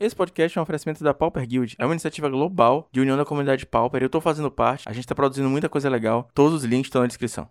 Esse 0.00 0.14
podcast 0.14 0.56
é 0.56 0.60
um 0.60 0.62
oferecimento 0.62 1.02
da 1.02 1.12
Pauper 1.12 1.44
Guild. 1.44 1.74
É 1.76 1.84
uma 1.84 1.92
iniciativa 1.92 2.28
global 2.28 2.88
de 2.92 3.00
união 3.00 3.16
da 3.16 3.24
comunidade 3.24 3.66
Pauper. 3.66 4.00
Eu 4.00 4.08
tô 4.08 4.20
fazendo 4.20 4.48
parte, 4.48 4.88
a 4.88 4.92
gente 4.92 5.08
tá 5.08 5.12
produzindo 5.12 5.50
muita 5.50 5.68
coisa 5.68 5.90
legal. 5.90 6.28
Todos 6.32 6.62
os 6.62 6.64
links 6.64 6.86
estão 6.86 7.00
na 7.00 7.08
descrição. 7.08 7.48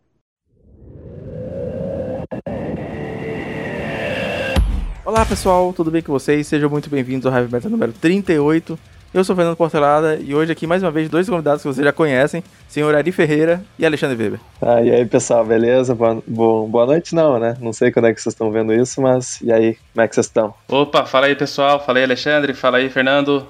Olá 5.03 5.25
pessoal, 5.25 5.73
tudo 5.73 5.91
bem 5.91 6.01
com 6.01 6.13
vocês? 6.13 6.47
Sejam 6.47 6.69
muito 6.69 6.89
bem-vindos 6.89 7.25
ao 7.25 7.33
Heavy 7.33 7.51
Metal 7.51 7.69
número 7.69 7.91
38. 7.91 8.79
Eu 9.13 9.23
sou 9.23 9.33
o 9.33 9.37
Fernando 9.37 9.55
Portelada 9.55 10.19
e 10.21 10.35
hoje 10.35 10.51
aqui 10.51 10.67
mais 10.67 10.83
uma 10.83 10.91
vez 10.91 11.09
dois 11.09 11.29
convidados 11.29 11.61
que 11.61 11.67
vocês 11.67 11.83
já 11.83 11.93
conhecem, 11.93 12.43
senhor 12.67 12.93
Ari 12.93 13.11
Ferreira 13.13 13.63
e 13.79 13.85
Alexandre 13.85 14.21
Weber. 14.21 14.39
Ah, 14.61 14.81
e 14.81 14.91
aí 14.91 15.05
pessoal, 15.05 15.45
beleza? 15.45 15.95
Boa, 15.95 16.67
boa 16.67 16.85
noite 16.85 17.15
não, 17.15 17.39
né? 17.39 17.55
Não 17.61 17.71
sei 17.71 17.89
quando 17.89 18.07
é 18.07 18.13
que 18.13 18.21
vocês 18.21 18.33
estão 18.33 18.51
vendo 18.51 18.73
isso, 18.73 19.01
mas 19.01 19.41
e 19.41 19.51
aí, 19.51 19.77
como 19.93 20.03
é 20.03 20.07
que 20.07 20.13
vocês 20.13 20.25
estão? 20.25 20.53
Opa, 20.67 21.05
fala 21.05 21.27
aí 21.27 21.35
pessoal, 21.35 21.83
fala 21.83 21.99
aí 21.99 22.03
Alexandre, 22.03 22.53
fala 22.53 22.77
aí 22.79 22.89
Fernando, 22.89 23.47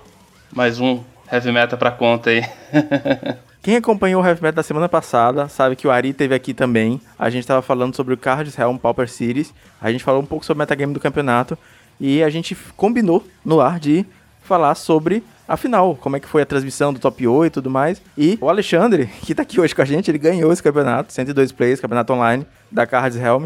mais 0.53 0.79
um 0.79 1.01
Heavy 1.31 1.51
Metal 1.51 1.77
pra 1.77 1.89
conta 1.89 2.29
aí. 2.29 2.45
Quem 3.63 3.75
acompanhou 3.75 4.21
o 4.21 4.25
Heavy 4.25 4.41
Metal 4.41 4.57
da 4.57 4.63
semana 4.63 4.87
passada 4.87 5.49
sabe 5.49 5.75
que 5.75 5.87
o 5.87 5.91
Ari 5.91 6.13
teve 6.13 6.35
aqui 6.35 6.53
também. 6.53 7.01
A 7.17 7.31
gente 7.31 7.41
estava 7.41 7.63
falando 7.63 7.95
sobre 7.95 8.13
o 8.13 8.17
Cards 8.17 8.57
Helm 8.57 8.77
Pauper 8.77 9.09
Series. 9.09 9.53
A 9.81 9.91
gente 9.91 10.03
falou 10.03 10.21
um 10.21 10.25
pouco 10.25 10.45
sobre 10.45 10.59
o 10.59 10.63
metagame 10.63 10.93
do 10.93 10.99
campeonato. 10.99 11.57
E 11.99 12.21
a 12.23 12.29
gente 12.29 12.55
combinou 12.77 13.25
no 13.43 13.59
ar 13.59 13.79
de 13.79 14.05
falar 14.43 14.75
sobre 14.75 15.23
a 15.47 15.55
final, 15.55 15.95
como 15.95 16.17
é 16.17 16.19
que 16.19 16.27
foi 16.27 16.41
a 16.41 16.45
transmissão 16.45 16.91
do 16.91 16.99
top 16.99 17.25
8 17.25 17.47
e 17.47 17.53
tudo 17.53 17.69
mais. 17.69 18.01
E 18.17 18.37
o 18.41 18.49
Alexandre, 18.49 19.07
que 19.21 19.33
tá 19.33 19.43
aqui 19.43 19.59
hoje 19.59 19.73
com 19.73 19.81
a 19.81 19.85
gente, 19.85 20.11
ele 20.11 20.17
ganhou 20.17 20.51
esse 20.51 20.61
campeonato, 20.61 21.13
102 21.13 21.51
plays, 21.51 21.79
campeonato 21.79 22.13
online 22.13 22.45
da 22.71 22.85
Cards 22.85 23.17
Helm. 23.17 23.45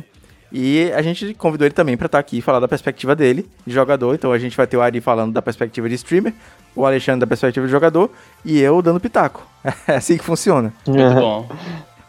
E 0.52 0.92
a 0.92 1.02
gente 1.02 1.34
convidou 1.36 1.66
ele 1.66 1.74
também 1.74 1.96
para 1.96 2.08
estar 2.08 2.18
tá 2.18 2.20
aqui 2.20 2.40
e 2.40 2.42
falar 2.42 2.60
da 2.60 2.68
perspectiva 2.68 3.16
dele, 3.16 3.50
de 3.66 3.74
jogador. 3.74 4.14
Então 4.14 4.34
a 4.34 4.38
gente 4.38 4.58
vai 4.58 4.68
ter 4.68 4.76
o 4.76 4.82
Ari 4.82 5.00
falando 5.00 5.32
da 5.32 5.42
perspectiva 5.42 5.88
de 5.88 5.96
streamer, 5.96 6.34
o 6.76 6.86
Alexandre 6.86 7.22
da 7.22 7.28
perspectiva 7.28 7.66
de 7.66 7.72
jogador 7.72 8.12
e 8.44 8.60
eu 8.60 8.82
dando 8.82 9.00
pitaco. 9.00 9.48
É 9.88 9.96
assim 9.96 10.18
que 10.18 10.24
funciona. 10.24 10.74
Muito 10.86 11.14
bom. 11.14 11.48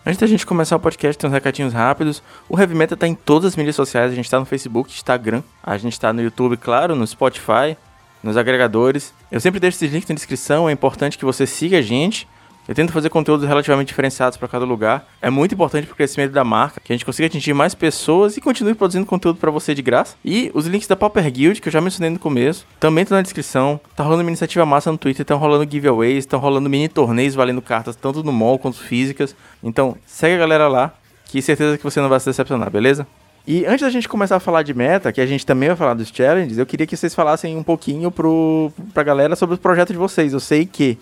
Antes 0.05 0.19
da 0.19 0.27
gente 0.27 0.45
começar 0.45 0.75
o 0.75 0.81
podcast, 0.81 1.17
tem 1.17 1.29
uns 1.29 1.33
recadinhos 1.33 1.73
rápidos. 1.73 2.23
O 2.49 2.59
Heavy 2.59 2.75
Metal 2.75 2.99
tá 2.99 3.07
em 3.07 3.15
todas 3.15 3.53
as 3.53 3.57
mídias 3.57 3.77
sociais. 3.77 4.11
A 4.11 4.15
gente 4.15 4.29
tá 4.29 4.41
no 4.41 4.45
Facebook, 4.45 4.91
Instagram. 4.91 5.43
A 5.63 5.77
gente 5.79 6.01
tá 6.01 6.13
no 6.13 6.21
YouTube, 6.21 6.57
claro, 6.57 6.97
no 6.97 7.07
Spotify, 7.07 7.77
nos 8.23 8.37
agregadores. 8.37 9.13
Eu 9.31 9.41
sempre 9.41 9.59
deixo 9.61 9.77
esses 9.77 9.93
links 9.93 10.09
na 10.09 10.15
descrição. 10.15 10.69
É 10.69 10.73
importante 10.73 11.19
que 11.19 11.25
você 11.25 11.47
siga 11.47 11.79
a 11.79 11.83
gente. 11.83 12.27
Eu 12.69 12.77
tento 12.77 12.93
fazer 12.93 13.09
conteúdos 13.09 13.47
relativamente 13.47 13.89
diferenciados 13.89 14.39
para 14.39 14.47
cada 14.47 14.65
lugar. 14.65 15.05
É 15.21 15.29
muito 15.29 15.53
importante 15.53 15.85
para 15.85 15.95
o 15.95 15.97
crescimento 15.97 16.31
da 16.31 16.45
marca, 16.45 16.81
que 16.81 16.93
a 16.93 16.95
gente 16.95 17.05
consiga 17.05 17.27
atingir 17.27 17.53
mais 17.53 17.75
pessoas 17.75 18.37
e 18.37 18.41
continue 18.41 18.75
produzindo 18.75 19.05
conteúdo 19.05 19.39
para 19.39 19.51
você 19.51 19.75
de 19.75 19.83
graça. 19.83 20.15
E 20.25 20.49
os 20.55 20.67
links 20.67 20.87
da 20.87 20.95
Pauper 20.95 21.29
Guild, 21.31 21.61
que 21.61 21.69
eu 21.69 21.73
já 21.73 21.81
mencionei 21.81 22.11
no 22.11 22.21
começo, 22.21 22.65
também 22.79 23.03
estão 23.03 23.17
na 23.17 23.23
descrição. 23.23 23.81
Tá 23.97 24.05
rolando 24.05 24.23
uma 24.23 24.31
iniciativa 24.31 24.65
massa 24.65 24.93
no 24.93 24.99
Twitter, 24.99 25.23
estão 25.23 25.39
rolando 25.39 25.69
giveaways, 25.69 26.19
estão 26.19 26.39
rolando 26.39 26.71
mini 26.71 26.89
torneios 26.89 27.35
valendo 27.35 27.61
cartas, 27.61 27.97
tanto 27.97 28.23
no 28.23 28.33
mall 28.33 28.59
quanto 28.61 28.79
físicas. 28.79 29.35
Então, 29.61 29.97
segue 30.07 30.37
a 30.37 30.39
galera 30.39 30.69
lá, 30.69 30.95
que 31.25 31.43
certeza 31.43 31.77
que 31.77 31.85
você 31.85 32.01
não 32.01 32.09
vai 32.09 32.21
se 32.21 32.27
decepcionar, 32.27 32.71
beleza? 32.71 33.07
E 33.47 33.67
antes 33.67 33.81
da 33.81 33.91
gente 33.91 34.09
começar 34.09 34.37
a 34.37 34.41
falar 34.41 34.63
de 34.63 34.73
meta, 34.73 35.13
que 35.13 35.21
a 35.21 35.27
gente 35.27 35.45
também 35.45 35.69
vai 35.69 35.77
falar 35.77 35.95
dos 35.95 36.09
challenges, 36.09 36.59
eu 36.59 36.67
queria 36.67 36.87
que 36.87 36.97
vocês 36.97 37.15
falassem 37.15 37.57
um 37.57 37.63
pouquinho 37.63 38.11
pro, 38.11 38.73
pra 38.95 39.03
galera 39.03 39.35
sobre 39.35 39.57
o 39.57 39.59
projeto 39.59 39.93
de 39.93 39.99
vocês. 39.99 40.33
Eu 40.33 40.41
sei 40.41 40.65
que 40.65 40.97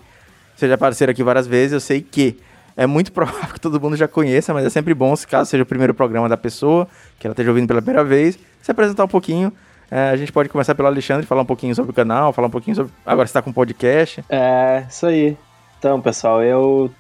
vocês 0.56 0.68
já 0.68 0.74
apareceram 0.74 1.10
aqui 1.10 1.22
várias 1.22 1.46
vezes, 1.46 1.72
eu 1.72 1.80
sei 1.80 2.00
que 2.00 2.38
é 2.76 2.86
muito 2.86 3.12
provável 3.12 3.52
que 3.52 3.60
todo 3.60 3.80
mundo 3.80 3.96
já 3.96 4.08
conheça, 4.08 4.54
mas 4.54 4.64
é 4.64 4.70
sempre 4.70 4.94
bom, 4.94 5.14
se 5.14 5.26
caso 5.26 5.50
seja 5.50 5.62
o 5.62 5.66
primeiro 5.66 5.92
programa 5.92 6.28
da 6.28 6.36
pessoa, 6.36 6.88
que 7.18 7.26
ela 7.26 7.32
esteja 7.32 7.50
ouvindo 7.50 7.68
pela 7.68 7.82
primeira 7.82 8.04
vez, 8.04 8.38
se 8.62 8.70
apresentar 8.70 9.04
um 9.04 9.08
pouquinho. 9.08 9.52
É, 9.90 10.10
a 10.10 10.16
gente 10.16 10.32
pode 10.32 10.48
começar 10.48 10.74
pelo 10.74 10.88
Alexandre, 10.88 11.26
falar 11.26 11.42
um 11.42 11.46
pouquinho 11.46 11.74
sobre 11.74 11.90
o 11.90 11.94
canal, 11.94 12.32
falar 12.32 12.46
um 12.46 12.50
pouquinho 12.50 12.76
sobre. 12.76 12.92
Agora 13.04 13.26
você 13.26 13.30
está 13.30 13.42
com 13.42 13.52
podcast. 13.52 14.24
É, 14.28 14.84
isso 14.88 15.04
aí. 15.04 15.36
Então, 15.78 16.00
pessoal, 16.00 16.42
eu. 16.42 16.90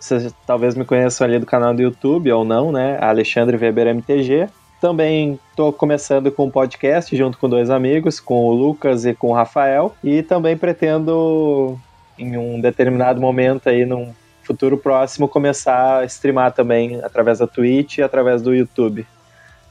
Vocês 0.00 0.34
talvez 0.46 0.74
me 0.74 0.84
conheçam 0.84 1.26
ali 1.26 1.38
do 1.38 1.46
canal 1.46 1.74
do 1.74 1.82
YouTube 1.82 2.32
ou 2.32 2.44
não, 2.44 2.72
né? 2.72 2.98
Alexandre 3.00 3.56
Weber 3.56 3.86
MTG. 3.86 4.48
Também 4.80 5.38
estou 5.50 5.72
começando 5.72 6.32
com 6.32 6.46
um 6.46 6.50
podcast 6.50 7.14
junto 7.14 7.36
com 7.36 7.48
dois 7.48 7.68
amigos, 7.68 8.18
com 8.18 8.46
o 8.46 8.52
Lucas 8.52 9.04
e 9.04 9.12
com 9.14 9.28
o 9.28 9.34
Rafael. 9.34 9.94
E 10.02 10.22
também 10.22 10.56
pretendo 10.56 11.78
em 12.18 12.36
um 12.36 12.60
determinado 12.60 13.20
momento 13.20 13.68
aí, 13.68 13.84
num 13.84 14.14
futuro 14.42 14.78
próximo, 14.78 15.28
começar 15.28 15.98
a 15.98 16.04
streamar 16.06 16.52
também 16.52 16.98
através 17.02 17.38
da 17.38 17.46
Twitch 17.46 17.98
e 17.98 18.02
através 18.02 18.40
do 18.40 18.54
YouTube. 18.54 19.06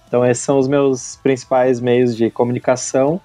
Então 0.08 0.26
esses 0.26 0.44
são 0.44 0.58
os 0.58 0.68
meus 0.68 1.18
principais 1.18 1.80
meios 1.80 2.16
de 2.16 2.30
comunicação 2.30 3.20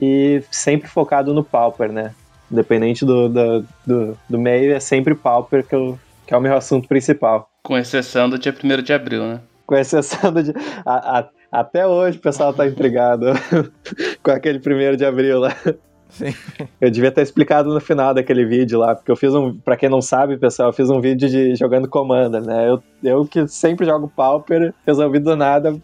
e 0.00 0.42
sempre 0.50 0.88
focado 0.88 1.32
no 1.32 1.44
Pauper, 1.44 1.92
né? 1.92 2.14
Independente 2.50 3.04
do, 3.04 3.28
do, 3.28 3.66
do, 3.86 4.18
do 4.28 4.38
meio, 4.38 4.74
é 4.74 4.80
sempre 4.80 5.14
Pauper 5.14 5.66
que, 5.66 5.74
eu, 5.74 5.98
que 6.26 6.32
é 6.32 6.36
o 6.36 6.40
meu 6.40 6.54
assunto 6.54 6.88
principal. 6.88 7.48
Com 7.62 7.76
exceção 7.76 8.28
do 8.28 8.38
dia 8.38 8.54
1 8.54 8.82
de 8.82 8.92
abril, 8.92 9.22
né? 9.22 9.40
Com 9.66 9.74
exceção 9.74 10.32
dia... 10.32 10.54
A, 10.84 11.18
a, 11.18 11.28
até 11.50 11.86
hoje 11.86 12.18
o 12.18 12.20
pessoal 12.20 12.52
tá 12.52 12.66
intrigado 12.66 13.26
com 14.22 14.30
aquele 14.30 14.58
1 14.58 14.96
de 14.96 15.04
abril 15.04 15.40
lá. 15.40 15.54
Sim. 16.08 16.32
Eu 16.80 16.90
devia 16.90 17.10
ter 17.10 17.22
explicado 17.22 17.72
no 17.72 17.80
final 17.80 18.14
daquele 18.14 18.44
vídeo 18.44 18.78
lá, 18.78 18.94
porque 18.94 19.10
eu 19.10 19.16
fiz 19.16 19.34
um, 19.34 19.58
pra 19.58 19.76
quem 19.76 19.88
não 19.88 20.00
sabe, 20.00 20.38
pessoal, 20.38 20.68
eu 20.68 20.72
fiz 20.72 20.88
um 20.88 21.00
vídeo 21.00 21.28
de 21.28 21.54
jogando 21.56 21.88
Commander, 21.88 22.40
né? 22.40 22.68
Eu, 22.68 22.82
eu 23.02 23.26
que 23.26 23.46
sempre 23.48 23.84
jogo 23.84 24.10
Pauper, 24.14 24.72
resolvi 24.86 25.18
do 25.18 25.34
nada 25.34 25.76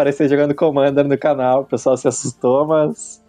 aparecer 0.00 0.28
jogando 0.28 0.54
Commander 0.54 1.06
no 1.06 1.18
canal, 1.18 1.62
o 1.62 1.64
pessoal 1.64 1.96
se 1.96 2.08
assustou, 2.08 2.66
mas, 2.66 3.19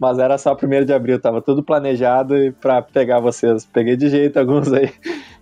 mas 0.00 0.18
era 0.18 0.38
só 0.38 0.54
primeiro 0.54 0.86
de 0.86 0.94
abril, 0.94 1.20
tava 1.20 1.42
tudo 1.42 1.62
planejado 1.62 2.34
pra 2.58 2.80
pegar 2.80 3.20
vocês. 3.20 3.68
Peguei 3.70 3.96
de 3.96 4.08
jeito 4.08 4.38
alguns 4.38 4.72
aí. 4.72 4.90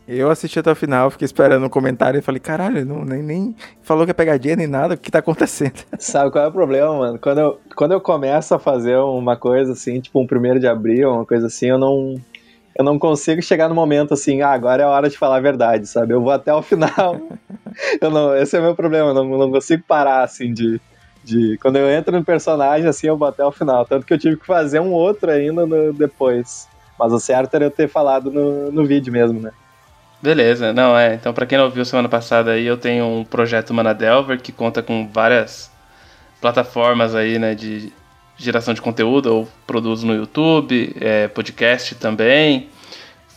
Eu 0.06 0.30
assisti 0.30 0.58
até 0.58 0.72
o 0.72 0.74
final, 0.74 1.10
fiquei 1.10 1.26
esperando 1.26 1.64
um 1.64 1.68
comentário 1.68 2.18
e 2.18 2.22
falei, 2.22 2.40
caralho, 2.40 2.84
não, 2.84 3.04
nem, 3.04 3.22
nem 3.22 3.54
falou 3.82 4.04
que 4.04 4.10
é 4.10 4.14
pegadinha 4.14 4.56
nem 4.56 4.66
nada, 4.66 4.94
o 4.94 4.98
que 4.98 5.10
tá 5.10 5.20
acontecendo? 5.20 5.84
Sabe 5.98 6.32
qual 6.32 6.44
é 6.44 6.48
o 6.48 6.52
problema, 6.52 6.92
mano? 6.96 7.18
Quando 7.18 7.38
eu, 7.38 7.60
quando 7.76 7.92
eu 7.92 8.00
começo 8.00 8.54
a 8.54 8.58
fazer 8.58 8.96
uma 8.96 9.36
coisa 9.36 9.72
assim, 9.72 10.00
tipo 10.00 10.18
um 10.18 10.26
primeiro 10.26 10.58
de 10.58 10.66
abril, 10.66 11.12
uma 11.12 11.26
coisa 11.26 11.46
assim, 11.46 11.66
eu 11.66 11.78
não, 11.78 12.14
eu 12.74 12.84
não 12.84 12.98
consigo 12.98 13.42
chegar 13.42 13.68
no 13.68 13.74
momento 13.74 14.14
assim, 14.14 14.40
ah, 14.40 14.50
agora 14.50 14.82
é 14.82 14.86
a 14.86 14.88
hora 14.88 15.10
de 15.10 15.18
falar 15.18 15.36
a 15.36 15.40
verdade, 15.40 15.86
sabe? 15.86 16.14
Eu 16.14 16.22
vou 16.22 16.32
até 16.32 16.52
o 16.52 16.62
final. 16.62 17.20
eu 18.00 18.10
não, 18.10 18.34
esse 18.34 18.56
é 18.56 18.60
o 18.60 18.62
meu 18.62 18.74
problema, 18.74 19.10
eu 19.10 19.14
não, 19.14 19.24
não 19.24 19.52
consigo 19.52 19.84
parar 19.86 20.22
assim 20.22 20.52
de, 20.52 20.80
de. 21.28 21.58
Quando 21.58 21.76
eu 21.76 21.88
entro 21.90 22.16
no 22.16 22.24
personagem, 22.24 22.88
assim, 22.88 23.06
eu 23.06 23.16
vou 23.16 23.28
até 23.28 23.44
o 23.44 23.52
final. 23.52 23.84
Tanto 23.84 24.06
que 24.06 24.14
eu 24.14 24.18
tive 24.18 24.36
que 24.36 24.46
fazer 24.46 24.80
um 24.80 24.92
outro 24.92 25.30
ainda 25.30 25.66
no, 25.66 25.92
depois. 25.92 26.66
Mas 26.98 27.12
o 27.12 27.20
certo 27.20 27.54
era 27.54 27.66
eu 27.66 27.70
ter 27.70 27.88
falado 27.88 28.30
no, 28.30 28.72
no 28.72 28.84
vídeo 28.84 29.12
mesmo, 29.12 29.40
né? 29.40 29.52
Beleza, 30.20 30.72
não 30.72 30.98
é. 30.98 31.14
Então, 31.14 31.32
para 31.32 31.46
quem 31.46 31.56
não 31.56 31.70
viu 31.70 31.84
semana 31.84 32.08
passada 32.08 32.52
aí, 32.52 32.66
eu 32.66 32.76
tenho 32.76 33.04
um 33.06 33.24
projeto 33.24 33.72
Manadelver 33.72 34.40
que 34.40 34.50
conta 34.50 34.82
com 34.82 35.06
várias 35.06 35.70
plataformas 36.40 37.14
aí, 37.14 37.38
né, 37.38 37.54
de 37.54 37.92
geração 38.36 38.74
de 38.74 38.82
conteúdo. 38.82 39.28
Eu 39.28 39.48
produzo 39.64 40.06
no 40.06 40.14
YouTube, 40.14 40.96
é, 41.00 41.28
podcast 41.28 41.94
também. 41.94 42.68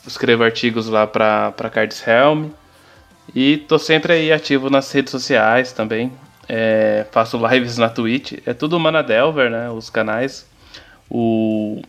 Escrevo 0.07 0.44
artigos 0.44 0.88
lá 0.88 1.06
para 1.06 1.69
Cards 1.72 2.01
Helm. 2.07 2.50
E 3.35 3.57
tô 3.57 3.78
sempre 3.78 4.13
aí 4.13 4.31
ativo 4.31 4.69
nas 4.69 4.91
redes 4.91 5.12
sociais 5.12 5.72
também. 5.72 6.12
É, 6.53 7.06
faço 7.13 7.39
lives 7.47 7.78
na 7.78 7.88
Twitch. 7.88 8.34
É 8.45 8.53
tudo 8.53 8.78
Manadelver, 8.78 9.50
né? 9.50 9.69
Os 9.69 9.89
canais. 9.89 10.45
O 11.09 11.81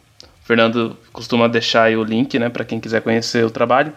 Fernando 0.44 0.96
costuma 1.12 1.48
deixar 1.48 1.84
aí 1.84 1.96
o 1.96 2.04
link, 2.04 2.38
né, 2.38 2.48
para 2.48 2.64
quem 2.64 2.78
quiser 2.78 3.02
conhecer 3.02 3.44
o 3.44 3.50
trabalho. 3.50 3.92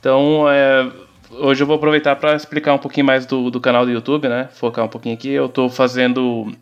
Então, 0.00 0.44
é, 0.50 0.90
hoje 1.30 1.62
eu 1.62 1.68
vou 1.68 1.76
aproveitar 1.76 2.16
para 2.16 2.34
explicar 2.34 2.74
um 2.74 2.78
pouquinho 2.78 3.06
mais 3.06 3.26
do, 3.26 3.48
do 3.48 3.60
canal 3.60 3.84
do 3.84 3.92
YouTube, 3.92 4.28
né? 4.28 4.48
Focar 4.54 4.84
um 4.84 4.88
pouquinho 4.88 5.14
aqui. 5.14 5.30
Eu 5.30 5.46
estou 5.46 5.70
fazendo. 5.70 6.52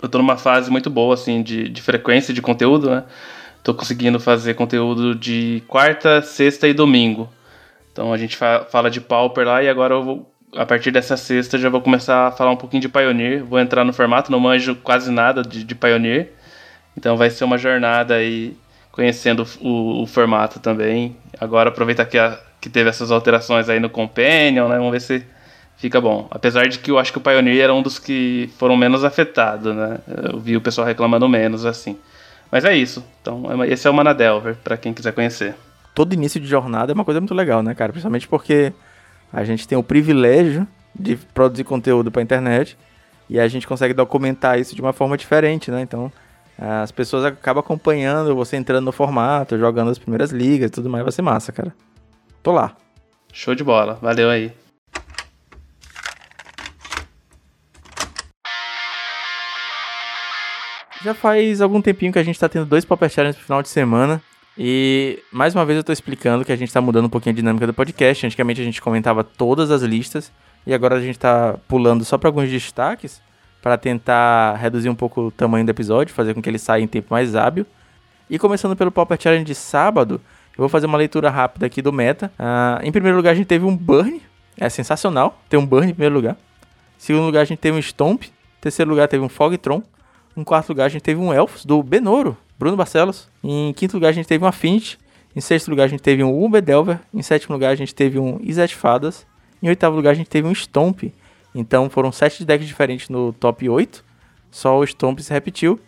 Eu 0.00 0.08
tô 0.08 0.18
numa 0.18 0.36
fase 0.36 0.70
muito 0.70 0.88
boa, 0.88 1.14
assim, 1.14 1.42
de, 1.42 1.68
de 1.68 1.82
frequência 1.82 2.32
de 2.32 2.40
conteúdo, 2.40 2.88
né? 2.88 3.02
Tô 3.64 3.74
conseguindo 3.74 4.20
fazer 4.20 4.54
conteúdo 4.54 5.12
de 5.12 5.60
quarta, 5.66 6.22
sexta 6.22 6.68
e 6.68 6.72
domingo. 6.72 7.28
Então 7.92 8.12
a 8.12 8.16
gente 8.16 8.36
fa 8.36 8.64
fala 8.70 8.90
de 8.90 9.00
Pauper 9.00 9.44
lá 9.44 9.60
e 9.60 9.68
agora 9.68 9.94
eu 9.94 10.02
vou, 10.04 10.33
a 10.56 10.66
partir 10.66 10.90
dessa 10.90 11.16
sexta 11.16 11.58
já 11.58 11.68
vou 11.68 11.80
começar 11.80 12.28
a 12.28 12.32
falar 12.32 12.50
um 12.50 12.56
pouquinho 12.56 12.80
de 12.80 12.88
Pioneer. 12.88 13.44
Vou 13.44 13.58
entrar 13.58 13.84
no 13.84 13.92
formato, 13.92 14.30
não 14.30 14.40
manjo 14.40 14.74
quase 14.76 15.10
nada 15.10 15.42
de, 15.42 15.64
de 15.64 15.74
Pioneer. 15.74 16.32
Então 16.96 17.16
vai 17.16 17.30
ser 17.30 17.44
uma 17.44 17.58
jornada 17.58 18.14
aí 18.14 18.56
conhecendo 18.92 19.46
o, 19.60 20.02
o 20.02 20.06
formato 20.06 20.60
também. 20.60 21.16
Agora 21.40 21.68
aproveitar 21.68 22.04
que 22.04 22.18
a, 22.18 22.38
que 22.60 22.70
teve 22.70 22.88
essas 22.88 23.10
alterações 23.10 23.68
aí 23.68 23.80
no 23.80 23.90
Companion, 23.90 24.68
né? 24.68 24.76
Vamos 24.76 24.92
ver 24.92 25.00
se 25.00 25.26
fica 25.76 26.00
bom. 26.00 26.28
Apesar 26.30 26.68
de 26.68 26.78
que 26.78 26.90
eu 26.90 26.98
acho 26.98 27.12
que 27.12 27.18
o 27.18 27.20
Pioneer 27.20 27.64
era 27.64 27.74
um 27.74 27.82
dos 27.82 27.98
que 27.98 28.50
foram 28.58 28.76
menos 28.76 29.04
afetados, 29.04 29.74
né? 29.74 29.98
Eu 30.32 30.38
vi 30.38 30.56
o 30.56 30.60
pessoal 30.60 30.86
reclamando 30.86 31.28
menos, 31.28 31.66
assim. 31.66 31.98
Mas 32.50 32.64
é 32.64 32.74
isso. 32.74 33.04
Então, 33.20 33.62
é 33.62 33.68
esse 33.68 33.86
é 33.86 33.90
o 33.90 33.94
Manadelver, 33.94 34.54
para 34.62 34.76
quem 34.76 34.94
quiser 34.94 35.12
conhecer. 35.12 35.54
Todo 35.94 36.12
início 36.12 36.40
de 36.40 36.46
jornada 36.46 36.92
é 36.92 36.94
uma 36.94 37.04
coisa 37.04 37.20
muito 37.20 37.34
legal, 37.34 37.62
né, 37.62 37.74
cara? 37.74 37.92
Principalmente 37.92 38.28
porque 38.28 38.72
a 39.34 39.42
gente 39.42 39.66
tem 39.66 39.76
o 39.76 39.82
privilégio 39.82 40.66
de 40.94 41.16
produzir 41.16 41.64
conteúdo 41.64 42.08
pra 42.08 42.22
internet 42.22 42.78
e 43.28 43.40
a 43.40 43.48
gente 43.48 43.66
consegue 43.66 43.92
documentar 43.92 44.60
isso 44.60 44.76
de 44.76 44.80
uma 44.80 44.92
forma 44.92 45.16
diferente, 45.16 45.72
né? 45.72 45.82
Então, 45.82 46.10
as 46.56 46.92
pessoas 46.92 47.24
acabam 47.24 47.58
acompanhando 47.58 48.32
você 48.36 48.56
entrando 48.56 48.84
no 48.84 48.92
formato, 48.92 49.58
jogando 49.58 49.90
as 49.90 49.98
primeiras 49.98 50.30
ligas 50.30 50.68
e 50.68 50.72
tudo 50.72 50.88
mais, 50.88 51.02
vai 51.02 51.10
ser 51.10 51.22
massa, 51.22 51.50
cara. 51.50 51.74
Tô 52.44 52.52
lá. 52.52 52.76
Show 53.32 53.56
de 53.56 53.64
bola, 53.64 53.98
valeu 54.00 54.30
aí. 54.30 54.52
Já 61.02 61.12
faz 61.12 61.60
algum 61.60 61.82
tempinho 61.82 62.12
que 62.12 62.20
a 62.20 62.22
gente 62.22 62.38
tá 62.38 62.48
tendo 62.48 62.66
dois 62.66 62.84
Pauper 62.84 63.10
Challenge 63.10 63.36
no 63.36 63.44
final 63.44 63.62
de 63.62 63.68
semana. 63.68 64.22
E 64.56 65.20
mais 65.32 65.54
uma 65.54 65.64
vez 65.64 65.76
eu 65.76 65.84
tô 65.84 65.92
explicando 65.92 66.44
que 66.44 66.52
a 66.52 66.56
gente 66.56 66.72
tá 66.72 66.80
mudando 66.80 67.06
um 67.06 67.08
pouquinho 67.08 67.32
a 67.32 67.36
dinâmica 67.36 67.66
do 67.66 67.74
podcast. 67.74 68.24
Antigamente 68.26 68.60
a 68.60 68.64
gente 68.64 68.80
comentava 68.80 69.24
todas 69.24 69.70
as 69.70 69.82
listas 69.82 70.32
e 70.66 70.72
agora 70.72 70.96
a 70.96 71.00
gente 71.00 71.18
tá 71.18 71.56
pulando 71.66 72.04
só 72.04 72.16
para 72.16 72.28
alguns 72.28 72.48
destaques 72.48 73.20
para 73.60 73.76
tentar 73.76 74.56
reduzir 74.56 74.88
um 74.88 74.94
pouco 74.94 75.22
o 75.22 75.30
tamanho 75.30 75.64
do 75.64 75.70
episódio, 75.70 76.14
fazer 76.14 76.34
com 76.34 76.42
que 76.42 76.48
ele 76.48 76.58
saia 76.58 76.82
em 76.82 76.86
tempo 76.86 77.08
mais 77.10 77.34
hábil. 77.34 77.66
E 78.28 78.38
começando 78.38 78.76
pelo 78.76 78.90
Pauper 78.90 79.20
Challenge 79.20 79.44
de 79.44 79.54
sábado, 79.54 80.20
eu 80.52 80.58
vou 80.58 80.68
fazer 80.68 80.86
uma 80.86 80.98
leitura 80.98 81.30
rápida 81.30 81.66
aqui 81.66 81.82
do 81.82 81.92
meta. 81.92 82.30
Uh, 82.38 82.86
em 82.86 82.92
primeiro 82.92 83.16
lugar 83.16 83.30
a 83.30 83.34
gente 83.34 83.46
teve 83.46 83.64
um 83.64 83.76
Burn, 83.76 84.22
é 84.56 84.68
sensacional, 84.68 85.40
ter 85.48 85.56
um 85.56 85.66
Burn 85.66 85.90
em 85.90 85.94
primeiro 85.94 86.14
lugar. 86.14 86.34
Em 86.34 87.00
segundo 87.00 87.24
lugar 87.24 87.40
a 87.40 87.44
gente 87.44 87.58
teve 87.58 87.76
um 87.76 87.80
Stomp. 87.80 88.24
Em 88.24 88.30
terceiro 88.60 88.90
lugar 88.90 89.08
teve 89.08 89.24
um 89.24 89.28
Fogtron. 89.28 89.82
Em 90.36 90.42
quarto 90.42 90.70
lugar, 90.70 90.86
a 90.86 90.88
gente 90.88 91.02
teve 91.02 91.20
um 91.20 91.32
Elfos 91.32 91.64
do 91.64 91.80
Benoro, 91.82 92.36
Bruno 92.58 92.76
Barcelos. 92.76 93.28
Em 93.42 93.72
quinto 93.72 93.96
lugar, 93.96 94.08
a 94.08 94.12
gente 94.12 94.26
teve 94.26 94.44
um 94.44 94.46
Affinity. 94.46 94.98
Em 95.34 95.40
sexto 95.40 95.68
lugar, 95.68 95.84
a 95.84 95.88
gente 95.88 96.02
teve 96.02 96.22
um 96.22 96.44
Uber 96.44 96.62
Delver. 96.62 97.00
Em 97.12 97.22
sétimo 97.22 97.54
lugar, 97.54 97.70
a 97.70 97.74
gente 97.74 97.94
teve 97.94 98.18
um 98.18 98.38
Izet 98.42 98.74
Fadas. 98.74 99.26
Em 99.62 99.68
oitavo 99.68 99.96
lugar, 99.96 100.10
a 100.10 100.14
gente 100.14 100.30
teve 100.30 100.46
um 100.46 100.52
Stomp. 100.52 101.04
Então 101.54 101.88
foram 101.88 102.10
sete 102.12 102.44
decks 102.44 102.66
diferentes 102.66 103.08
no 103.08 103.32
top 103.32 103.68
8. 103.68 104.04
Só 104.50 104.78
o 104.78 104.84
Stomp 104.84 105.20
se 105.20 105.32
repetiu. 105.32 105.80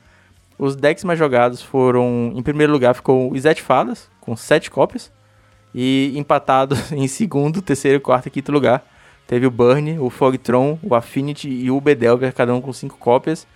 Os 0.58 0.74
decks 0.74 1.04
mais 1.04 1.18
jogados 1.18 1.62
foram. 1.62 2.32
Em 2.34 2.42
primeiro 2.42 2.72
lugar 2.72 2.94
ficou 2.94 3.30
o 3.30 3.36
Izet 3.36 3.62
Fadas, 3.62 4.10
com 4.20 4.34
sete 4.36 4.70
cópias. 4.70 5.12
E 5.74 6.12
empatado 6.16 6.76
em 6.92 7.06
segundo, 7.06 7.60
terceiro, 7.62 8.00
quarto 8.00 8.26
e 8.26 8.30
quinto 8.30 8.50
lugar. 8.50 8.84
Teve 9.26 9.46
o 9.46 9.50
Burn, 9.50 9.98
o 9.98 10.08
Fogtron, 10.08 10.78
o 10.82 10.94
Affinity 10.94 11.48
e 11.48 11.70
o 11.70 11.76
Uber 11.76 11.96
cada 12.32 12.54
um 12.54 12.60
com 12.60 12.72
cinco 12.72 12.96
cópias 12.96 13.46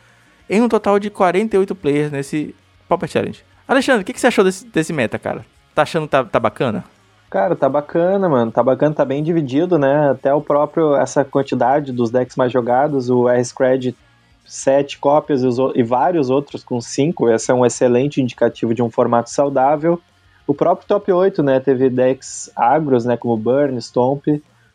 em 0.51 0.61
um 0.61 0.69
total 0.69 0.99
de 0.99 1.09
48 1.09 1.75
players 1.77 2.11
nesse 2.11 2.53
Pauper 2.91 3.09
Challenge. 3.09 3.45
Alexandre, 3.69 4.03
o 4.03 4.05
que, 4.05 4.13
que, 4.13 4.21
você 4.21 4.27
achou 4.27 4.45
desse, 4.45 4.67
desse 4.67 4.93
meta, 4.93 5.17
cara? 5.17 5.47
Tá 5.73 5.83
achando 5.83 6.07
que 6.07 6.11
tá, 6.11 6.25
tá 6.25 6.41
bacana? 6.41 6.85
Cara, 7.31 7.55
tá 7.55 7.69
bacana, 7.69 8.29
mano. 8.29 8.51
Tá 8.51 8.65
bacana, 8.65 8.93
tá 8.93 9.05
bem 9.05 9.23
dividido, 9.23 9.79
né? 9.79 10.11
Até 10.11 10.35
o 10.35 10.41
próprio, 10.41 10.97
essa 10.97 11.25
quantidade 11.25 11.93
dos 11.93 12.11
decks 12.11 12.35
mais 12.35 12.53
jogados, 12.53 13.09
o 13.09 13.29
R-Scred 13.29 13.97
7 14.45 14.99
cópias 14.99 15.45
e, 15.45 15.47
os, 15.47 15.57
e, 15.77 15.83
vários 15.85 16.29
outros 16.29 16.65
com 16.65 16.81
5. 16.81 17.31
Esse 17.31 17.53
é 17.53 17.55
um 17.55 17.65
excelente 17.65 18.21
indicativo 18.21 18.75
de 18.75 18.83
um 18.83 18.91
formato 18.91 19.31
saudável. 19.31 20.01
O 20.45 20.53
próprio 20.53 20.89
top 20.89 21.13
8, 21.13 21.41
né? 21.41 21.61
Teve 21.61 21.89
decks 21.89 22.51
agros, 22.57 23.05
né? 23.05 23.17
Como 23.17 23.37
Burn, 23.37 23.81
Stomp. 23.81 24.27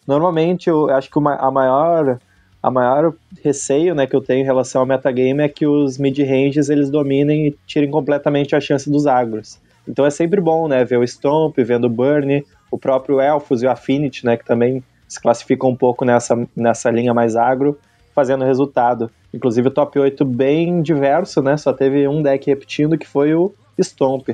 Normalmente, 0.08 0.70
eu 0.70 0.90
acho 0.90 1.10
que 1.10 1.20
uma, 1.20 1.36
a 1.36 1.52
maior 1.52 2.18
a 2.66 2.72
maior 2.72 3.14
receio 3.44 3.94
né, 3.94 4.08
que 4.08 4.16
eu 4.16 4.22
tenho 4.22 4.42
em 4.42 4.44
relação 4.44 4.82
ao 4.82 4.88
metagame 4.88 5.44
é 5.44 5.48
que 5.48 5.68
os 5.68 6.00
mid-ranges 6.00 6.68
eles 6.68 6.90
dominem 6.90 7.50
e 7.50 7.56
tirem 7.68 7.92
completamente 7.92 8.56
a 8.56 8.60
chance 8.60 8.90
dos 8.90 9.06
agros. 9.06 9.60
Então 9.88 10.04
é 10.04 10.10
sempre 10.10 10.42
bom 10.42 10.68
né, 10.68 10.84
ver 10.84 10.98
o 10.98 11.04
Stomp, 11.08 11.56
vendo 11.60 11.86
o 11.86 11.90
Burn, 11.90 12.44
o 12.72 12.78
próprio 12.80 13.22
Elfos 13.22 13.62
e 13.62 13.68
o 13.68 13.70
Affinity, 13.70 14.26
né, 14.26 14.36
que 14.36 14.44
também 14.44 14.84
se 15.08 15.22
classificam 15.22 15.70
um 15.70 15.76
pouco 15.76 16.04
nessa, 16.04 16.36
nessa 16.56 16.90
linha 16.90 17.14
mais 17.14 17.36
agro, 17.36 17.78
fazendo 18.16 18.44
resultado. 18.44 19.12
Inclusive 19.32 19.68
o 19.68 19.72
top 19.72 20.00
8 20.00 20.26
bem 20.26 20.82
diverso, 20.82 21.44
né, 21.44 21.58
só 21.58 21.72
teve 21.72 22.08
um 22.08 22.24
deck 22.24 22.50
repetindo 22.50 22.98
que 22.98 23.06
foi 23.06 23.36
o 23.36 23.54
Stomp. 23.80 24.30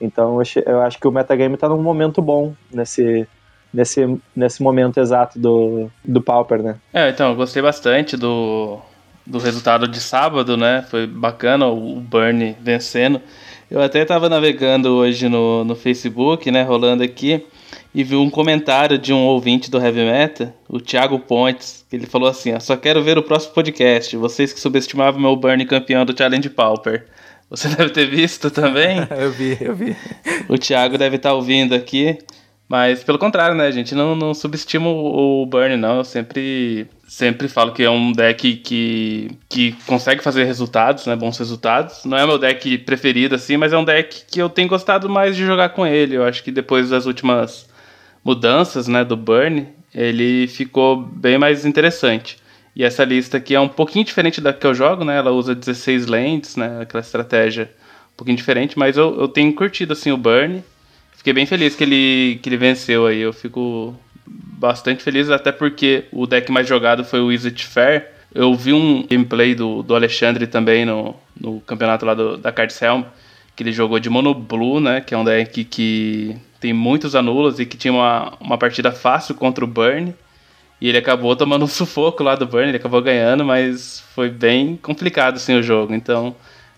Então 0.00 0.40
eu 0.64 0.80
acho 0.82 1.00
que 1.00 1.08
o 1.08 1.10
metagame 1.10 1.56
está 1.56 1.68
num 1.68 1.82
momento 1.82 2.22
bom 2.22 2.54
nesse, 2.72 3.26
nesse, 3.72 4.18
nesse 4.34 4.62
momento 4.62 4.98
exato 4.98 5.38
do, 5.38 5.90
do 6.04 6.20
Pauper, 6.20 6.62
né? 6.62 6.76
É, 6.92 7.08
então, 7.08 7.30
eu 7.30 7.36
gostei 7.36 7.62
bastante 7.62 8.16
do, 8.16 8.78
do 9.26 9.38
resultado 9.38 9.88
de 9.88 10.00
sábado, 10.00 10.56
né? 10.56 10.84
Foi 10.90 11.06
bacana 11.06 11.66
o 11.66 12.00
Burn 12.00 12.56
vencendo. 12.60 13.20
Eu 13.70 13.80
até 13.80 14.02
estava 14.02 14.28
navegando 14.28 14.90
hoje 14.90 15.28
no, 15.28 15.64
no 15.64 15.74
Facebook, 15.74 16.50
né? 16.50 16.62
Rolando 16.62 17.02
aqui, 17.02 17.46
e 17.94 18.04
vi 18.04 18.16
um 18.16 18.28
comentário 18.28 18.98
de 18.98 19.12
um 19.12 19.24
ouvinte 19.26 19.70
do 19.70 19.82
Heavy 19.82 20.04
Metal, 20.04 20.52
o 20.68 20.78
Thiago 20.80 21.18
Pontes, 21.18 21.84
que 21.88 21.96
ele 21.96 22.06
falou 22.06 22.28
assim: 22.28 22.58
só 22.60 22.76
quero 22.76 23.02
ver 23.02 23.16
o 23.16 23.22
próximo 23.22 23.54
podcast. 23.54 24.16
Vocês 24.16 24.52
que 24.52 24.60
subestimavam 24.60 25.20
meu 25.20 25.34
Burn 25.36 25.64
campeão 25.64 26.04
do 26.04 26.16
Challenge 26.16 26.50
Pauper. 26.50 27.06
Você 27.48 27.68
deve 27.76 27.90
ter 27.90 28.06
visto 28.06 28.50
também? 28.50 28.98
eu 29.10 29.30
vi, 29.30 29.56
eu 29.60 29.74
vi. 29.74 29.96
O 30.48 30.56
Thiago 30.58 30.96
deve 30.98 31.16
estar 31.16 31.30
tá 31.30 31.34
ouvindo 31.34 31.74
aqui. 31.74 32.18
Mas 32.72 33.04
pelo 33.04 33.18
contrário, 33.18 33.54
né, 33.54 33.70
gente? 33.70 33.94
Não, 33.94 34.16
não 34.16 34.32
subestimo 34.32 34.88
o 34.88 35.44
Burn, 35.44 35.76
não. 35.76 35.98
Eu 35.98 36.04
sempre, 36.04 36.86
sempre 37.06 37.46
falo 37.46 37.72
que 37.72 37.82
é 37.82 37.90
um 37.90 38.12
deck 38.12 38.56
que, 38.56 39.30
que 39.46 39.72
consegue 39.84 40.22
fazer 40.22 40.44
resultados, 40.44 41.04
né? 41.04 41.14
Bons 41.14 41.36
resultados. 41.36 42.06
Não 42.06 42.16
é 42.16 42.26
meu 42.26 42.38
deck 42.38 42.78
preferido, 42.78 43.34
assim, 43.34 43.58
mas 43.58 43.74
é 43.74 43.76
um 43.76 43.84
deck 43.84 44.24
que 44.26 44.40
eu 44.40 44.48
tenho 44.48 44.70
gostado 44.70 45.06
mais 45.06 45.36
de 45.36 45.44
jogar 45.44 45.68
com 45.68 45.86
ele. 45.86 46.16
Eu 46.16 46.24
acho 46.24 46.42
que 46.42 46.50
depois 46.50 46.88
das 46.88 47.04
últimas 47.04 47.68
mudanças, 48.24 48.88
né, 48.88 49.04
do 49.04 49.18
Burn, 49.18 49.68
ele 49.94 50.46
ficou 50.48 50.96
bem 50.96 51.36
mais 51.36 51.66
interessante. 51.66 52.38
E 52.74 52.82
essa 52.82 53.04
lista 53.04 53.36
aqui 53.36 53.54
é 53.54 53.60
um 53.60 53.68
pouquinho 53.68 54.06
diferente 54.06 54.40
da 54.40 54.50
que 54.50 54.66
eu 54.66 54.72
jogo, 54.72 55.04
né? 55.04 55.18
Ela 55.18 55.30
usa 55.30 55.54
16 55.54 56.06
lentes, 56.06 56.56
né? 56.56 56.80
Aquela 56.80 57.02
estratégia 57.02 57.70
um 58.14 58.16
pouquinho 58.16 58.38
diferente, 58.38 58.78
mas 58.78 58.96
eu, 58.96 59.14
eu 59.20 59.28
tenho 59.28 59.52
curtido 59.52 59.92
assim 59.92 60.10
o 60.10 60.16
Burn. 60.16 60.64
Fiquei 61.22 61.32
bem 61.32 61.46
feliz 61.46 61.76
que 61.76 61.84
ele, 61.84 62.40
que 62.42 62.48
ele 62.48 62.56
venceu 62.56 63.06
aí. 63.06 63.20
Eu 63.20 63.32
fico 63.32 63.94
bastante 64.26 65.04
feliz, 65.04 65.30
até 65.30 65.52
porque 65.52 66.06
o 66.10 66.26
deck 66.26 66.50
mais 66.50 66.66
jogado 66.66 67.04
foi 67.04 67.20
o 67.20 67.26
Wizard 67.26 67.64
Fair. 67.64 68.08
Eu 68.34 68.52
vi 68.56 68.72
um 68.72 69.06
gameplay 69.08 69.54
do, 69.54 69.84
do 69.84 69.94
Alexandre 69.94 70.48
também 70.48 70.84
no, 70.84 71.14
no 71.40 71.60
campeonato 71.60 72.04
lá 72.04 72.14
do, 72.14 72.36
da 72.36 72.50
Cards 72.50 72.82
Helm, 72.82 73.04
que 73.54 73.62
ele 73.62 73.70
jogou 73.70 74.00
de 74.00 74.10
Mono 74.10 74.34
Blue, 74.34 74.80
né? 74.80 75.00
Que 75.00 75.14
é 75.14 75.16
um 75.16 75.22
deck 75.22 75.62
que 75.62 76.36
tem 76.58 76.72
muitos 76.72 77.14
anulos 77.14 77.60
e 77.60 77.66
que 77.66 77.76
tinha 77.76 77.92
uma, 77.92 78.32
uma 78.40 78.58
partida 78.58 78.90
fácil 78.90 79.36
contra 79.36 79.64
o 79.64 79.68
Burn. 79.68 80.12
E 80.80 80.88
ele 80.88 80.98
acabou 80.98 81.36
tomando 81.36 81.62
um 81.66 81.68
sufoco 81.68 82.24
lá 82.24 82.34
do 82.34 82.46
Burn, 82.46 82.66
ele 82.66 82.78
acabou 82.78 83.00
ganhando, 83.00 83.44
mas 83.44 84.02
foi 84.12 84.28
bem 84.28 84.76
complicado 84.76 85.36
assim 85.36 85.54
o 85.54 85.62
jogo. 85.62 85.94
Então, 85.94 86.34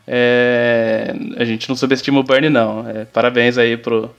é, 0.06 1.14
a 1.38 1.46
gente 1.46 1.66
não 1.66 1.76
subestima 1.76 2.20
o 2.20 2.22
Burn, 2.22 2.50
não. 2.50 2.86
É, 2.86 3.06
parabéns 3.06 3.56
aí 3.56 3.78
pro, 3.78 4.14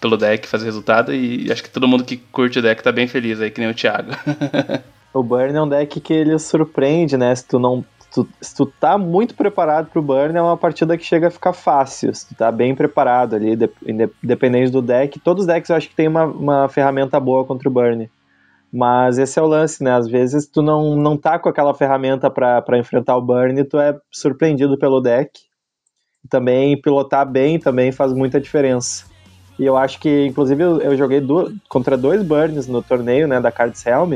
pelo 0.00 0.16
deck 0.16 0.48
fazer 0.48 0.64
resultado 0.64 1.12
e 1.14 1.50
acho 1.52 1.62
que 1.62 1.70
todo 1.70 1.86
mundo 1.86 2.04
que 2.04 2.16
curte 2.16 2.58
o 2.58 2.62
deck 2.62 2.82
tá 2.82 2.90
bem 2.90 3.06
feliz 3.06 3.40
aí, 3.40 3.50
que 3.50 3.60
nem 3.60 3.70
o 3.70 3.74
Thiago. 3.74 4.12
o 5.12 5.22
Burn 5.22 5.54
é 5.54 5.62
um 5.62 5.68
deck 5.68 6.00
que 6.00 6.12
ele 6.12 6.38
surpreende, 6.38 7.16
né? 7.16 7.34
Se 7.34 7.46
tu 7.46 7.58
não. 7.58 7.84
Tu, 8.12 8.26
se 8.40 8.56
tu 8.56 8.66
tá 8.66 8.98
muito 8.98 9.36
preparado 9.36 9.88
pro 9.88 10.02
Burn, 10.02 10.36
é 10.36 10.42
uma 10.42 10.56
partida 10.56 10.98
que 10.98 11.04
chega 11.04 11.28
a 11.28 11.30
ficar 11.30 11.52
fácil. 11.52 12.12
Se 12.12 12.26
tu 12.26 12.34
tá 12.34 12.50
bem 12.50 12.74
preparado 12.74 13.36
ali, 13.36 13.56
independente 14.22 14.72
do 14.72 14.82
deck. 14.82 15.20
Todos 15.20 15.42
os 15.42 15.46
decks 15.46 15.70
eu 15.70 15.76
acho 15.76 15.88
que 15.88 15.94
tem 15.94 16.08
uma, 16.08 16.24
uma 16.24 16.68
ferramenta 16.68 17.20
boa 17.20 17.44
contra 17.44 17.68
o 17.68 17.72
Burn. 17.72 18.10
Mas 18.72 19.18
esse 19.18 19.38
é 19.38 19.42
o 19.42 19.46
lance, 19.46 19.82
né? 19.82 19.92
Às 19.92 20.08
vezes 20.08 20.46
tu 20.46 20.60
não, 20.60 20.96
não 20.96 21.16
tá 21.16 21.38
com 21.38 21.48
aquela 21.48 21.74
ferramenta 21.74 22.28
para 22.30 22.78
enfrentar 22.78 23.16
o 23.16 23.22
Burn 23.22 23.62
tu 23.64 23.78
é 23.78 23.96
surpreendido 24.10 24.76
pelo 24.76 25.00
deck. 25.00 25.40
Também 26.28 26.80
pilotar 26.80 27.28
bem 27.28 27.58
também 27.58 27.92
faz 27.92 28.12
muita 28.12 28.40
diferença. 28.40 29.09
E 29.60 29.66
eu 29.66 29.76
acho 29.76 30.00
que, 30.00 30.24
inclusive, 30.24 30.62
eu 30.62 30.96
joguei 30.96 31.20
do, 31.20 31.52
contra 31.68 31.94
dois 31.94 32.22
Burns 32.22 32.66
no 32.66 32.82
torneio, 32.82 33.28
né, 33.28 33.38
da 33.38 33.52
Cards 33.52 33.84
Helm. 33.84 34.14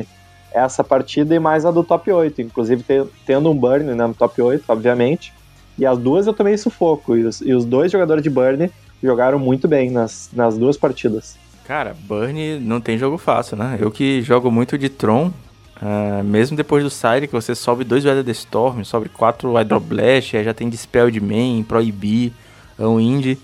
Essa 0.51 0.83
partida 0.83 1.35
e 1.35 1.39
mais 1.39 1.67
a 1.67 1.71
do 1.71 1.85
top 1.85 2.11
8. 2.11 2.41
Inclusive, 2.41 2.83
te, 2.83 3.05
tendo 3.27 3.51
um 3.51 3.55
Burn 3.55 3.85
né, 3.85 4.07
no 4.07 4.15
top 4.15 4.41
8, 4.41 4.65
obviamente. 4.67 5.35
E 5.79 5.85
as 5.85 5.99
duas 5.99 6.27
eu 6.27 6.33
tomei 6.33 6.57
sufoco. 6.57 7.15
E 7.15 7.27
os, 7.27 7.43
e 7.43 7.53
os 7.53 7.67
dois 7.67 7.93
jogadores 7.93 8.23
de 8.23 8.31
Burn 8.31 8.71
jogaram 9.03 9.39
muito 9.39 9.69
bem 9.69 9.91
nas, 9.91 10.31
nas 10.33 10.57
duas 10.57 10.79
partidas. 10.79 11.37
Cara, 11.67 11.95
Burn 11.95 12.59
não 12.61 12.81
tem 12.81 12.97
jogo 12.97 13.19
fácil, 13.19 13.59
né? 13.59 13.77
Eu 13.79 13.91
que 13.91 14.23
jogo 14.23 14.51
muito 14.51 14.79
de 14.79 14.89
Tron, 14.89 15.31
uh, 15.77 16.25
mesmo 16.25 16.57
depois 16.57 16.83
do 16.83 16.89
Sire, 16.89 17.27
que 17.27 17.35
você 17.35 17.55
sobe 17.55 17.85
dois 17.85 18.07
Weather 18.07 18.27
Storm, 18.31 18.83
sobe 18.83 19.11
quatro 19.11 19.53
Hydroblast, 19.59 20.39
aí 20.39 20.45
já 20.45 20.55
tem 20.55 20.71
Dispel 20.71 21.11
de 21.11 21.21
Main, 21.21 21.63
Proibir, 21.69 22.33
um 22.79 22.99
Indie 22.99 23.39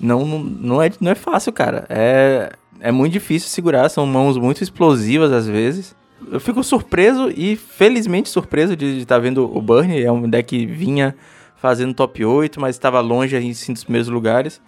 não, 0.00 0.26
não, 0.26 0.82
é, 0.82 0.90
não 1.00 1.10
é 1.10 1.14
fácil, 1.14 1.52
cara. 1.52 1.86
É, 1.88 2.52
é 2.80 2.90
muito 2.90 3.12
difícil 3.12 3.48
segurar, 3.48 3.88
são 3.88 4.04
mãos 4.04 4.36
muito 4.36 4.62
explosivas 4.62 5.32
às 5.32 5.46
vezes. 5.46 5.94
Eu 6.30 6.40
fico 6.40 6.62
surpreso 6.62 7.30
e 7.34 7.56
felizmente 7.56 8.28
surpreso 8.28 8.76
de 8.76 8.98
estar 8.98 9.16
tá 9.16 9.20
vendo 9.20 9.44
o 9.56 9.60
Burn. 9.60 10.00
É 10.00 10.10
um 10.10 10.28
deck 10.28 10.48
que 10.56 10.66
vinha 10.66 11.14
fazendo 11.56 11.94
top 11.94 12.24
8, 12.24 12.60
mas 12.60 12.74
estava 12.74 13.00
longe 13.00 13.36
em 13.36 13.50
dos 13.72 13.84
primeiros 13.84 14.08
lugares. 14.08 14.60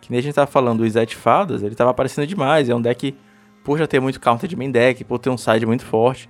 Que 0.00 0.10
nem 0.10 0.18
a 0.18 0.22
gente 0.22 0.34
tava 0.34 0.46
falando, 0.46 0.80
o 0.80 0.86
Izet 0.86 1.16
Fadas, 1.16 1.62
ele 1.62 1.72
estava 1.72 1.90
aparecendo 1.90 2.26
demais. 2.26 2.68
É 2.68 2.74
um 2.74 2.80
deck, 2.80 3.16
por 3.64 3.78
já 3.78 3.86
ter 3.86 4.00
muito 4.00 4.20
counter 4.20 4.48
de 4.48 4.56
main 4.56 4.70
deck, 4.70 5.04
por 5.04 5.18
ter 5.18 5.30
um 5.30 5.36
side 5.36 5.66
muito 5.66 5.84
forte, 5.84 6.28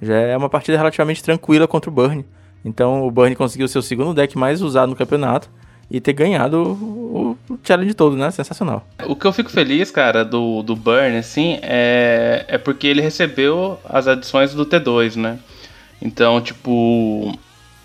já 0.00 0.14
é 0.14 0.36
uma 0.36 0.48
partida 0.48 0.76
relativamente 0.76 1.22
tranquila 1.22 1.66
contra 1.66 1.90
o 1.90 1.92
Burn. 1.92 2.24
Então 2.64 3.06
o 3.06 3.10
Burn 3.10 3.34
conseguiu 3.34 3.66
ser 3.66 3.78
o 3.78 3.82
segundo 3.82 4.14
deck 4.14 4.36
mais 4.36 4.60
usado 4.60 4.90
no 4.90 4.96
campeonato 4.96 5.50
e 5.90 6.00
ter 6.00 6.12
ganhado 6.12 6.62
o, 6.62 7.38
o 7.48 7.58
challenge 7.62 7.94
todo, 7.94 8.16
né? 8.16 8.30
Sensacional. 8.30 8.86
O 9.06 9.14
que 9.14 9.26
eu 9.26 9.32
fico 9.32 9.50
feliz, 9.50 9.90
cara, 9.90 10.24
do, 10.24 10.62
do 10.62 10.74
Burn, 10.74 11.16
assim, 11.16 11.58
é, 11.62 12.44
é 12.48 12.58
porque 12.58 12.86
ele 12.86 13.00
recebeu 13.00 13.78
as 13.84 14.08
adições 14.08 14.52
do 14.52 14.66
T2, 14.66 15.16
né? 15.16 15.38
Então, 16.02 16.40
tipo, 16.40 17.38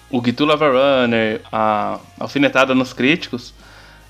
o 0.10 0.22
Gitu 0.24 0.46
Lava 0.46 0.70
Runner, 0.70 1.41
a 1.51 2.00
Alfinetada 2.20 2.75
nos 2.75 2.91
Críticos, 2.91 3.53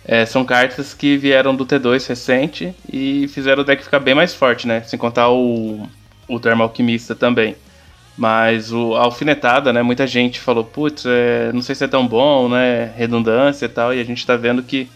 é, 0.04 0.26
são 0.26 0.44
cartas 0.44 0.94
que 0.94 1.18
vieram 1.18 1.56
do 1.56 1.66
T2 1.66 2.08
recente 2.08 2.74
e 2.92 3.28
fizeram 3.28 3.62
o 3.62 3.66
deck 3.66 3.84
ficar 3.84 4.00
bem 4.00 4.16
mais 4.16 4.34
forte, 4.34 4.68
né? 4.68 4.82
Sem 4.82 4.98
contar 4.98 5.30
o, 5.30 5.88
o 6.28 6.40
Termo 6.40 6.64
Alquimista 6.64 7.14
também. 7.14 7.56
Mas 8.18 8.72
o, 8.72 8.96
a 8.96 9.04
alfinetada, 9.04 9.72
né? 9.72 9.82
Muita 9.82 10.06
gente 10.06 10.40
falou, 10.40 10.64
putz, 10.64 11.06
é, 11.06 11.52
não 11.54 11.62
sei 11.62 11.76
se 11.76 11.84
é 11.84 11.88
tão 11.88 12.08
bom, 12.08 12.50
né? 12.50 12.94
Redundância 12.96 13.66
e 13.66 13.70
tal. 13.70 13.94
E 13.94 14.00
a 14.00 14.04
gente 14.04 14.26
tá 14.26 14.36
vendo 14.36 14.62
que 14.62 14.90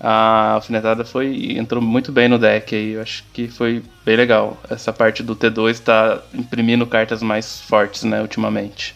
a 0.00 0.52
alfinetada 0.52 1.04
foi 1.04 1.56
entrou 1.56 1.82
muito 1.82 2.12
bem 2.12 2.28
no 2.28 2.38
deck 2.38 2.74
aí. 2.74 2.92
Eu 2.92 3.02
acho 3.02 3.24
que 3.32 3.48
foi 3.48 3.82
bem 4.04 4.16
legal. 4.16 4.56
Essa 4.68 4.92
parte 4.92 5.22
do 5.22 5.34
T2 5.34 5.80
tá 5.80 6.22
imprimindo 6.34 6.86
cartas 6.86 7.22
mais 7.22 7.60
fortes, 7.60 8.04
né? 8.04 8.20
Ultimamente. 8.20 8.94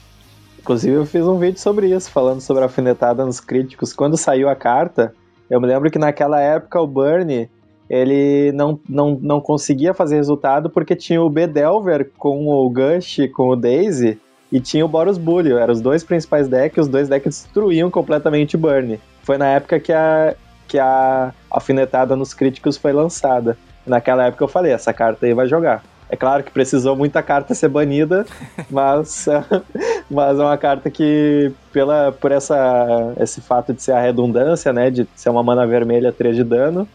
Inclusive 0.59 0.95
eu 0.95 1.07
fiz 1.07 1.23
um 1.23 1.38
vídeo 1.38 1.59
sobre 1.59 1.88
isso, 1.92 2.11
falando 2.11 2.40
sobre 2.40 2.62
a 2.62 2.66
alfinetada 2.66 3.25
nos 3.25 3.40
críticos. 3.40 3.92
Quando 3.92 4.16
saiu 4.16 4.49
a 4.49 4.54
carta, 4.54 5.12
eu 5.50 5.61
me 5.61 5.66
lembro 5.66 5.90
que 5.90 5.99
naquela 5.99 6.40
época 6.40 6.81
o 6.81 6.87
Burnie 6.87 7.50
ele 7.92 8.50
não, 8.52 8.80
não, 8.88 9.18
não 9.20 9.38
conseguia 9.38 9.92
fazer 9.92 10.16
resultado 10.16 10.70
porque 10.70 10.96
tinha 10.96 11.20
o 11.20 11.28
Bedelver 11.28 12.11
com 12.16 12.49
o 12.49 12.70
Gush, 12.70 13.18
com 13.34 13.50
o 13.50 13.56
Daisy, 13.56 14.18
e 14.50 14.58
tinha 14.61 14.82
o 14.82 14.88
Boros 14.88 15.18
Bullion. 15.18 15.58
Eram 15.58 15.75
os 15.75 15.82
dois 15.82 16.02
principais 16.02 16.49
decks, 16.49 16.87
os 16.87 16.88
dois 16.88 17.11
decks 17.11 17.42
destruíam 17.42 17.90
completamente 17.90 18.56
o 18.56 18.58
Burn. 18.58 18.99
Foi 19.22 19.37
na 19.37 19.46
época 19.49 19.78
que 19.78 19.92
a, 19.92 20.34
que 20.66 20.78
a 20.78 21.34
alfinetada 21.50 22.16
nos 22.16 22.32
críticos 22.32 22.78
foi 22.78 22.94
lançada. 22.94 23.58
Naquela 23.87 24.25
época 24.25 24.42
eu 24.42 24.49
falei, 24.49 24.72
essa 24.72 24.94
carta 24.94 25.26
aí 25.26 25.34
vai 25.34 25.46
jogar. 25.46 25.84
É 26.08 26.16
claro 26.16 26.42
que 26.42 26.50
precisou 26.50 26.96
muita 26.96 27.22
carta 27.22 27.54
ser 27.54 27.68
banida, 27.68 28.25
mas, 28.70 29.26
mas 30.11 30.38
é 30.38 30.42
uma 30.42 30.56
carta 30.56 30.90
que, 30.90 31.52
pela, 31.70 32.11
por 32.11 32.32
essa, 32.32 33.12
esse 33.20 33.42
fato 33.42 33.75
de 33.75 33.82
ser 33.82 33.92
a 33.92 34.00
redundância, 34.00 34.72
né, 34.72 34.90
de 34.90 35.06
ser 35.14 35.28
uma 35.28 35.42
mana 35.42 35.66
vermelha 35.66 36.11
3 36.11 36.37
de 36.37 36.44
dano, 36.44 36.88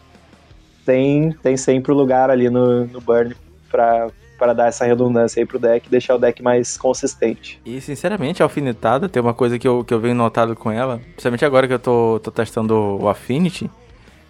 tem, 0.88 1.32
tem 1.42 1.54
sempre 1.54 1.92
o 1.92 1.94
lugar 1.94 2.30
ali 2.30 2.48
no, 2.48 2.86
no 2.86 2.98
burn 2.98 3.36
pra, 3.70 4.08
para 4.38 4.54
dar 4.54 4.68
essa 4.68 4.86
redundância 4.86 5.38
aí 5.38 5.44
pro 5.44 5.58
deck 5.58 5.86
e 5.86 5.90
deixar 5.90 6.14
o 6.14 6.18
deck 6.18 6.42
mais 6.42 6.78
consistente. 6.78 7.60
E 7.62 7.78
sinceramente, 7.78 8.42
a 8.42 8.46
alfinetada 8.46 9.06
tem 9.06 9.20
uma 9.20 9.34
coisa 9.34 9.58
que 9.58 9.68
eu, 9.68 9.84
que 9.84 9.92
eu 9.92 10.00
venho 10.00 10.14
notado 10.14 10.56
com 10.56 10.70
ela, 10.70 10.98
principalmente 11.12 11.44
agora 11.44 11.68
que 11.68 11.74
eu 11.74 11.78
tô, 11.78 12.18
tô 12.22 12.30
testando 12.30 12.74
o 12.74 13.06
Affinity. 13.06 13.70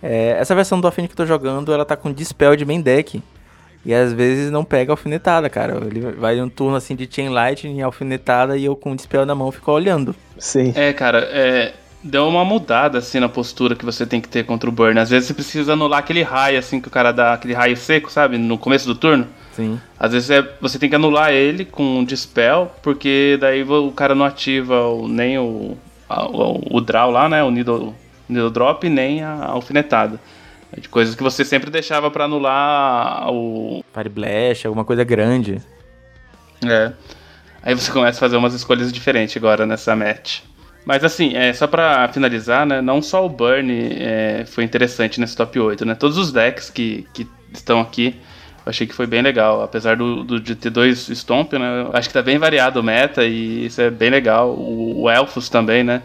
É, 0.03 0.37
essa 0.41 0.53
versão 0.53 0.81
do 0.81 0.89
Affinity 0.89 1.15
que 1.15 1.21
eu 1.21 1.25
tô 1.25 1.29
jogando, 1.29 1.73
ela 1.73 1.85
tá 1.85 1.97
com 1.97 2.13
Dispel 2.13 2.57
de 2.57 2.65
main 2.65 2.81
deck. 2.81 3.23
E 3.87 3.95
às 3.95 4.13
vezes 4.13 4.51
não 4.51 4.65
pega 4.65 4.93
alfinetada, 4.93 5.49
cara. 5.49 5.81
Ele 5.87 6.01
vai 6.01 6.41
um 6.43 6.49
turno 6.49 6.77
assim 6.77 6.97
de 6.97 7.09
Chain 7.09 7.29
Lightning, 7.29 7.81
alfinetada, 7.81 8.57
e 8.57 8.65
eu 8.65 8.75
com 8.75 8.91
o 8.91 8.97
Dispel 8.97 9.25
na 9.25 9.37
mão 9.37 9.53
fico 9.53 9.71
olhando. 9.71 10.13
Sim. 10.37 10.73
É, 10.75 10.93
cara, 10.93 11.21
é, 11.31 11.73
deu 12.03 12.29
uma 12.29 12.45
mudada 12.45 12.99
assim 12.99 13.19
na 13.19 13.29
postura 13.29 13.75
que 13.75 13.85
você 13.85 14.07
tem 14.07 14.21
que 14.21 14.29
ter 14.29 14.45
contra 14.45 14.69
o 14.69 14.73
Burn. 14.73 14.99
Às 14.99 15.11
vezes 15.11 15.27
você 15.27 15.35
precisa 15.35 15.73
anular 15.73 15.99
aquele 16.01 16.23
raio 16.23 16.59
assim 16.59 16.81
que 16.81 16.89
o 16.89 16.91
cara 16.91 17.13
dá, 17.13 17.35
aquele 17.35 17.55
raio 17.55 17.77
seco, 17.77 18.11
sabe? 18.11 18.39
No 18.39 18.57
começo 18.59 18.87
do 18.87 18.95
turno. 18.95 19.27
Sim. 19.53 19.81
Às 19.99 20.13
vezes 20.13 20.31
é, 20.31 20.49
você 20.61 20.79
tem 20.79 20.89
que 20.89 20.95
anular 20.95 21.33
ele 21.33 21.65
com 21.65 21.99
um 21.99 22.05
Dispel, 22.05 22.73
porque 22.83 23.37
daí 23.41 23.63
o 23.63 23.91
cara 23.93 24.15
não 24.15 24.25
ativa 24.25 24.87
o, 24.87 25.09
nem 25.09 25.39
o, 25.39 25.77
a, 26.09 26.27
o, 26.27 26.77
o 26.77 26.81
draw 26.81 27.11
lá, 27.11 27.29
né? 27.29 27.43
O 27.43 27.51
needle, 27.51 27.95
needle 28.29 28.51
drop, 28.51 28.89
nem 28.89 29.23
a 29.23 29.47
alfinetada. 29.47 30.21
É 30.73 30.81
de 30.81 30.89
coisas 30.89 31.15
que 31.15 31.23
você 31.23 31.45
sempre 31.45 31.71
deixava 31.71 32.11
para 32.11 32.25
anular 32.25 33.31
o. 33.33 33.83
Fire 33.93 34.09
Blast, 34.09 34.67
alguma 34.67 34.85
coisa 34.85 35.03
grande. 35.03 35.61
É. 36.65 36.93
Aí 37.63 37.75
você 37.75 37.91
começa 37.91 38.19
a 38.19 38.21
fazer 38.21 38.37
umas 38.37 38.55
escolhas 38.55 38.93
diferentes 38.93 39.37
agora 39.37 39.67
nessa 39.67 39.97
match. 39.97 40.41
Mas 40.89 41.05
assim, 41.05 41.37
é, 41.37 41.53
só 41.53 41.67
para 41.67 42.09
finalizar, 42.09 42.65
né? 42.65 42.81
Não 42.81 43.03
só 43.03 43.27
o 43.27 43.29
Burn 43.29 43.71
é, 43.71 44.47
foi 44.47 44.65
interessante 44.65 45.21
nesse 45.21 45.37
top 45.37 45.61
8, 45.61 45.85
né? 45.85 45.95
Todos 45.95 46.17
os 46.17 46.33
decks 46.33 46.71
que, 46.71 47.07
que 47.13 47.29
estão 47.53 47.79
aqui, 47.79 48.17
eu 48.65 48.71
achei 48.71 48.87
que 48.87 48.95
foi 48.95 49.07
bem 49.07 49.21
legal. 49.21 49.61
Apesar 49.63 49.99
do, 49.99 50.25
do 50.25 50.41
de 50.41 50.55
ter 50.55 50.71
dois 50.71 51.11
Stomp, 51.11 51.53
né? 51.53 51.91
Acho 51.93 52.09
que 52.09 52.15
tá 52.15 52.23
bem 52.23 52.39
variado 52.39 52.81
o 52.81 52.83
meta 52.83 53.23
e 53.23 53.67
isso 53.67 53.83
é 53.83 53.91
bem 53.91 54.09
legal. 54.09 54.55
O, 54.55 55.03
o 55.03 55.11
Elfos 55.11 55.51
também, 55.51 55.85
né? 55.85 56.01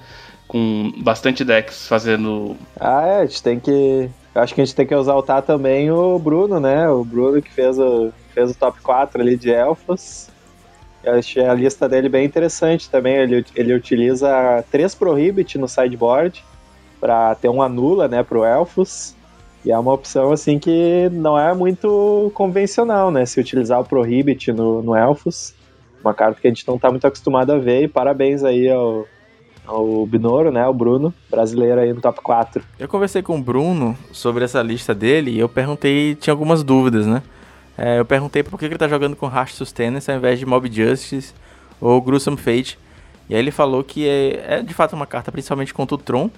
Com 0.49 0.91
bastante 0.97 1.45
decks 1.45 1.87
fazendo. 1.87 2.57
Ah, 2.77 3.05
é, 3.05 3.21
a 3.21 3.25
gente 3.25 3.41
tem 3.41 3.61
que. 3.61 4.09
Acho 4.35 4.53
que 4.53 4.59
a 4.59 4.65
gente 4.65 4.75
tem 4.75 4.85
que 4.85 4.93
exaltar 4.93 5.43
também 5.43 5.89
o 5.91 6.19
Bruno, 6.19 6.59
né? 6.59 6.89
O 6.89 7.05
Bruno 7.05 7.41
que 7.41 7.53
fez 7.53 7.79
o, 7.79 8.11
fez 8.33 8.51
o 8.51 8.55
top 8.55 8.81
4 8.81 9.21
ali 9.21 9.37
de 9.37 9.49
Elfos. 9.49 10.27
Eu 11.03 11.15
achei 11.15 11.45
a 11.45 11.53
lista 11.53 11.89
dele 11.89 12.07
bem 12.07 12.25
interessante 12.25 12.89
também. 12.89 13.15
Ele, 13.15 13.45
ele 13.55 13.73
utiliza 13.73 14.63
três 14.71 14.95
Prohibit 14.95 15.57
no 15.57 15.67
sideboard 15.67 16.43
para 16.99 17.35
ter 17.35 17.49
um 17.49 17.61
anula, 17.61 18.07
né, 18.07 18.23
pro 18.23 18.45
Elfos. 18.45 19.13
E 19.65 19.71
é 19.71 19.77
uma 19.77 19.93
opção 19.93 20.31
assim 20.31 20.59
que 20.59 21.09
não 21.11 21.37
é 21.37 21.53
muito 21.53 22.31
convencional, 22.33 23.11
né? 23.11 23.25
Se 23.25 23.39
utilizar 23.39 23.79
o 23.79 23.85
Prohibit 23.85 24.51
no, 24.51 24.81
no 24.81 24.95
Elfos. 24.95 25.53
Uma 26.03 26.13
carta 26.13 26.39
que 26.39 26.47
a 26.47 26.49
gente 26.49 26.67
não 26.67 26.77
tá 26.77 26.89
muito 26.89 27.07
acostumado 27.07 27.51
a 27.51 27.57
ver. 27.57 27.83
E 27.83 27.87
parabéns 27.87 28.43
aí 28.43 28.69
ao, 28.69 29.05
ao 29.65 30.05
Binoro, 30.05 30.51
né? 30.51 30.67
O 30.67 30.73
Bruno, 30.73 31.13
brasileiro 31.29 31.79
aí 31.79 31.93
no 31.93 32.01
top 32.01 32.21
4. 32.21 32.63
Eu 32.77 32.87
conversei 32.87 33.21
com 33.21 33.37
o 33.37 33.41
Bruno 33.41 33.97
sobre 34.11 34.43
essa 34.43 34.61
lista 34.61 34.93
dele 34.93 35.31
e 35.31 35.39
eu 35.39 35.47
perguntei, 35.47 36.15
tinha 36.15 36.33
algumas 36.33 36.63
dúvidas, 36.63 37.05
né? 37.07 37.23
É, 37.77 37.99
eu 37.99 38.05
perguntei 38.05 38.43
por 38.43 38.57
que 38.57 38.65
ele 38.65 38.77
tá 38.77 38.87
jogando 38.87 39.15
com 39.15 39.27
Rash 39.27 39.55
Sustenance 39.55 40.09
ao 40.09 40.17
invés 40.17 40.39
de 40.39 40.45
Mob 40.45 40.71
Justice 40.71 41.33
ou 41.81 42.01
Gruesome 42.01 42.37
Fate. 42.37 42.77
E 43.29 43.33
aí 43.33 43.39
ele 43.39 43.51
falou 43.51 43.83
que 43.83 44.07
é, 44.07 44.57
é 44.57 44.61
de 44.61 44.73
fato 44.73 44.93
uma 44.93 45.05
carta 45.05 45.31
principalmente 45.31 45.73
contra 45.73 45.95
o 45.95 45.97
Tron. 45.97 46.29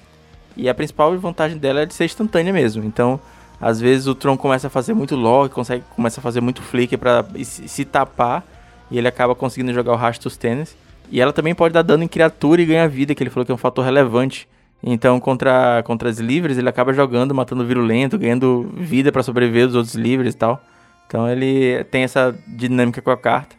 E 0.55 0.69
a 0.69 0.73
principal 0.73 1.15
vantagem 1.17 1.57
dela 1.57 1.81
é 1.81 1.85
de 1.85 1.93
ser 1.93 2.05
instantânea 2.05 2.53
mesmo. 2.53 2.83
Então, 2.85 3.19
às 3.59 3.79
vezes 3.79 4.07
o 4.07 4.15
Tron 4.15 4.37
começa 4.37 4.67
a 4.67 4.69
fazer 4.69 4.93
muito 4.93 5.15
log, 5.15 5.49
consegue, 5.49 5.83
começa 5.95 6.19
a 6.19 6.23
fazer 6.23 6.39
muito 6.39 6.61
flicker 6.61 6.97
para 6.97 7.25
se, 7.43 7.83
tapar. 7.83 8.45
E 8.89 8.97
ele 8.97 9.07
acaba 9.07 9.35
conseguindo 9.35 9.73
jogar 9.73 9.93
o 9.93 9.95
Rash 9.95 10.19
Sustenance. 10.21 10.75
E 11.11 11.19
ela 11.19 11.33
também 11.33 11.53
pode 11.53 11.73
dar 11.73 11.81
dano 11.81 12.03
em 12.03 12.07
criatura 12.07 12.61
e 12.61 12.65
ganhar 12.65 12.87
vida, 12.87 13.13
que 13.13 13.21
ele 13.21 13.29
falou 13.29 13.45
que 13.45 13.51
é 13.51 13.55
um 13.55 13.57
fator 13.57 13.83
relevante. 13.83 14.47
Então, 14.81 15.19
contra, 15.19 15.81
contra 15.83 16.09
as 16.09 16.19
livres, 16.19 16.57
ele 16.57 16.69
acaba 16.69 16.93
jogando, 16.93 17.33
matando 17.33 17.65
virulento, 17.65 18.17
ganhando 18.17 18.71
vida 18.77 19.11
para 19.11 19.23
sobreviver 19.23 19.65
dos 19.65 19.75
outros 19.75 19.95
livres 19.95 20.33
e 20.33 20.37
tal. 20.37 20.61
Então 21.07 21.29
ele 21.29 21.83
tem 21.85 22.03
essa 22.03 22.35
dinâmica 22.47 23.01
com 23.01 23.11
a 23.11 23.17
carta. 23.17 23.55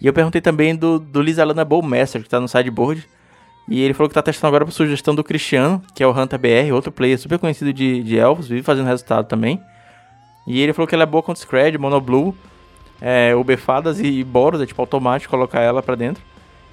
E 0.00 0.06
eu 0.06 0.12
perguntei 0.12 0.40
também 0.40 0.74
do, 0.74 0.98
do 0.98 1.20
Lizalana 1.20 1.64
Bowmaster, 1.64 2.22
que 2.22 2.28
tá 2.28 2.40
no 2.40 2.48
sideboard. 2.48 3.06
E 3.68 3.80
ele 3.82 3.94
falou 3.94 4.08
que 4.08 4.14
tá 4.14 4.22
testando 4.22 4.48
agora 4.48 4.64
por 4.64 4.72
sugestão 4.72 5.14
do 5.14 5.22
Cristiano, 5.22 5.82
que 5.94 6.02
é 6.02 6.06
o 6.06 6.10
Hunter 6.10 6.38
BR, 6.38 6.72
outro 6.74 6.90
player 6.90 7.18
super 7.18 7.38
conhecido 7.38 7.72
de, 7.72 8.02
de 8.02 8.16
Elfos, 8.16 8.48
vive 8.48 8.62
fazendo 8.62 8.86
resultado 8.86 9.26
também. 9.26 9.60
E 10.46 10.60
ele 10.60 10.72
falou 10.72 10.88
que 10.88 10.94
ela 10.94 11.04
é 11.04 11.06
boa 11.06 11.22
contra 11.22 11.40
Scred, 11.40 11.78
Monoblue, 11.78 12.34
é, 13.00 13.34
Ubefadas 13.36 14.00
e 14.00 14.24
Boros, 14.24 14.60
é 14.60 14.66
tipo 14.66 14.82
automático 14.82 15.30
colocar 15.30 15.60
ela 15.60 15.82
para 15.82 15.94
dentro. 15.94 16.22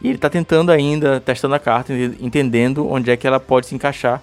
E 0.02 0.10
ele 0.10 0.18
tá 0.18 0.30
tentando 0.30 0.72
ainda, 0.72 1.20
testando 1.20 1.54
a 1.54 1.60
carta, 1.60 1.94
entendendo 2.20 2.90
onde 2.90 3.12
é 3.12 3.18
que 3.18 3.28
ela 3.28 3.40
pode 3.40 3.68
se 3.68 3.76
encaixar 3.76 4.22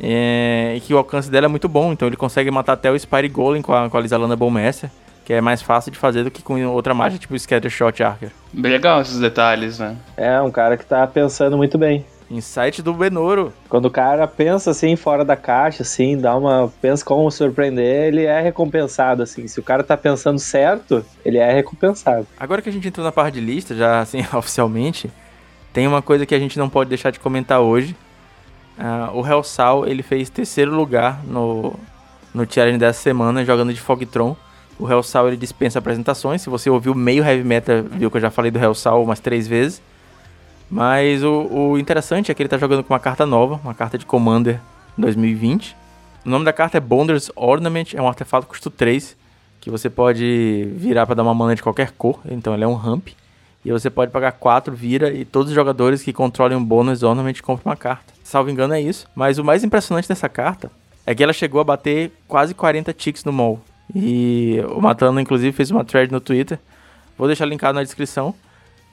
é, 0.00 0.74
e 0.76 0.80
que 0.80 0.94
o 0.94 0.98
alcance 0.98 1.30
dela 1.30 1.46
é 1.46 1.48
muito 1.48 1.68
bom, 1.68 1.92
então 1.92 2.08
ele 2.08 2.16
consegue 2.16 2.50
matar 2.50 2.74
até 2.74 2.90
o 2.90 2.98
Spire 2.98 3.28
Golem 3.28 3.62
com 3.62 3.72
a, 3.72 3.88
com 3.88 3.96
a 3.96 4.00
Lizalana 4.00 4.36
Bowmaster, 4.36 4.90
que 5.24 5.32
é 5.32 5.40
mais 5.40 5.60
fácil 5.60 5.92
de 5.92 5.98
fazer 5.98 6.24
do 6.24 6.30
que 6.30 6.42
com 6.42 6.64
outra 6.66 6.94
mágica 6.94 7.20
tipo 7.20 7.38
Scattershot 7.38 8.02
Archer. 8.02 8.30
Bem 8.52 8.72
legal 8.72 9.00
esses 9.00 9.18
detalhes, 9.18 9.78
né? 9.78 9.96
É, 10.16 10.40
um 10.40 10.50
cara 10.50 10.76
que 10.76 10.86
tá 10.86 11.06
pensando 11.06 11.56
muito 11.56 11.76
bem. 11.76 12.04
Insight 12.30 12.82
do 12.82 12.92
Benoro. 12.92 13.52
Quando 13.68 13.86
o 13.86 13.90
cara 13.90 14.26
pensa 14.26 14.70
assim 14.70 14.96
fora 14.96 15.24
da 15.24 15.34
caixa, 15.34 15.82
assim, 15.82 16.18
dá 16.18 16.36
uma. 16.36 16.70
pensa 16.80 17.04
como 17.04 17.30
surpreender, 17.30 18.08
ele 18.08 18.24
é 18.24 18.40
recompensado, 18.40 19.22
assim. 19.22 19.48
Se 19.48 19.58
o 19.58 19.62
cara 19.62 19.82
tá 19.82 19.96
pensando 19.96 20.38
certo, 20.38 21.04
ele 21.24 21.38
é 21.38 21.50
recompensado. 21.52 22.26
Agora 22.38 22.60
que 22.60 22.68
a 22.68 22.72
gente 22.72 22.86
entrou 22.86 23.04
na 23.04 23.12
parte 23.12 23.34
de 23.34 23.40
lista, 23.40 23.74
já 23.74 24.00
assim, 24.00 24.22
oficialmente, 24.36 25.10
tem 25.72 25.86
uma 25.86 26.02
coisa 26.02 26.26
que 26.26 26.34
a 26.34 26.38
gente 26.38 26.58
não 26.58 26.68
pode 26.68 26.90
deixar 26.90 27.10
de 27.10 27.18
comentar 27.18 27.60
hoje, 27.60 27.96
Uh, 28.78 29.18
o 29.18 29.26
Hellsal, 29.26 29.86
ele 29.86 30.02
fez 30.02 30.30
terceiro 30.30 30.72
lugar 30.74 31.20
no, 31.24 31.74
no 32.32 32.46
challenge 32.48 32.78
dessa 32.78 33.00
semana, 33.02 33.44
jogando 33.44 33.74
de 33.74 33.80
Fogtron. 33.80 34.36
O 34.78 34.88
Hellsal, 34.88 35.26
ele 35.26 35.36
dispensa 35.36 35.80
apresentações. 35.80 36.42
Se 36.42 36.48
você 36.48 36.70
ouviu 36.70 36.94
meio 36.94 37.24
Heavy 37.24 37.42
Metal, 37.42 37.82
viu 37.82 38.10
que 38.10 38.16
eu 38.16 38.20
já 38.20 38.30
falei 38.30 38.50
do 38.50 38.58
Hellsal 38.58 39.02
umas 39.02 39.18
três 39.18 39.48
vezes. 39.48 39.82
Mas 40.70 41.24
o, 41.24 41.48
o 41.50 41.78
interessante 41.78 42.30
é 42.30 42.34
que 42.34 42.40
ele 42.40 42.46
está 42.46 42.58
jogando 42.58 42.84
com 42.84 42.92
uma 42.92 43.00
carta 43.00 43.26
nova, 43.26 43.58
uma 43.64 43.74
carta 43.74 43.98
de 43.98 44.06
Commander 44.06 44.60
2020. 44.96 45.74
O 46.24 46.30
nome 46.30 46.44
da 46.44 46.52
carta 46.52 46.76
é 46.76 46.80
Bonder's 46.80 47.32
Ornament, 47.34 47.94
é 47.94 48.02
um 48.02 48.06
artefato 48.06 48.46
custo 48.46 48.70
3, 48.70 49.16
que 49.60 49.70
você 49.70 49.88
pode 49.88 50.68
virar 50.76 51.06
para 51.06 51.16
dar 51.16 51.22
uma 51.22 51.34
mana 51.34 51.54
de 51.54 51.62
qualquer 51.62 51.90
cor, 51.92 52.20
então 52.30 52.54
ele 52.54 52.64
é 52.64 52.68
um 52.68 52.74
ramp. 52.74 53.08
E 53.64 53.72
você 53.72 53.90
pode 53.90 54.10
pagar 54.10 54.32
4, 54.32 54.74
vira, 54.74 55.12
e 55.12 55.24
todos 55.24 55.50
os 55.50 55.54
jogadores 55.54 56.02
que 56.02 56.12
controlem 56.12 56.56
um 56.56 56.64
bônus 56.64 57.02
normalmente 57.02 57.42
compram 57.42 57.70
uma 57.70 57.76
carta. 57.76 58.14
Salvo 58.22 58.50
engano 58.50 58.74
é 58.74 58.80
isso. 58.80 59.06
Mas 59.14 59.38
o 59.38 59.44
mais 59.44 59.64
impressionante 59.64 60.08
dessa 60.08 60.28
carta 60.28 60.70
é 61.04 61.14
que 61.14 61.22
ela 61.22 61.32
chegou 61.32 61.60
a 61.60 61.64
bater 61.64 62.12
quase 62.26 62.54
40 62.54 62.92
ticks 62.92 63.24
no 63.24 63.32
mall. 63.32 63.60
E 63.94 64.62
o 64.70 64.80
Matano, 64.80 65.20
inclusive, 65.20 65.52
fez 65.52 65.70
uma 65.70 65.84
thread 65.84 66.12
no 66.12 66.20
Twitter. 66.20 66.58
Vou 67.16 67.26
deixar 67.26 67.46
linkado 67.46 67.74
na 67.74 67.82
descrição. 67.82 68.34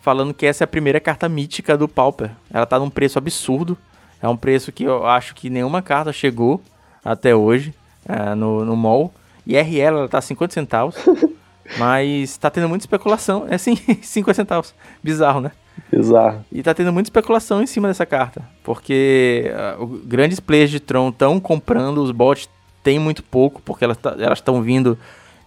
Falando 0.01 0.33
que 0.33 0.45
essa 0.45 0.63
é 0.63 0.65
a 0.65 0.67
primeira 0.67 0.99
carta 0.99 1.27
mítica 1.27 1.77
do 1.77 1.87
Pauper. 1.87 2.31
Ela 2.51 2.65
tá 2.65 2.79
num 2.79 2.89
preço 2.89 3.17
absurdo. 3.17 3.77
É 4.21 4.27
um 4.27 4.37
preço 4.37 4.71
que 4.71 4.83
eu 4.83 5.05
acho 5.05 5.35
que 5.35 5.49
nenhuma 5.49 5.81
carta 5.81 6.13
chegou 6.13 6.61
até 7.03 7.35
hoje 7.35 7.73
é, 8.07 8.33
no, 8.33 8.63
no 8.63 8.75
mall. 8.75 9.13
E 9.45 9.57
RL 9.57 9.97
ela 9.97 10.09
tá 10.09 10.21
50 10.21 10.53
centavos. 10.53 10.95
mas 11.77 12.37
tá 12.37 12.49
tendo 12.49 12.69
muita 12.69 12.83
especulação. 12.83 13.45
É 13.49 13.57
sim, 13.57 13.75
50 14.01 14.33
centavos. 14.33 14.75
Bizarro, 15.03 15.41
né? 15.41 15.51
Bizarro. 15.91 16.43
E 16.51 16.63
tá 16.63 16.73
tendo 16.73 16.93
muita 16.93 17.07
especulação 17.07 17.61
em 17.61 17.67
cima 17.67 17.87
dessa 17.87 18.05
carta. 18.05 18.41
Porque 18.63 19.51
uh, 19.79 19.85
grandes 20.05 20.39
players 20.39 20.71
de 20.71 20.79
Tron 20.79 21.09
estão 21.09 21.39
comprando, 21.39 22.01
os 22.01 22.11
bots 22.11 22.49
têm 22.83 22.99
muito 22.99 23.23
pouco, 23.23 23.61
porque 23.61 23.83
elas 23.83 23.97
tá, 23.97 24.15
estão 24.31 24.61
vindo 24.61 24.97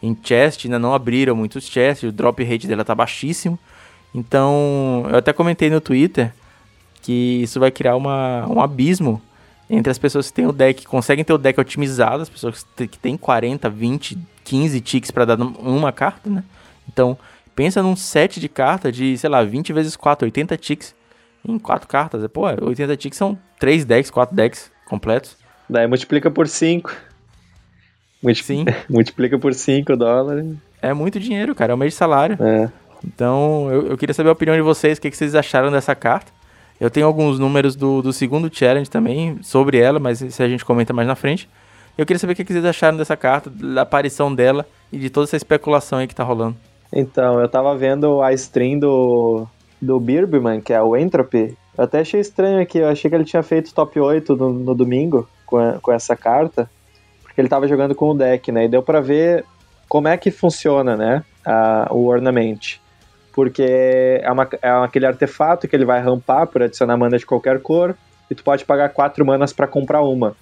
em 0.03 0.17
chest, 0.23 0.65
ainda 0.65 0.79
não 0.79 0.95
abriram 0.95 1.35
muitos 1.35 1.67
chests, 1.67 2.09
o 2.09 2.13
drop 2.13 2.43
rate 2.45 2.67
dela 2.67 2.85
tá 2.85 2.95
baixíssimo. 2.95 3.59
Então, 4.15 5.07
eu 5.11 5.17
até 5.17 5.33
comentei 5.33 5.71
no 5.71 5.81
Twitter 5.81 6.33
que 7.03 7.41
isso 7.43 7.61
vai 7.61 7.71
criar 7.71 7.97
uma, 7.97 8.47
um 8.49 8.61
abismo 8.61 9.21
entre 9.71 9.91
as 9.91 9.99
pessoas 9.99 10.29
que 10.29 10.35
têm 10.35 10.47
o 10.47 10.53
deck, 10.53 10.87
conseguem 10.87 11.25
ter 11.25 11.33
o 11.33 11.39
deck 11.39 11.61
otimizado, 11.61 12.23
as 12.23 12.29
pessoas 12.29 12.67
que 12.77 12.99
têm 12.99 13.17
40, 13.17 13.69
20, 13.69 14.19
15 14.49 14.81
ticks 14.81 15.11
para 15.11 15.27
dar 15.27 15.39
uma 15.39 15.93
carta, 15.93 16.31
né? 16.31 16.43
Então, 16.91 17.19
pensa 17.55 17.83
num 17.83 17.95
set 17.95 18.41
de 18.41 18.49
carta 18.49 18.91
de, 18.91 19.17
sei 19.19 19.29
lá, 19.29 19.45
20 19.45 19.75
vezes 19.75 19.95
4, 19.95 20.25
80 20.27 20.57
ticks 20.57 20.95
em 21.47 21.59
4 21.59 21.87
cartas. 21.87 22.27
Pô, 22.33 22.47
80 22.47 22.97
ticks 22.97 23.19
são 23.19 23.39
3 23.61 23.85
decks, 23.85 24.11
4 24.11 24.35
decks 24.35 24.73
completos. 24.87 25.37
Daí 25.69 25.87
multiplica 25.87 26.31
por 26.31 26.49
5. 26.49 26.91
Multi... 28.23 28.43
Sim. 28.43 28.65
multiplica 28.89 29.39
por 29.39 29.53
5 29.53 29.95
dólares. 29.97 30.57
É 30.81 30.95
muito 30.95 31.21
dinheiro, 31.21 31.55
cara. 31.55 31.73
É 31.73 31.75
o 31.75 31.79
mês 31.79 31.93
de 31.93 31.99
salário. 31.99 32.39
É. 32.41 32.71
Então, 33.05 33.69
eu, 33.71 33.89
eu, 33.89 33.99
queria 33.99 34.15
saber 34.15 34.31
a 34.31 34.33
opinião 34.33 34.57
de 34.57 34.63
vocês, 34.63 34.97
o 34.97 35.01
que, 35.01 35.11
que 35.11 35.17
vocês 35.17 35.35
acharam 35.35 35.71
dessa 35.71 35.95
carta. 35.95 36.33
Eu 36.81 36.89
tenho 36.89 37.07
alguns 37.07 37.39
números 37.39 37.77
do, 37.77 38.01
do 38.01 38.15
segundo 38.15 38.49
challenge 38.51 38.89
também 38.89 39.39
sobre 39.43 39.79
ela, 39.79 39.99
mas 39.99 40.23
isso 40.23 40.43
a 40.43 40.49
gente 40.49 40.65
comenta 40.65 40.95
mais 40.95 41.07
na 41.07 41.15
frente. 41.15 41.49
Eu 41.99 42.07
queria 42.07 42.19
saber 42.21 42.33
o 42.33 42.37
que 42.37 42.45
vocês 42.45 42.65
acharam 42.65 42.97
dessa 42.97 43.17
carta, 43.17 43.51
da 43.51 43.83
aparição 43.83 44.33
dela 44.33 44.65
e 44.93 44.99
de 44.99 45.11
toda 45.11 45.25
essa 45.25 45.37
especulação 45.37 45.99
aí 45.99 46.07
que 46.07 46.15
tá 46.15 46.23
rolando. 46.23 46.57
Então, 46.93 47.41
eu 47.41 47.49
tava 47.49 47.77
vendo 47.77 48.23
a 48.23 48.33
stream 48.33 48.79
do, 48.79 49.47
do 49.83 49.99
Birbman, 49.99 50.61
que 50.61 50.73
é 50.73 50.81
o 50.81 50.97
Entropy. 50.97 51.57
Eu 51.77 51.85
até 51.85 52.01
achei 52.01 52.21
estranho 52.21 52.63
aqui, 52.63 52.79
eu 52.79 52.89
achei 52.89 53.11
que 53.11 53.17
ele 53.17 53.25
tinha 53.25 53.43
feito 53.43 53.75
top 53.75 53.99
8 53.99 54.37
no, 54.37 54.53
no 54.53 54.75
domingo 54.77 55.29
com, 55.45 55.59
a, 55.59 55.73
com 55.75 55.93
essa 55.93 56.15
carta, 56.15 56.71
porque 57.23 57.41
ele 57.41 57.49
tava 57.49 57.67
jogando 57.67 57.95
com 57.95 58.11
o 58.11 58.15
deck, 58.15 58.51
né? 58.53 58.65
E 58.65 58.69
deu 58.69 58.83
pra 58.83 59.01
ver 59.01 59.45
como 59.89 60.07
é 60.07 60.17
que 60.17 60.31
funciona, 60.31 60.97
né? 60.97 61.25
A, 61.45 61.89
o 61.91 62.07
Ornament 62.07 62.79
porque 63.39 64.19
é, 64.21 64.33
uma, 64.33 64.49
é 64.61 64.69
aquele 64.69 65.07
artefato 65.07 65.69
que 65.69 65.77
ele 65.77 65.85
vai 65.85 66.01
rampar 66.01 66.49
por 66.49 66.61
adicionar 66.61 66.97
mana 66.97 67.17
de 67.17 67.25
qualquer 67.25 67.61
cor, 67.61 67.95
e 68.29 68.35
tu 68.35 68.43
pode 68.43 68.65
pagar 68.65 68.89
4 68.89 69.25
manas 69.25 69.53
para 69.53 69.69
comprar 69.69 70.03
uma. 70.03 70.35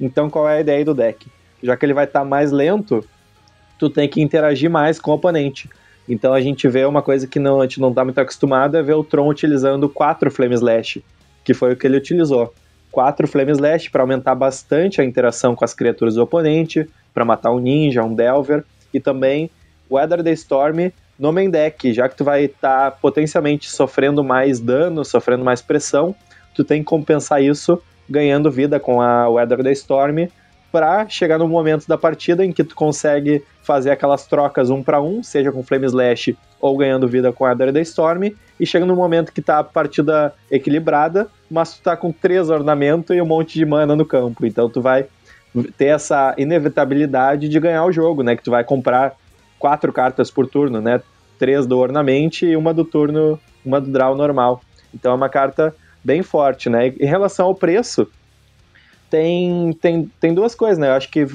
Então 0.00 0.30
qual 0.30 0.48
é 0.48 0.56
a 0.56 0.60
ideia 0.60 0.84
do 0.84 0.94
deck? 0.94 1.26
Já 1.62 1.76
que 1.76 1.84
ele 1.84 1.94
vai 1.94 2.04
estar 2.04 2.20
tá 2.20 2.24
mais 2.24 2.52
lento, 2.52 3.04
tu 3.78 3.90
tem 3.90 4.08
que 4.08 4.20
interagir 4.20 4.70
mais 4.70 5.00
com 5.00 5.10
o 5.10 5.14
oponente. 5.14 5.68
Então 6.08 6.32
a 6.32 6.40
gente 6.40 6.66
vê 6.68 6.84
uma 6.84 7.02
coisa 7.02 7.26
que 7.26 7.38
não, 7.38 7.60
a 7.60 7.64
gente 7.64 7.80
não 7.80 7.90
está 7.90 8.04
muito 8.04 8.18
acostumado 8.18 8.76
é 8.76 8.82
ver 8.82 8.94
o 8.94 9.04
Tron 9.04 9.28
utilizando 9.28 9.88
4 9.88 10.30
Flame 10.30 10.54
Slash, 10.54 11.04
que 11.44 11.52
foi 11.52 11.72
o 11.72 11.76
que 11.76 11.86
ele 11.86 11.98
utilizou. 11.98 12.52
4 12.90 13.28
Flame 13.28 13.52
Slash 13.52 13.90
para 13.90 14.02
aumentar 14.02 14.34
bastante 14.34 15.00
a 15.00 15.04
interação 15.04 15.54
com 15.54 15.64
as 15.64 15.74
criaturas 15.74 16.14
do 16.14 16.22
oponente, 16.22 16.88
para 17.12 17.24
matar 17.24 17.50
um 17.50 17.58
ninja, 17.58 18.02
um 18.02 18.14
delver, 18.14 18.64
e 18.92 18.98
também 18.98 19.50
Weather 19.90 20.22
the 20.22 20.32
Storm 20.32 20.90
no 21.18 21.32
main 21.32 21.50
deck, 21.50 21.92
já 21.92 22.08
que 22.08 22.16
tu 22.16 22.24
vai 22.24 22.44
estar 22.44 22.90
tá 22.90 22.96
potencialmente 22.96 23.68
sofrendo 23.70 24.22
mais 24.22 24.60
dano, 24.60 25.04
sofrendo 25.04 25.44
mais 25.44 25.60
pressão, 25.60 26.14
tu 26.54 26.64
tem 26.64 26.80
que 26.80 26.86
compensar 26.86 27.42
isso 27.42 27.82
ganhando 28.08 28.50
vida 28.50 28.78
com 28.80 29.00
a 29.00 29.28
Weather 29.28 29.62
da 29.62 29.72
Storm 29.72 30.28
para 30.70 31.08
chegar 31.08 31.38
no 31.38 31.48
momento 31.48 31.86
da 31.86 31.96
partida 31.96 32.44
em 32.44 32.52
que 32.52 32.62
tu 32.62 32.74
consegue 32.74 33.42
fazer 33.62 33.90
aquelas 33.90 34.26
trocas 34.26 34.70
um 34.70 34.82
para 34.82 35.00
um, 35.00 35.22
seja 35.22 35.50
com 35.50 35.62
Flame 35.62 35.86
Slash 35.86 36.36
ou 36.60 36.76
ganhando 36.76 37.08
vida 37.08 37.32
com 37.32 37.44
a 37.44 37.48
Weather 37.48 37.72
da 37.72 37.80
Storm, 37.80 38.32
e 38.58 38.66
chega 38.66 38.84
no 38.84 38.96
momento 38.96 39.32
que 39.32 39.40
tá 39.40 39.60
a 39.60 39.64
partida 39.64 40.34
equilibrada, 40.50 41.28
mas 41.50 41.74
tu 41.74 41.82
tá 41.82 41.96
com 41.96 42.10
três 42.10 42.50
ornamentos 42.50 43.16
e 43.16 43.20
um 43.20 43.26
monte 43.26 43.54
de 43.54 43.64
mana 43.64 43.94
no 43.94 44.04
campo, 44.04 44.44
então 44.44 44.68
tu 44.68 44.82
vai 44.82 45.06
ter 45.76 45.86
essa 45.86 46.34
inevitabilidade 46.36 47.48
de 47.48 47.60
ganhar 47.60 47.84
o 47.84 47.92
jogo, 47.92 48.22
né? 48.22 48.36
Que 48.36 48.42
tu 48.42 48.50
vai 48.50 48.64
comprar 48.64 49.16
quatro 49.58 49.92
cartas 49.92 50.30
por 50.30 50.46
turno, 50.46 50.80
né? 50.80 51.00
Três 51.38 51.66
do 51.66 51.78
Ornamente 51.78 52.46
e 52.46 52.56
uma 52.56 52.74
do 52.74 52.84
turno, 52.84 53.38
uma 53.64 53.80
do 53.80 53.90
draw 53.90 54.14
normal. 54.14 54.60
Então 54.92 55.12
é 55.12 55.14
uma 55.14 55.28
carta 55.28 55.74
bem 56.08 56.22
forte, 56.22 56.70
né? 56.70 56.88
Em 56.88 57.06
relação 57.06 57.46
ao 57.46 57.54
preço, 57.54 58.08
tem, 59.10 59.74
tem, 59.74 60.10
tem 60.18 60.32
duas 60.32 60.54
coisas, 60.54 60.78
né? 60.78 60.88
Eu 60.88 60.94
acho 60.94 61.10
que 61.10 61.26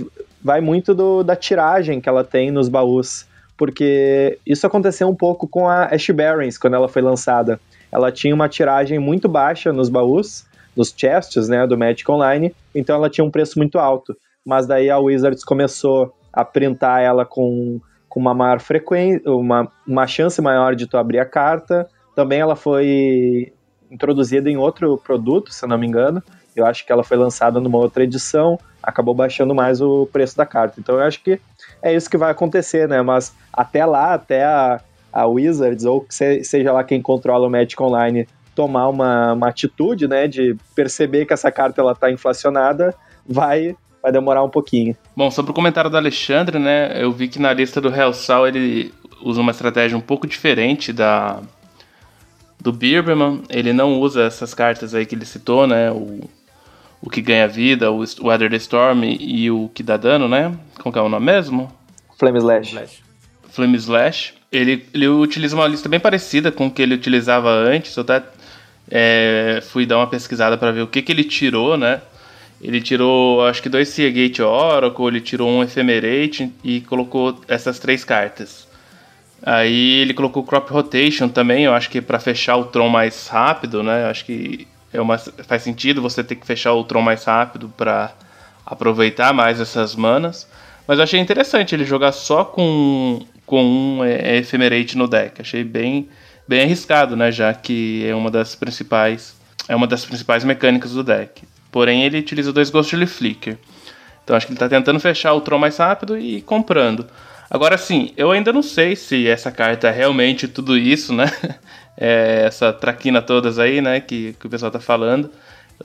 vai 0.44 0.62
muito 0.62 0.96
do, 0.96 1.22
da 1.22 1.36
tiragem 1.36 2.02
que 2.02 2.10
ela 2.10 2.24
tem 2.24 2.50
nos 2.50 2.68
baús, 2.68 3.28
porque 3.56 4.40
isso 4.44 4.66
aconteceu 4.66 5.08
um 5.08 5.16
pouco 5.16 5.48
com 5.48 5.70
a 5.70 5.86
Ash 5.86 6.10
Barons 6.10 6.58
quando 6.58 6.74
ela 6.74 6.90
foi 6.90 7.04
lançada. 7.04 7.60
Ela 7.92 8.12
tinha 8.12 8.34
uma 8.34 8.50
tiragem 8.50 8.98
muito 8.98 9.30
baixa 9.30 9.72
nos 9.72 9.90
baús, 9.90 10.44
nos 10.76 10.92
chests, 10.92 11.48
né, 11.48 11.68
do 11.68 11.78
Magic 11.78 12.10
Online, 12.12 12.52
então 12.74 12.96
ela 12.96 13.12
tinha 13.12 13.24
um 13.24 13.30
preço 13.30 13.60
muito 13.60 13.78
alto. 13.78 14.18
Mas 14.44 14.66
daí 14.66 14.90
a 14.90 14.98
Wizards 14.98 15.44
começou 15.44 16.12
a 16.34 16.44
printar 16.44 17.00
ela 17.02 17.24
com 17.26 17.80
com 18.10 18.20
uma 18.20 18.34
maior 18.36 18.60
frequência, 18.60 19.28
uma, 19.32 19.68
uma 19.88 20.06
chance 20.06 20.40
maior 20.40 20.76
de 20.76 20.86
tu 20.86 20.98
abrir 20.98 21.18
a 21.18 21.26
carta. 21.26 21.90
Também 22.16 22.42
ela 22.42 22.56
foi 22.56 23.52
introduzida 23.94 24.50
em 24.50 24.58
outro 24.58 24.98
produto, 24.98 25.54
se 25.54 25.66
não 25.68 25.78
me 25.78 25.88
engano. 25.88 26.22
Eu 26.56 26.66
acho 26.66 26.86
que 26.86 26.92
ela 26.92 27.04
foi 27.04 27.18
lançada 27.18 27.60
numa 27.60 27.78
outra 27.78 28.04
edição, 28.04 28.60
acabou 28.82 29.14
baixando 29.14 29.56
mais 29.56 29.82
o 29.82 30.08
preço 30.12 30.36
da 30.36 30.46
carta. 30.46 30.80
Então 30.80 30.96
eu 30.96 31.02
acho 31.02 31.22
que 31.24 31.40
é 31.82 31.94
isso 31.96 32.10
que 32.10 32.18
vai 32.18 32.32
acontecer, 32.32 32.88
né? 32.88 33.02
Mas 33.02 33.34
até 33.52 33.86
lá, 33.86 34.14
até 34.14 34.44
a, 34.44 34.82
a 35.12 35.28
Wizards, 35.28 35.86
ou 35.86 36.06
seja 36.10 36.74
lá 36.74 36.84
quem 36.84 37.02
controla 37.02 37.48
o 37.48 37.52
Magic 37.52 37.82
Online, 37.82 38.28
tomar 38.56 38.88
uma, 38.88 39.34
uma 39.34 39.48
atitude, 39.48 40.08
né, 40.08 40.28
de 40.28 40.56
perceber 40.76 41.26
que 41.26 41.34
essa 41.34 41.52
carta 41.52 41.82
ela 41.82 41.96
tá 41.96 42.12
inflacionada, 42.12 42.94
vai 43.26 43.76
vai 44.02 44.12
demorar 44.12 44.44
um 44.44 44.50
pouquinho. 44.50 44.98
Bom, 45.16 45.32
sobre 45.32 45.52
o 45.52 45.56
comentário 45.56 45.90
do 45.90 45.96
Alexandre, 45.96 46.60
né? 46.60 47.02
Eu 47.02 47.10
vi 47.10 47.30
que 47.30 47.40
na 47.40 47.54
lista 47.54 47.80
do 47.80 47.88
Hellsal 47.88 48.46
ele 48.46 48.94
usa 49.22 49.40
uma 49.40 49.52
estratégia 49.52 49.98
um 49.98 50.02
pouco 50.02 50.28
diferente 50.28 50.92
da 50.92 51.40
do 52.64 52.72
Birberman. 52.72 53.44
Ele 53.50 53.74
não 53.74 54.00
usa 54.00 54.24
essas 54.24 54.54
cartas 54.54 54.96
aí 54.96 55.06
que 55.06 55.14
ele 55.14 55.26
citou, 55.26 55.68
né? 55.68 55.92
O, 55.92 56.22
o 57.02 57.10
que 57.10 57.22
ganha 57.22 57.48
vida, 57.48 57.92
o 57.92 58.00
Weather 58.22 58.50
the 58.50 58.56
Storm 58.56 59.04
e 59.04 59.52
o 59.52 59.70
que 59.74 59.84
dá 59.84 59.98
dano, 59.98 60.28
né? 60.28 60.56
Qual 60.82 60.92
que 60.92 60.98
é 60.98 61.02
o 61.02 61.10
nome 61.10 61.26
mesmo? 61.26 61.70
Flame 62.18 62.40
Slash. 62.40 63.04
Flame 63.50 63.76
Slash. 63.78 64.34
Ele, 64.50 64.86
ele 64.94 65.08
utiliza 65.10 65.56
uma 65.56 65.68
lista 65.68 65.90
bem 65.90 66.00
parecida 66.00 66.52
com 66.52 66.68
o 66.68 66.72
que 66.72 66.82
ele 66.82 66.96
utilizava 66.96 67.50
antes. 67.50 67.96
Eu 67.98 68.02
até 68.02 68.24
é, 68.90 69.60
fui 69.62 69.86
dar 69.86 69.98
uma 69.98 70.08
pesquisada 70.08 70.58
para 70.58 70.72
ver 70.72 70.82
o 70.82 70.88
que, 70.88 71.02
que 71.02 71.12
ele 71.12 71.26
tirou, 71.26 71.78
né? 71.78 72.02
Ele 72.62 72.80
tirou, 72.80 73.46
acho 73.46 73.62
que 73.62 73.68
dois 73.68 73.90
Seagate 73.90 74.42
Oracle, 74.42 75.08
ele 75.08 75.20
tirou 75.20 75.50
um 75.50 75.62
Ephemerate 75.62 76.50
e 76.64 76.80
colocou 76.80 77.42
essas 77.46 77.78
três 77.78 78.06
cartas. 78.06 78.66
Aí 79.46 80.00
ele 80.00 80.14
colocou 80.14 80.44
Crop 80.44 80.70
Rotation 80.70 81.28
também, 81.28 81.66
eu 81.66 81.74
acho 81.74 81.90
que 81.90 82.02
para 82.02 82.18
fechar 82.18 82.56
o 82.56 82.66
Tron 82.66 82.88
mais 82.88 83.28
rápido, 83.28 83.84
né? 83.84 84.06
Acho 84.06 84.24
que 84.24 84.66
é 84.94 85.02
uma, 85.02 85.18
faz 85.18 85.64
sentido 85.64 86.02
você 86.02 86.24
ter 86.24 86.36
que 86.36 86.48
fechar 86.48 86.74
o 86.74 86.84
Tron 86.86 87.02
mais 87.02 87.26
rápido 87.26 87.68
para 87.76 88.14
aproveitar 88.66 89.34
mais 89.34 89.60
essas 89.60 89.96
manas. 89.96 90.48
Mas 90.88 90.98
eu 90.98 91.04
achei 91.04 91.20
interessante 91.20 91.76
ele 91.76 91.84
jogar 91.84 92.14
só 92.14 92.46
com, 92.46 93.26
com 93.46 93.64
um 93.64 94.04
é, 94.04 94.38
Ephemerate 94.38 94.98
no 94.98 95.08
deck. 95.08 95.42
Achei 95.42 95.64
bem, 95.64 96.08
bem 96.48 96.62
arriscado, 96.62 97.18
né? 97.18 97.30
Já 97.30 97.54
que 97.54 98.06
é 98.08 98.16
uma 98.16 98.32
das 98.32 98.56
principais 98.56 99.36
é 99.68 99.76
uma 99.76 99.88
das 99.88 100.06
principais 100.06 100.44
mecânicas 100.44 100.92
do 100.92 101.04
deck. 101.04 101.44
Porém, 101.72 102.04
ele 102.04 102.20
utiliza 102.20 102.52
dois 102.54 102.70
Ghostly 102.70 103.08
Flicker. 103.08 103.58
Então 104.24 104.36
acho 104.36 104.46
que 104.46 104.52
ele 104.52 104.58
está 104.58 104.70
tentando 104.70 105.00
fechar 105.00 105.34
o 105.34 105.42
Tron 105.42 105.58
mais 105.58 105.78
rápido 105.78 106.18
e 106.18 106.42
comprando. 106.42 107.08
Agora 107.54 107.78
sim, 107.78 108.12
eu 108.18 108.32
ainda 108.32 108.52
não 108.52 108.64
sei 108.64 108.96
se 108.96 109.28
essa 109.28 109.52
carta 109.52 109.88
é 109.88 109.92
realmente 109.92 110.48
tudo 110.48 110.76
isso, 110.76 111.14
né? 111.14 111.26
É 111.96 112.46
essa 112.48 112.74
traquina 112.74 113.22
todas 113.22 113.60
aí, 113.60 113.80
né? 113.80 114.00
Que, 114.00 114.34
que 114.40 114.48
o 114.48 114.50
pessoal 114.50 114.72
tá 114.72 114.80
falando. 114.80 115.30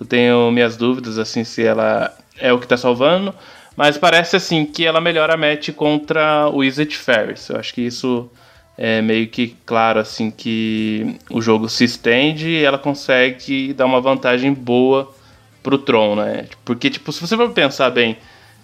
Eu 0.00 0.06
tenho 0.06 0.50
minhas 0.50 0.74
dúvidas, 0.74 1.18
assim, 1.18 1.44
se 1.44 1.62
ela 1.62 2.16
é 2.38 2.50
o 2.50 2.58
que 2.58 2.66
tá 2.66 2.78
salvando. 2.78 3.34
Mas 3.76 3.98
parece, 3.98 4.34
assim, 4.34 4.64
que 4.64 4.86
ela 4.86 5.02
melhora 5.02 5.34
a 5.34 5.36
match 5.36 5.68
contra 5.72 6.48
o 6.48 6.64
Izzet 6.64 6.96
Ferris. 6.96 7.50
Eu 7.50 7.58
acho 7.58 7.74
que 7.74 7.82
isso 7.82 8.30
é 8.78 9.02
meio 9.02 9.28
que 9.28 9.54
claro 9.66 10.00
assim 10.00 10.30
que 10.30 11.18
o 11.28 11.42
jogo 11.42 11.68
se 11.68 11.84
estende 11.84 12.48
e 12.48 12.64
ela 12.64 12.78
consegue 12.78 13.74
dar 13.74 13.84
uma 13.84 14.00
vantagem 14.00 14.54
boa 14.54 15.14
pro 15.62 15.76
Tron, 15.76 16.16
né? 16.16 16.46
Porque 16.64 16.88
tipo, 16.88 17.12
se 17.12 17.20
você 17.20 17.36
for 17.36 17.50
pensar 17.50 17.90
bem, 17.90 18.16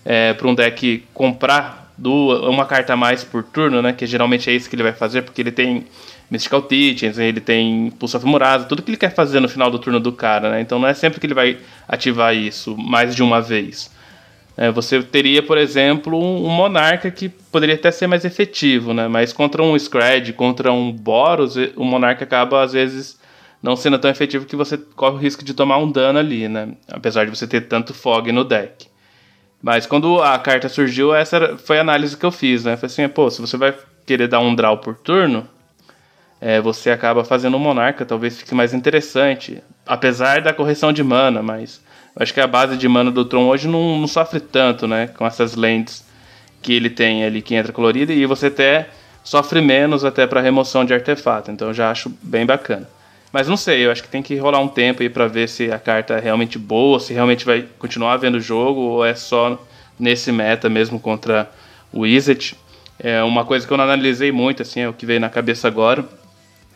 é, 0.02 0.32
para 0.32 0.48
um 0.48 0.54
deck 0.54 1.04
comprar 1.12 1.83
uma 1.98 2.66
carta 2.66 2.94
a 2.94 2.96
mais 2.96 3.22
por 3.22 3.42
turno, 3.42 3.80
né? 3.80 3.92
Que 3.92 4.07
geralmente 4.07 4.50
é 4.50 4.52
isso 4.52 4.68
que 4.68 4.76
ele 4.76 4.83
vai 4.83 4.92
fazer, 4.92 5.22
porque 5.22 5.40
ele 5.40 5.52
tem 5.52 5.87
Mystical 6.30 6.62
Teachings, 6.62 7.18
ele 7.18 7.40
tem 7.40 7.90
Pulse 7.98 8.16
of 8.16 8.26
Murasa, 8.26 8.64
tudo 8.64 8.83
que 8.83 8.90
ele 8.90 8.96
quer 8.96 9.14
fazer 9.14 9.40
no 9.40 9.48
final 9.48 9.70
do 9.70 9.78
turno 9.78 10.00
do 10.00 10.12
cara, 10.12 10.50
né? 10.50 10.61
Então 10.61 10.78
não 10.78 10.88
é 10.88 10.94
sempre 10.94 11.20
que 11.20 11.26
ele 11.26 11.35
vai 11.35 11.59
ativar 11.88 12.35
isso 12.35 12.76
mais 12.76 13.14
de 13.14 13.22
uma 13.22 13.40
vez. 13.40 13.92
É, 14.57 14.70
você 14.70 15.02
teria, 15.02 15.42
por 15.42 15.59
exemplo, 15.59 16.16
um 16.16 16.48
Monarca 16.48 17.11
que 17.11 17.28
poderia 17.28 17.74
até 17.74 17.90
ser 17.90 18.07
mais 18.07 18.24
efetivo, 18.24 18.94
né? 18.94 19.09
Mas 19.09 19.33
contra 19.33 19.62
um 19.62 19.76
Scred, 19.76 20.33
contra 20.33 20.72
um 20.72 20.92
Boros, 20.92 21.57
o 21.76 21.85
Monarca 21.85 22.24
acaba, 22.24 22.62
às 22.62 22.72
vezes, 22.72 23.18
não 23.61 23.74
sendo 23.74 23.98
tão 23.98 24.11
efetivo 24.11 24.46
que 24.46 24.54
você 24.54 24.78
corre 24.78 25.16
o 25.16 25.18
risco 25.18 25.44
de 25.44 25.54
tomar 25.54 25.78
um 25.78 25.90
dano 25.90 26.20
ali, 26.20 26.48
né? 26.48 26.68
Apesar 26.88 27.24
de 27.24 27.30
você 27.30 27.46
ter 27.46 27.62
tanto 27.62 27.92
Fog 27.92 28.30
no 28.30 28.44
deck. 28.44 28.87
Mas 29.64 29.87
quando 29.87 30.22
a 30.22 30.38
carta 30.38 30.68
surgiu, 30.68 31.14
essa 31.14 31.57
foi 31.57 31.79
a 31.79 31.81
análise 31.81 32.14
que 32.14 32.27
eu 32.27 32.31
fiz, 32.31 32.64
né? 32.64 32.77
Falei 32.77 32.92
assim, 32.92 33.09
pô, 33.09 33.31
se 33.31 33.40
você 33.40 33.57
vai 33.57 33.74
querer 34.05 34.29
dar 34.29 34.38
um 34.40 34.55
draw 34.55 34.77
por 34.77 34.94
turno, 34.94 35.48
é, 36.38 36.61
você 36.61 36.90
acaba 36.90 37.24
fazendo 37.24 37.57
um 37.57 37.61
Monarca, 37.61 38.05
talvez 38.05 38.37
fique 38.37 38.55
mais 38.55 38.74
interessante. 38.74 39.62
Apesar 39.87 40.42
da 40.42 40.53
correção 40.53 40.92
de 40.92 41.03
mana, 41.03 41.42
mas 41.42 41.81
eu 42.14 42.22
acho 42.22 42.35
que 42.35 42.42
a 42.42 42.46
base 42.46 42.77
de 42.77 42.87
mana 42.87 43.11
do 43.11 43.24
Tron 43.24 43.46
hoje 43.46 43.66
não, 43.66 43.98
não 43.98 44.07
sofre 44.07 44.38
tanto, 44.38 44.87
né? 44.87 45.07
Com 45.07 45.27
essas 45.27 45.55
lentes 45.55 46.05
que 46.61 46.74
ele 46.74 46.90
tem 46.90 47.24
ali 47.24 47.40
que 47.40 47.55
entra 47.55 47.72
colorida 47.72 48.12
e 48.12 48.27
você 48.27 48.48
até 48.48 48.90
sofre 49.22 49.62
menos 49.62 50.05
até 50.05 50.27
para 50.27 50.42
remoção 50.42 50.85
de 50.85 50.92
artefato. 50.92 51.50
Então 51.50 51.68
eu 51.68 51.74
já 51.74 51.90
acho 51.90 52.12
bem 52.20 52.44
bacana. 52.44 52.87
Mas 53.34 53.48
não 53.48 53.56
sei, 53.56 53.84
eu 53.84 53.90
acho 53.90 54.00
que 54.00 54.08
tem 54.08 54.22
que 54.22 54.36
rolar 54.36 54.60
um 54.60 54.68
tempo 54.68 55.02
aí 55.02 55.08
para 55.08 55.26
ver 55.26 55.48
se 55.48 55.68
a 55.72 55.76
carta 55.76 56.14
é 56.14 56.20
realmente 56.20 56.56
boa, 56.56 57.00
se 57.00 57.12
realmente 57.12 57.44
vai 57.44 57.66
continuar 57.80 58.16
vendo 58.16 58.36
o 58.36 58.40
jogo 58.40 58.80
ou 58.80 59.04
é 59.04 59.12
só 59.12 59.60
nesse 59.98 60.30
meta 60.30 60.68
mesmo 60.68 61.00
contra 61.00 61.50
o 61.92 62.02
Wizard. 62.02 62.54
É 62.96 63.24
uma 63.24 63.44
coisa 63.44 63.66
que 63.66 63.72
eu 63.72 63.76
não 63.76 63.82
analisei 63.82 64.30
muito, 64.30 64.62
assim, 64.62 64.82
é 64.82 64.88
o 64.88 64.92
que 64.92 65.04
veio 65.04 65.18
na 65.18 65.28
cabeça 65.28 65.66
agora. 65.66 66.08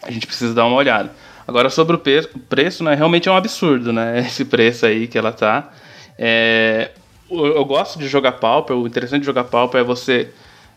A 0.02 0.10
gente 0.10 0.26
precisa 0.26 0.52
dar 0.52 0.66
uma 0.66 0.74
olhada. 0.74 1.12
Agora, 1.46 1.70
sobre 1.70 1.94
o 1.94 2.00
preço, 2.00 2.82
né, 2.82 2.92
realmente 2.96 3.28
é 3.28 3.30
um 3.30 3.36
absurdo, 3.36 3.92
né? 3.92 4.18
Esse 4.26 4.44
preço 4.44 4.84
aí 4.84 5.06
que 5.06 5.16
ela 5.16 5.30
tá. 5.30 5.72
É, 6.18 6.90
eu 7.30 7.64
gosto 7.66 8.00
de 8.00 8.08
jogar 8.08 8.32
Pauper, 8.32 8.76
o 8.76 8.84
interessante 8.84 9.20
de 9.20 9.26
jogar 9.26 9.44
Pauper 9.44 9.82
é 9.82 9.84
você 9.84 10.30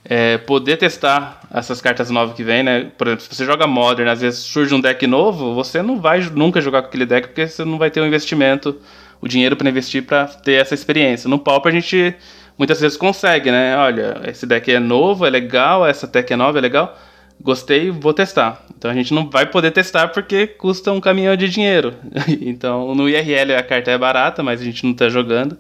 é, 0.03 0.37
poder 0.37 0.77
testar 0.77 1.41
essas 1.53 1.81
cartas 1.81 2.09
novas 2.09 2.35
que 2.35 2.43
vem, 2.43 2.63
né? 2.63 2.91
Por 2.97 3.07
exemplo, 3.07 3.23
se 3.23 3.35
você 3.35 3.45
joga 3.45 3.67
Modern, 3.67 4.09
às 4.09 4.21
vezes 4.21 4.39
surge 4.39 4.73
um 4.73 4.81
deck 4.81 5.05
novo, 5.07 5.53
você 5.53 5.81
não 5.81 5.99
vai 5.99 6.19
nunca 6.33 6.59
jogar 6.61 6.81
com 6.81 6.87
aquele 6.87 7.05
deck 7.05 7.27
porque 7.27 7.47
você 7.47 7.63
não 7.63 7.77
vai 7.77 7.91
ter 7.91 7.99
o 7.99 8.03
um 8.03 8.07
investimento, 8.07 8.79
o 9.19 9.27
dinheiro 9.27 9.55
para 9.55 9.69
investir 9.69 10.03
para 10.03 10.25
ter 10.25 10.53
essa 10.53 10.73
experiência. 10.73 11.29
No 11.29 11.39
Pauper 11.39 11.71
a 11.71 11.75
gente 11.75 12.15
muitas 12.57 12.81
vezes 12.81 12.97
consegue, 12.97 13.51
né? 13.51 13.77
Olha, 13.77 14.21
esse 14.27 14.45
deck 14.45 14.71
é 14.71 14.79
novo, 14.79 15.25
é 15.25 15.29
legal, 15.29 15.85
essa 15.85 16.07
deck 16.07 16.33
é 16.33 16.35
nova, 16.35 16.57
é 16.57 16.61
legal 16.61 16.97
gostei, 17.41 17.89
vou 17.89 18.13
testar. 18.13 18.63
Então 18.77 18.89
a 18.89 18.93
gente 18.93 19.13
não 19.13 19.29
vai 19.29 19.45
poder 19.45 19.71
testar 19.71 20.07
porque 20.09 20.47
custa 20.47 20.91
um 20.91 21.01
caminhão 21.01 21.35
de 21.35 21.49
dinheiro. 21.49 21.95
então 22.41 22.93
no 22.95 23.09
IRL 23.09 23.55
a 23.57 23.63
carta 23.63 23.91
é 23.91 23.97
barata, 23.97 24.43
mas 24.43 24.61
a 24.61 24.63
gente 24.63 24.83
não 24.83 24.91
está 24.91 25.09
jogando. 25.09 25.57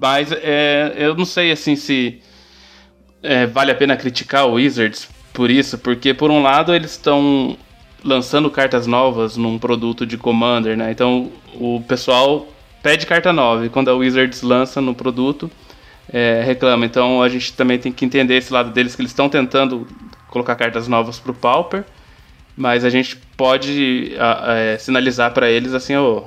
Mas 0.00 0.30
é, 0.32 0.92
eu 0.96 1.14
não 1.14 1.24
sei 1.24 1.50
assim 1.50 1.76
se 1.76 2.20
é, 3.24 3.46
vale 3.46 3.72
a 3.72 3.74
pena 3.74 3.96
criticar 3.96 4.46
o 4.46 4.52
Wizards 4.52 5.08
por 5.32 5.50
isso, 5.50 5.78
porque 5.78 6.14
por 6.14 6.30
um 6.30 6.42
lado 6.42 6.74
eles 6.74 6.92
estão 6.92 7.56
lançando 8.04 8.50
cartas 8.50 8.86
novas 8.86 9.36
num 9.36 9.58
produto 9.58 10.06
de 10.06 10.18
Commander, 10.18 10.76
né? 10.76 10.90
Então 10.90 11.32
o 11.54 11.82
pessoal 11.88 12.46
pede 12.82 13.06
carta 13.06 13.32
nova 13.32 13.64
e 13.64 13.70
quando 13.70 13.88
a 13.88 13.94
Wizards 13.94 14.42
lança 14.42 14.80
no 14.80 14.94
produto 14.94 15.50
é, 16.12 16.42
reclama. 16.44 16.84
Então 16.84 17.22
a 17.22 17.28
gente 17.28 17.54
também 17.54 17.78
tem 17.78 17.90
que 17.90 18.04
entender 18.04 18.36
esse 18.36 18.52
lado 18.52 18.70
deles 18.70 18.94
que 18.94 19.00
eles 19.00 19.10
estão 19.10 19.28
tentando 19.28 19.86
colocar 20.28 20.54
cartas 20.54 20.86
novas 20.86 21.18
pro 21.18 21.32
Pauper, 21.32 21.84
mas 22.54 22.84
a 22.84 22.90
gente 22.90 23.16
pode 23.36 24.12
é, 24.46 24.76
sinalizar 24.78 25.32
para 25.32 25.50
eles 25.50 25.72
assim, 25.72 25.96
oh, 25.96 26.24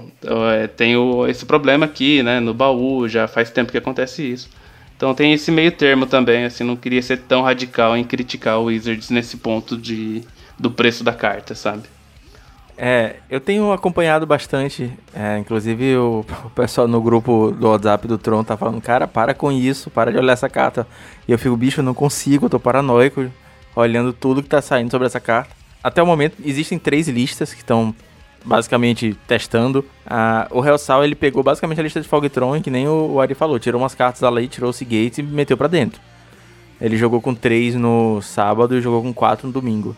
tenho 0.75 1.27
esse 1.27 1.45
problema 1.45 1.85
aqui, 1.85 2.23
né, 2.23 2.39
no 2.39 2.53
baú, 2.53 3.07
já 3.07 3.27
faz 3.27 3.51
tempo 3.51 3.71
que 3.71 3.77
acontece 3.77 4.23
isso. 4.23 4.49
Então 4.97 5.13
tem 5.13 5.31
esse 5.31 5.51
meio 5.51 5.71
termo 5.71 6.07
também, 6.07 6.43
assim, 6.43 6.63
não 6.63 6.75
queria 6.75 7.01
ser 7.03 7.17
tão 7.17 7.43
radical 7.43 7.95
em 7.95 8.03
criticar 8.03 8.59
o 8.59 8.65
Wizards 8.65 9.11
nesse 9.11 9.37
ponto 9.37 9.77
de, 9.77 10.23
do 10.57 10.71
preço 10.71 11.03
da 11.03 11.13
carta, 11.13 11.53
sabe? 11.53 11.83
É, 12.75 13.17
eu 13.29 13.39
tenho 13.39 13.71
acompanhado 13.71 14.25
bastante, 14.25 14.91
é, 15.13 15.37
inclusive 15.37 15.97
o, 15.97 16.25
o, 16.45 16.49
pessoal 16.49 16.87
no 16.87 16.99
grupo 17.01 17.51
do 17.51 17.69
WhatsApp 17.69 18.07
do 18.07 18.17
Tron 18.17 18.43
tá 18.43 18.57
falando, 18.57 18.81
cara, 18.81 19.07
para 19.07 19.33
com 19.33 19.51
isso, 19.51 19.89
para 19.89 20.11
de 20.11 20.17
olhar 20.17 20.33
essa 20.33 20.49
carta. 20.49 20.85
E 21.27 21.31
eu 21.31 21.39
fico, 21.39 21.55
bicho, 21.55 21.79
eu 21.79 21.83
não 21.83 21.93
consigo, 21.93 22.45
eu 22.45 22.49
tô 22.49 22.59
paranoico 22.59 23.31
olhando 23.75 24.13
tudo 24.13 24.43
que 24.43 24.49
tá 24.49 24.61
saindo 24.61 24.89
sobre 24.89 25.05
essa 25.05 25.19
carta. 25.19 25.55
Até 25.83 26.01
o 26.01 26.05
momento, 26.05 26.37
existem 26.43 26.77
três 26.77 27.07
listas 27.07 27.53
que 27.53 27.61
estão 27.61 27.93
basicamente 28.43 29.17
testando. 29.27 29.83
Ah, 30.05 30.47
o 30.51 30.63
Hellsal, 30.63 31.03
ele 31.03 31.15
pegou 31.15 31.43
basicamente 31.43 31.79
a 31.79 31.83
lista 31.83 32.01
de 32.01 32.07
Fogtron, 32.07 32.61
que 32.61 32.69
nem 32.69 32.87
o, 32.87 33.19
Ari 33.19 33.33
falou, 33.33 33.59
tirou 33.59 33.81
umas 33.81 33.95
cartas 33.95 34.23
ali, 34.23 34.47
tirou 34.47 34.69
o 34.69 34.73
Seagate 34.73 35.21
e 35.21 35.23
meteu 35.23 35.57
para 35.57 35.67
dentro. 35.67 35.99
Ele 36.79 36.95
jogou 36.95 37.21
com 37.21 37.33
três 37.33 37.75
no 37.75 38.21
sábado 38.21 38.77
e 38.77 38.81
jogou 38.81 39.01
com 39.01 39.13
quatro 39.13 39.47
no 39.47 39.53
domingo. 39.53 39.95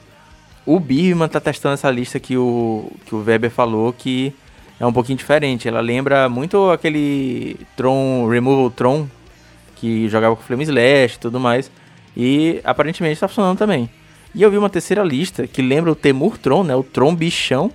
O 0.65 0.79
Birman 0.79 1.27
tá 1.27 1.39
testando 1.39 1.73
essa 1.73 1.89
lista 1.89 2.19
que 2.19 2.37
o, 2.37 2.91
que 3.05 3.15
o 3.15 3.23
Weber 3.23 3.49
falou, 3.51 3.91
que 3.91 4.33
é 4.79 4.85
um 4.85 4.93
pouquinho 4.93 5.17
diferente. 5.17 5.67
Ela 5.67 5.81
lembra 5.81 6.29
muito 6.29 6.69
aquele 6.69 7.57
Tron, 7.75 8.27
Removal 8.29 8.69
Tron, 8.71 9.07
que 9.75 10.07
jogava 10.07 10.35
com 10.35 10.41
Flame 10.43 10.63
Slash 10.63 11.15
e 11.15 11.19
tudo 11.19 11.39
mais. 11.39 11.69
E 12.15 12.61
aparentemente 12.63 13.13
está 13.13 13.27
funcionando 13.27 13.57
também. 13.57 13.89
E 14.33 14.41
eu 14.41 14.51
vi 14.51 14.57
uma 14.57 14.69
terceira 14.69 15.03
lista 15.03 15.47
que 15.47 15.61
lembra 15.61 15.91
o 15.91 15.95
Temur 15.95 16.37
Tron, 16.37 16.63
né? 16.63 16.75
O 16.75 16.83
Tron 16.83 17.15
bichão, 17.15 17.71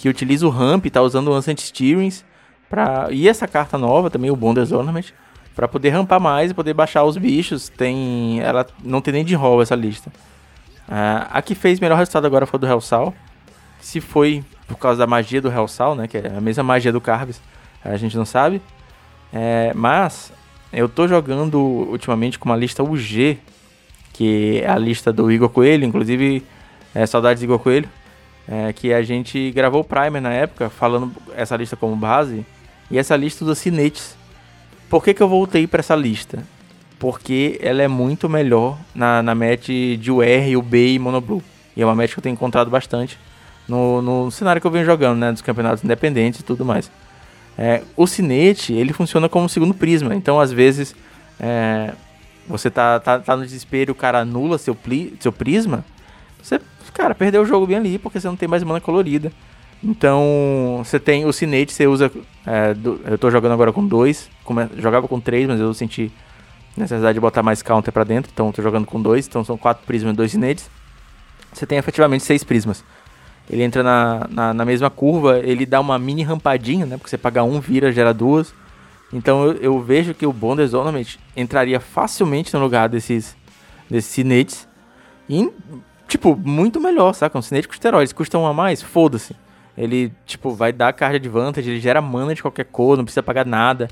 que 0.00 0.08
utiliza 0.08 0.46
o 0.46 0.50
ramp, 0.50 0.86
tá 0.86 1.02
usando 1.02 1.28
o 1.28 1.34
Ancient 1.34 1.60
Steerings. 1.60 2.24
Pra... 2.70 3.08
E 3.10 3.28
essa 3.28 3.46
carta 3.46 3.76
nova 3.76 4.08
também, 4.08 4.30
o 4.30 4.36
Bonders 4.36 4.72
Ornament, 4.72 5.12
para 5.54 5.68
poder 5.68 5.90
rampar 5.90 6.18
mais 6.18 6.50
e 6.50 6.54
poder 6.54 6.72
baixar 6.72 7.04
os 7.04 7.18
bichos. 7.18 7.68
Tem, 7.68 8.40
ela 8.40 8.66
não 8.82 9.02
tem 9.02 9.12
nem 9.12 9.24
de 9.26 9.34
roll 9.34 9.60
essa 9.60 9.74
lista. 9.74 10.10
Uh, 10.88 11.28
a 11.30 11.42
que 11.42 11.54
fez 11.54 11.78
melhor 11.78 11.98
resultado 11.98 12.26
agora 12.26 12.46
foi 12.46 12.58
do 12.58 12.66
Hellsal. 12.66 13.12
Se 13.78 14.00
foi 14.00 14.42
por 14.66 14.78
causa 14.78 15.00
da 15.00 15.06
magia 15.06 15.38
do 15.38 15.50
Hellsal, 15.50 15.94
né? 15.94 16.08
Que 16.08 16.16
é 16.16 16.32
a 16.34 16.40
mesma 16.40 16.62
magia 16.62 16.90
do 16.90 17.00
Carves, 17.00 17.38
a 17.84 17.98
gente 17.98 18.16
não 18.16 18.24
sabe. 18.24 18.62
É, 19.30 19.72
mas 19.74 20.32
eu 20.72 20.88
tô 20.88 21.06
jogando 21.06 21.58
ultimamente 21.58 22.38
com 22.38 22.48
uma 22.48 22.56
lista 22.56 22.82
UG 22.82 23.38
que 24.14 24.62
é 24.64 24.70
a 24.70 24.78
lista 24.78 25.12
do 25.12 25.30
Igor 25.30 25.50
Coelho, 25.50 25.84
inclusive 25.84 26.42
é, 26.94 27.04
saudades 27.06 27.42
do 27.42 27.44
Igor 27.44 27.58
Coelho, 27.58 27.88
é, 28.50 28.72
que 28.72 28.92
a 28.92 29.00
gente 29.02 29.52
gravou 29.52 29.82
o 29.82 29.84
Primer 29.84 30.20
na 30.20 30.32
época, 30.32 30.68
falando 30.68 31.12
essa 31.36 31.56
lista 31.56 31.76
como 31.76 31.94
base, 31.94 32.44
e 32.90 32.98
essa 32.98 33.16
lista 33.16 33.44
dos 33.44 33.58
cinetes. 33.58 34.16
Por 34.88 35.04
que, 35.04 35.14
que 35.14 35.22
eu 35.22 35.28
voltei 35.28 35.68
para 35.68 35.78
essa 35.78 35.94
lista? 35.94 36.42
Porque 36.98 37.58
ela 37.62 37.80
é 37.80 37.86
muito 37.86 38.28
melhor 38.28 38.76
na, 38.92 39.22
na 39.22 39.34
match 39.34 39.68
de 39.68 40.10
UR, 40.10 40.58
UB 40.58 40.94
e 40.94 40.98
Monoblue. 40.98 41.42
E 41.76 41.82
é 41.82 41.86
uma 41.86 41.94
match 41.94 42.12
que 42.12 42.18
eu 42.18 42.22
tenho 42.22 42.32
encontrado 42.32 42.68
bastante 42.68 43.16
no, 43.68 44.02
no 44.02 44.30
cenário 44.32 44.60
que 44.60 44.66
eu 44.66 44.70
venho 44.70 44.84
jogando, 44.84 45.18
né? 45.18 45.30
Dos 45.30 45.40
campeonatos 45.40 45.84
independentes 45.84 46.40
e 46.40 46.42
tudo 46.42 46.64
mais. 46.64 46.90
É, 47.56 47.82
o 47.96 48.06
cinete, 48.06 48.72
ele 48.72 48.92
funciona 48.92 49.28
como 49.28 49.48
segundo 49.48 49.72
prisma. 49.72 50.14
Então, 50.14 50.40
às 50.40 50.50
vezes, 50.50 50.94
é, 51.38 51.92
você 52.48 52.68
tá, 52.68 52.98
tá, 52.98 53.20
tá 53.20 53.36
no 53.36 53.44
desespero 53.44 53.92
o 53.92 53.94
cara 53.94 54.20
anula 54.20 54.58
seu, 54.58 54.74
pli, 54.74 55.14
seu 55.20 55.30
prisma, 55.30 55.84
você, 56.42 56.60
cara, 57.00 57.14
perdeu 57.14 57.42
o 57.42 57.46
jogo 57.46 57.66
bem 57.66 57.76
ali, 57.76 57.98
porque 57.98 58.20
você 58.20 58.28
não 58.28 58.36
tem 58.36 58.48
mais 58.48 58.62
mana 58.62 58.80
colorida. 58.80 59.32
Então, 59.82 60.82
você 60.84 61.00
tem 61.00 61.24
o 61.24 61.32
Cinete, 61.32 61.72
você 61.72 61.86
usa. 61.86 62.12
É, 62.46 62.74
do, 62.74 63.00
eu 63.06 63.16
tô 63.16 63.30
jogando 63.30 63.52
agora 63.52 63.72
com 63.72 63.86
dois. 63.86 64.28
Come, 64.44 64.68
jogava 64.76 65.08
com 65.08 65.18
três, 65.18 65.48
mas 65.48 65.58
eu 65.58 65.72
senti 65.72 66.12
necessidade 66.76 67.14
de 67.14 67.20
botar 67.20 67.42
mais 67.42 67.62
counter 67.62 67.90
pra 67.90 68.04
dentro. 68.04 68.30
Então, 68.32 68.52
tô 68.52 68.62
jogando 68.62 68.84
com 68.84 69.00
dois. 69.00 69.26
Então, 69.26 69.42
são 69.42 69.56
quatro 69.56 69.86
prismas 69.86 70.12
e 70.12 70.16
dois 70.16 70.32
Cinetes. 70.32 70.70
Você 71.52 71.64
tem 71.64 71.78
efetivamente 71.78 72.24
seis 72.24 72.44
prismas. 72.44 72.84
Ele 73.48 73.62
entra 73.62 73.82
na, 73.82 74.28
na, 74.30 74.54
na, 74.54 74.64
mesma 74.64 74.90
curva, 74.90 75.38
ele 75.38 75.66
dá 75.66 75.80
uma 75.80 75.98
mini 75.98 76.22
rampadinha, 76.22 76.86
né? 76.86 76.96
Porque 76.96 77.10
você 77.10 77.18
paga 77.18 77.42
um, 77.42 77.58
vira, 77.58 77.90
gera 77.90 78.12
duas. 78.12 78.54
Então 79.12 79.44
eu, 79.44 79.52
eu 79.54 79.80
vejo 79.80 80.14
que 80.14 80.24
o 80.24 80.32
Bonders 80.32 80.72
Ornament 80.72 81.16
entraria 81.36 81.80
facilmente 81.80 82.54
no 82.54 82.60
lugar 82.60 82.88
desses, 82.88 83.34
desses 83.88 84.12
cinetes. 84.12 84.68
E, 85.28 85.50
tipo, 86.10 86.36
muito 86.36 86.80
melhor, 86.80 87.14
saca? 87.14 87.38
Um 87.38 87.42
cinete 87.42 87.68
com 87.68 87.74
esteroides. 87.74 88.12
Custa 88.12 88.36
um 88.36 88.46
a 88.46 88.52
mais? 88.52 88.82
Foda-se. 88.82 89.34
Ele, 89.78 90.12
tipo, 90.26 90.50
vai 90.50 90.72
dar 90.72 90.92
carga 90.92 91.18
de 91.18 91.28
vantagem, 91.28 91.72
ele 91.72 91.80
gera 91.80 92.02
mana 92.02 92.34
de 92.34 92.42
qualquer 92.42 92.64
cor, 92.64 92.96
não 92.96 93.04
precisa 93.04 93.22
pagar 93.22 93.46
nada. 93.46 93.88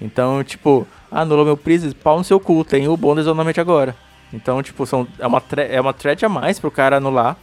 Então, 0.00 0.44
tipo, 0.44 0.86
anula 1.10 1.44
meu 1.44 1.56
Prises, 1.56 1.94
pau 1.94 2.18
no 2.18 2.24
seu 2.24 2.38
cu, 2.38 2.64
tem 2.64 2.86
o 2.86 2.96
Bonders 2.96 3.26
Ornament 3.26 3.58
agora. 3.58 3.96
Então, 4.32 4.62
tipo, 4.62 4.86
são, 4.86 5.06
é, 5.18 5.26
uma 5.26 5.42
é 5.56 5.80
uma 5.80 5.92
threat 5.92 6.24
a 6.24 6.28
mais 6.28 6.60
pro 6.60 6.70
cara 6.70 6.98
anular. 6.98 7.36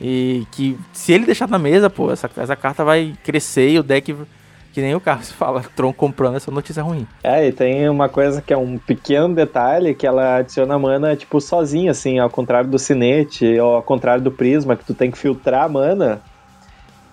E 0.00 0.46
que 0.52 0.78
se 0.92 1.12
ele 1.12 1.26
deixar 1.26 1.48
na 1.48 1.58
mesa, 1.58 1.90
pô, 1.90 2.10
essa, 2.10 2.30
essa 2.36 2.56
carta 2.56 2.84
vai 2.84 3.14
crescer 3.22 3.70
e 3.70 3.78
o 3.78 3.82
deck, 3.82 4.14
que 4.72 4.80
nem 4.80 4.94
o 4.94 5.00
Carlos 5.00 5.30
fala, 5.32 5.62
Tron 5.74 5.92
comprando 5.92 6.36
essa 6.36 6.50
notícia 6.50 6.82
ruim. 6.82 7.06
É, 7.22 7.46
e 7.46 7.52
tem 7.52 7.88
uma 7.88 8.08
coisa 8.08 8.42
que 8.42 8.52
é 8.52 8.56
um 8.56 8.78
pequeno 8.78 9.34
detalhe, 9.34 9.94
que 9.94 10.06
ela 10.06 10.36
adiciona 10.36 10.78
mana, 10.78 11.16
tipo, 11.16 11.40
sozinha, 11.40 11.90
assim, 11.90 12.18
ao 12.18 12.30
contrário 12.30 12.70
do 12.70 12.78
Cinete, 12.78 13.58
ou 13.58 13.76
ao 13.76 13.82
contrário 13.82 14.22
do 14.22 14.30
Prisma, 14.30 14.76
que 14.76 14.84
tu 14.84 14.94
tem 14.94 15.10
que 15.10 15.18
filtrar 15.18 15.64
a 15.64 15.68
mana, 15.68 16.20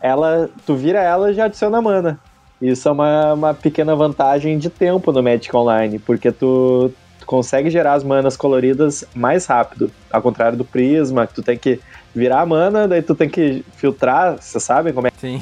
ela, 0.01 0.49
tu 0.65 0.75
vira 0.75 1.01
ela 1.01 1.31
e 1.31 1.33
já 1.33 1.45
adiciona 1.45 1.81
mana. 1.81 2.19
Isso 2.61 2.87
é 2.87 2.91
uma, 2.91 3.33
uma 3.33 3.53
pequena 3.53 3.95
vantagem 3.95 4.57
de 4.57 4.69
tempo 4.69 5.11
no 5.11 5.21
Magic 5.21 5.55
Online, 5.55 5.99
porque 5.99 6.31
tu, 6.31 6.91
tu 7.19 7.25
consegue 7.25 7.69
gerar 7.69 7.93
as 7.93 8.03
manas 8.03 8.37
coloridas 8.37 9.03
mais 9.13 9.45
rápido, 9.45 9.91
ao 10.11 10.21
contrário 10.21 10.57
do 10.57 10.63
Prisma, 10.63 11.27
que 11.27 11.33
tu 11.33 11.43
tem 11.43 11.57
que 11.57 11.79
virar 12.13 12.41
a 12.41 12.45
mana, 12.45 12.87
daí 12.87 13.01
tu 13.01 13.13
tem 13.13 13.29
que 13.29 13.65
filtrar, 13.75 14.37
vocês 14.39 14.63
sabem 14.63 14.93
como 14.93 15.07
é? 15.07 15.11
Sim. 15.17 15.41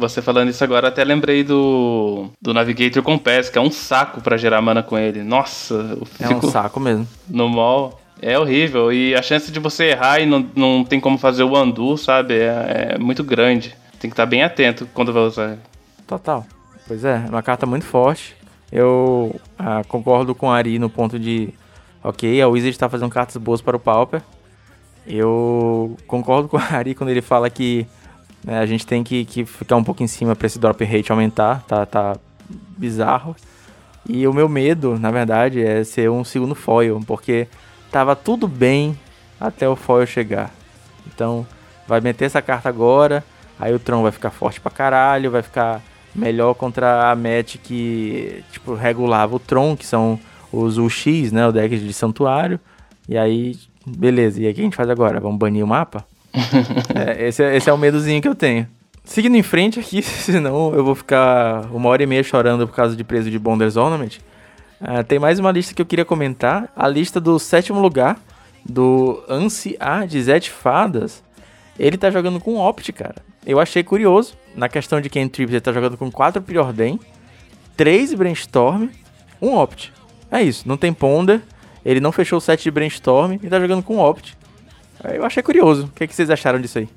Você 0.00 0.22
falando 0.22 0.48
isso 0.48 0.64
agora, 0.64 0.88
até 0.88 1.04
lembrei 1.04 1.44
do, 1.44 2.30
do 2.40 2.54
Navigator 2.54 3.02
com 3.02 3.18
Pass, 3.18 3.50
que 3.50 3.58
é 3.58 3.60
um 3.60 3.70
saco 3.70 4.22
para 4.22 4.36
gerar 4.38 4.62
mana 4.62 4.82
com 4.82 4.98
ele. 4.98 5.22
Nossa. 5.22 5.98
É 6.18 6.34
um 6.34 6.40
saco 6.42 6.80
mesmo. 6.80 7.06
No 7.28 7.48
mall. 7.48 8.00
É 8.22 8.38
horrível. 8.38 8.92
E 8.92 9.14
a 9.14 9.22
chance 9.22 9.52
de 9.52 9.60
você 9.60 9.90
errar 9.90 10.20
e 10.20 10.26
não, 10.26 10.46
não 10.56 10.84
tem 10.84 10.98
como 10.98 11.18
fazer 11.18 11.42
o 11.42 11.54
undo, 11.54 11.96
sabe? 11.96 12.34
É, 12.34 12.94
é 12.94 12.98
muito 12.98 13.22
grande. 13.22 13.76
Tem 13.98 14.10
que 14.10 14.14
estar 14.14 14.26
bem 14.26 14.42
atento 14.42 14.88
quando 14.94 15.12
vai 15.12 15.22
usar. 15.22 15.58
Total. 16.06 16.46
Pois 16.88 17.04
é, 17.04 17.22
é 17.26 17.28
uma 17.28 17.42
carta 17.42 17.66
muito 17.66 17.84
forte. 17.84 18.34
Eu 18.72 19.38
ah, 19.58 19.82
concordo 19.86 20.34
com 20.34 20.50
a 20.50 20.56
Ari 20.56 20.78
no 20.78 20.88
ponto 20.88 21.18
de. 21.18 21.52
Ok, 22.02 22.40
a 22.40 22.48
Wizard 22.48 22.70
está 22.70 22.88
fazendo 22.88 23.10
cartas 23.10 23.36
boas 23.36 23.60
para 23.60 23.76
o 23.76 23.80
Pauper. 23.80 24.22
Eu 25.06 25.96
concordo 26.06 26.48
com 26.48 26.56
a 26.56 26.62
Ari 26.62 26.94
quando 26.94 27.10
ele 27.10 27.22
fala 27.22 27.50
que 27.50 27.86
né, 28.44 28.58
a 28.58 28.66
gente 28.66 28.86
tem 28.86 29.02
que, 29.02 29.24
que, 29.24 29.44
ficar 29.44 29.76
um 29.76 29.84
pouco 29.84 30.02
em 30.02 30.06
cima 30.06 30.34
para 30.34 30.46
esse 30.46 30.58
drop 30.58 30.84
rate 30.84 31.10
aumentar, 31.10 31.62
tá, 31.66 31.84
tá 31.84 32.16
bizarro. 32.76 33.36
E 34.08 34.26
o 34.26 34.32
meu 34.32 34.48
medo, 34.48 34.98
na 34.98 35.10
verdade, 35.10 35.62
é 35.62 35.84
ser 35.84 36.10
um 36.10 36.24
segundo 36.24 36.54
foil, 36.54 37.00
porque 37.06 37.46
tava 37.90 38.16
tudo 38.16 38.48
bem 38.48 38.98
até 39.38 39.68
o 39.68 39.76
foil 39.76 40.06
chegar. 40.06 40.50
Então, 41.06 41.46
vai 41.86 42.00
meter 42.00 42.24
essa 42.24 42.40
carta 42.40 42.68
agora, 42.68 43.24
aí 43.58 43.74
o 43.74 43.78
Tron 43.78 44.02
vai 44.02 44.12
ficar 44.12 44.30
forte 44.30 44.60
pra 44.60 44.70
caralho, 44.70 45.30
vai 45.30 45.42
ficar 45.42 45.82
melhor 46.14 46.54
contra 46.54 47.10
a 47.10 47.14
match 47.14 47.56
que, 47.62 48.42
tipo, 48.50 48.74
regulava 48.74 49.36
o 49.36 49.38
Tron, 49.38 49.76
que 49.76 49.86
são 49.86 50.18
os 50.50 50.78
UX, 50.78 51.30
né, 51.30 51.46
o 51.46 51.52
deck 51.52 51.78
de 51.78 51.92
santuário. 51.92 52.58
E 53.08 53.16
aí, 53.18 53.54
Beleza, 53.86 54.40
e 54.40 54.46
aí 54.46 54.52
o 54.52 54.54
que 54.54 54.60
a 54.60 54.64
gente 54.64 54.76
faz 54.76 54.88
agora? 54.88 55.20
Vamos 55.20 55.38
banir 55.38 55.64
o 55.64 55.66
mapa? 55.66 56.04
É, 56.94 57.28
esse, 57.28 57.42
é, 57.42 57.56
esse 57.56 57.68
é 57.68 57.72
o 57.72 57.78
medozinho 57.78 58.20
que 58.20 58.28
eu 58.28 58.34
tenho. 58.34 58.66
Seguindo 59.04 59.36
em 59.36 59.42
frente 59.42 59.80
aqui, 59.80 60.02
senão 60.02 60.72
eu 60.74 60.84
vou 60.84 60.94
ficar 60.94 61.66
uma 61.72 61.88
hora 61.88 62.02
e 62.02 62.06
meia 62.06 62.22
chorando 62.22 62.66
por 62.66 62.74
causa 62.74 62.94
de 62.94 63.02
preso 63.02 63.30
de 63.30 63.38
Bonders 63.38 63.76
Ornament. 63.76 64.18
Uh, 64.80 65.04
tem 65.04 65.18
mais 65.18 65.38
uma 65.38 65.50
lista 65.50 65.74
que 65.74 65.82
eu 65.82 65.86
queria 65.86 66.04
comentar. 66.04 66.72
A 66.74 66.88
lista 66.88 67.20
do 67.20 67.38
sétimo 67.38 67.80
lugar, 67.80 68.18
do 68.64 69.22
Ansi 69.28 69.76
A 69.78 70.06
de 70.06 70.22
Zet 70.22 70.50
Fadas. 70.50 71.22
Ele 71.78 71.96
tá 71.96 72.10
jogando 72.10 72.40
com 72.40 72.56
Opt, 72.56 72.92
cara. 72.92 73.16
Eu 73.44 73.58
achei 73.58 73.82
curioso, 73.82 74.34
na 74.54 74.68
questão 74.68 75.00
de 75.00 75.08
quem 75.08 75.28
Trips 75.28 75.52
ele 75.52 75.60
tá 75.60 75.72
jogando 75.72 75.96
com 75.96 76.10
4 76.10 76.42
Preordain, 76.42 77.00
3 77.76 78.14
Brainstorm, 78.14 78.88
1 79.40 79.56
Opt. 79.56 79.92
É 80.30 80.42
isso, 80.42 80.68
não 80.68 80.76
tem 80.76 80.92
Ponder. 80.92 81.42
Ele 81.84 82.00
não 82.00 82.12
fechou 82.12 82.36
o 82.36 82.40
set 82.40 82.62
de 82.62 82.70
Brainstorm 82.70 83.32
e 83.42 83.48
tá 83.48 83.58
jogando 83.58 83.82
com 83.82 83.98
Opt. 83.98 84.36
Eu 85.04 85.24
achei 85.24 85.42
curioso. 85.42 85.84
O 85.84 85.88
que, 85.88 86.04
é 86.04 86.06
que 86.06 86.14
vocês 86.14 86.30
acharam 86.30 86.60
disso 86.60 86.78
aí? 86.78 86.88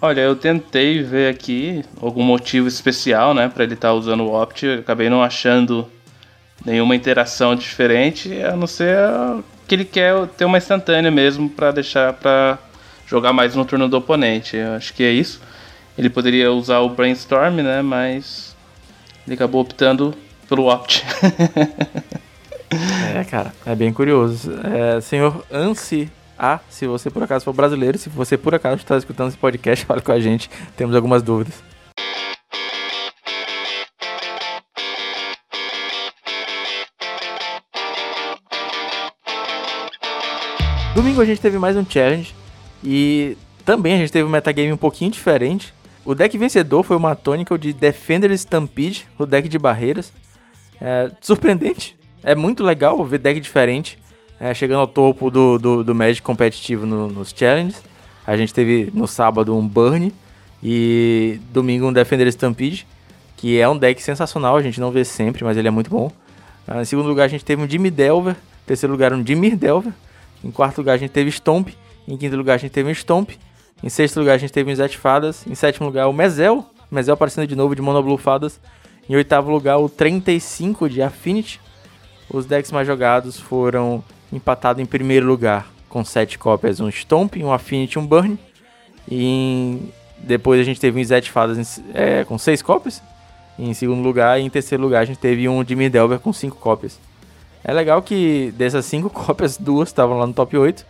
Olha, 0.00 0.20
eu 0.20 0.34
tentei 0.34 1.02
ver 1.02 1.30
aqui 1.30 1.84
algum 2.00 2.22
motivo 2.22 2.66
especial, 2.66 3.34
né, 3.34 3.48
para 3.48 3.62
ele 3.62 3.74
estar 3.74 3.88
tá 3.88 3.94
usando 3.94 4.24
o 4.24 4.34
Opt. 4.34 4.66
Eu 4.66 4.80
acabei 4.80 5.08
não 5.08 5.22
achando 5.22 5.88
nenhuma 6.64 6.96
interação 6.96 7.54
diferente, 7.54 8.42
a 8.42 8.56
não 8.56 8.66
ser 8.66 8.96
que 9.66 9.74
ele 9.74 9.84
quer 9.84 10.26
ter 10.36 10.44
uma 10.44 10.58
instantânea 10.58 11.10
mesmo 11.10 11.48
para 11.48 11.70
deixar 11.70 12.12
para 12.14 12.58
jogar 13.06 13.32
mais 13.32 13.54
no 13.54 13.64
turno 13.64 13.88
do 13.88 13.96
oponente. 13.96 14.56
Eu 14.56 14.74
acho 14.74 14.92
que 14.92 15.04
é 15.04 15.10
isso. 15.10 15.40
Ele 15.96 16.10
poderia 16.10 16.50
usar 16.50 16.80
o 16.80 16.88
Brainstorm, 16.88 17.56
né, 17.56 17.82
mas 17.82 18.56
ele 19.26 19.34
acabou 19.34 19.60
optando 19.60 20.14
pelo 20.48 20.66
Opt. 20.66 21.04
É, 23.14 23.22
cara, 23.24 23.52
é 23.66 23.74
bem 23.74 23.92
curioso. 23.92 24.50
É, 24.64 24.98
senhor 25.02 25.44
Ansi 25.52 26.10
A, 26.38 26.60
se 26.68 26.86
você 26.86 27.10
por 27.10 27.22
acaso 27.22 27.44
for 27.44 27.52
brasileiro, 27.52 27.98
se 27.98 28.08
você 28.08 28.36
por 28.36 28.54
acaso 28.54 28.76
está 28.76 28.96
escutando 28.96 29.28
esse 29.28 29.36
podcast, 29.36 29.84
fale 29.86 30.00
com 30.00 30.12
a 30.12 30.20
gente, 30.20 30.50
temos 30.76 30.94
algumas 30.94 31.22
dúvidas. 31.22 31.62
Domingo 40.94 41.20
a 41.20 41.24
gente 41.24 41.40
teve 41.40 41.58
mais 41.58 41.76
um 41.76 41.84
challenge 41.88 42.34
e 42.84 43.36
também 43.64 43.94
a 43.94 43.96
gente 43.96 44.12
teve 44.12 44.24
um 44.24 44.30
metagame 44.30 44.72
um 44.72 44.76
pouquinho 44.76 45.10
diferente. 45.10 45.72
O 46.04 46.14
deck 46.14 46.36
vencedor 46.36 46.82
foi 46.82 46.96
uma 46.96 47.14
tônica 47.14 47.56
de 47.56 47.72
Defender 47.72 48.30
Stampede, 48.32 49.06
o 49.18 49.24
deck 49.24 49.48
de 49.48 49.58
barreiras. 49.58 50.12
É, 50.80 51.10
surpreendente, 51.20 51.96
é 52.24 52.34
muito 52.34 52.64
legal 52.64 53.02
ver 53.04 53.18
deck 53.18 53.40
diferente 53.40 53.98
é, 54.42 54.52
chegando 54.52 54.80
ao 54.80 54.88
topo 54.88 55.30
do, 55.30 55.56
do, 55.56 55.84
do 55.84 55.94
Magic 55.94 56.20
competitivo 56.20 56.84
no, 56.84 57.06
nos 57.06 57.32
challenges. 57.32 57.80
A 58.26 58.36
gente 58.36 58.52
teve 58.52 58.90
no 58.92 59.06
sábado 59.06 59.56
um 59.56 59.66
Burn 59.66 60.12
e 60.60 61.38
domingo 61.52 61.86
um 61.86 61.92
Defender 61.92 62.26
Stampede, 62.26 62.84
que 63.36 63.60
é 63.60 63.68
um 63.68 63.78
deck 63.78 64.02
sensacional, 64.02 64.56
a 64.56 64.62
gente 64.62 64.80
não 64.80 64.90
vê 64.90 65.04
sempre, 65.04 65.44
mas 65.44 65.56
ele 65.56 65.68
é 65.68 65.70
muito 65.70 65.88
bom. 65.88 66.10
Ah, 66.66 66.82
em 66.82 66.84
segundo 66.84 67.06
lugar 67.06 67.24
a 67.24 67.28
gente 67.28 67.44
teve 67.44 67.62
um 67.62 67.70
Jimmy 67.70 67.88
Delver, 67.88 68.34
em 68.34 68.66
terceiro 68.66 68.92
lugar 68.92 69.12
um 69.12 69.24
Jimmy 69.24 69.54
Delver, 69.54 69.92
em 70.42 70.50
quarto 70.50 70.78
lugar 70.78 70.94
a 70.94 70.96
gente 70.96 71.10
teve 71.10 71.30
Stomp, 71.30 71.68
em 72.08 72.16
quinto 72.16 72.36
lugar 72.36 72.54
a 72.54 72.58
gente 72.58 72.72
teve 72.72 72.90
um 72.90 72.92
Stomp, 72.92 73.30
em 73.80 73.88
sexto 73.88 74.18
lugar 74.18 74.34
a 74.34 74.38
gente 74.38 74.52
teve 74.52 74.72
um 74.72 74.74
Zet 74.74 74.98
Fadas, 74.98 75.46
em 75.46 75.54
sétimo 75.54 75.86
lugar 75.86 76.08
o 76.08 76.12
Mezel, 76.12 76.66
Mezel 76.90 77.14
aparecendo 77.14 77.46
de 77.46 77.54
novo 77.54 77.76
de 77.76 77.82
Mono 77.82 78.02
Blue 78.02 78.18
Fadas, 78.18 78.60
em 79.08 79.14
oitavo 79.14 79.52
lugar 79.52 79.78
o 79.78 79.88
35 79.88 80.88
de 80.88 81.00
Affinity, 81.00 81.60
os 82.28 82.44
decks 82.44 82.72
mais 82.72 82.88
jogados 82.88 83.38
foram 83.38 84.02
empatados 84.32 84.82
em 84.82 84.86
primeiro 84.86 85.26
lugar 85.26 85.66
com 85.88 86.04
7 86.04 86.38
cópias, 86.38 86.80
um 86.80 86.88
Stomp, 86.88 87.36
um 87.36 87.52
Affinity 87.52 87.98
um 87.98 88.06
Burn. 88.06 88.38
E 89.10 89.78
depois 90.18 90.60
a 90.60 90.64
gente 90.64 90.80
teve 90.80 91.00
um 91.00 91.04
Zet 91.04 91.30
Fadas 91.30 91.82
é, 91.92 92.24
com 92.24 92.38
6 92.38 92.62
cópias. 92.62 93.02
Em 93.58 93.74
segundo 93.74 94.02
lugar, 94.02 94.40
e 94.40 94.44
em 94.44 94.48
terceiro 94.50 94.82
lugar 94.82 95.02
a 95.02 95.04
gente 95.04 95.18
teve 95.18 95.48
um 95.48 95.64
Jimmy 95.64 95.90
Delver 95.90 96.18
com 96.18 96.32
5 96.32 96.56
cópias. 96.56 96.98
É 97.62 97.72
legal 97.72 98.00
que 98.02 98.52
dessas 98.56 98.86
5 98.86 99.10
cópias, 99.10 99.58
duas 99.58 99.90
estavam 99.90 100.18
lá 100.18 100.26
no 100.26 100.32
top 100.32 100.56
8. 100.56 100.86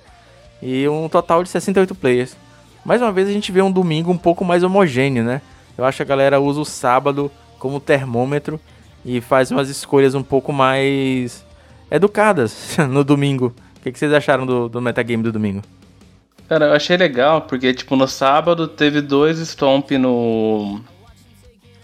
E 0.62 0.88
um 0.88 1.08
total 1.08 1.42
de 1.42 1.48
68 1.48 1.94
players. 1.96 2.36
Mais 2.84 3.02
uma 3.02 3.10
vez 3.10 3.28
a 3.28 3.32
gente 3.32 3.50
vê 3.50 3.60
um 3.60 3.72
domingo 3.72 4.12
um 4.12 4.18
pouco 4.18 4.44
mais 4.44 4.62
homogêneo, 4.62 5.24
né? 5.24 5.42
Eu 5.76 5.84
acho 5.84 5.96
que 5.96 6.02
a 6.02 6.06
galera 6.06 6.40
usa 6.40 6.60
o 6.60 6.64
sábado 6.64 7.30
como 7.58 7.80
termômetro 7.80 8.60
e 9.04 9.20
faz 9.20 9.50
umas 9.50 9.68
escolhas 9.68 10.14
um 10.14 10.22
pouco 10.22 10.52
mais 10.52 11.44
educadas 11.92 12.76
no 12.88 13.04
domingo. 13.04 13.54
O 13.76 13.80
que, 13.82 13.92
que 13.92 13.98
vocês 13.98 14.12
acharam 14.12 14.46
do, 14.46 14.68
do 14.68 14.80
metagame 14.80 15.22
do 15.22 15.30
domingo? 15.32 15.62
Cara, 16.48 16.66
eu 16.66 16.72
achei 16.72 16.96
legal, 16.96 17.42
porque 17.42 17.72
tipo, 17.74 17.94
no 17.96 18.08
sábado 18.08 18.66
teve 18.66 19.00
dois 19.00 19.38
Stomp 19.38 19.92
no. 19.92 20.80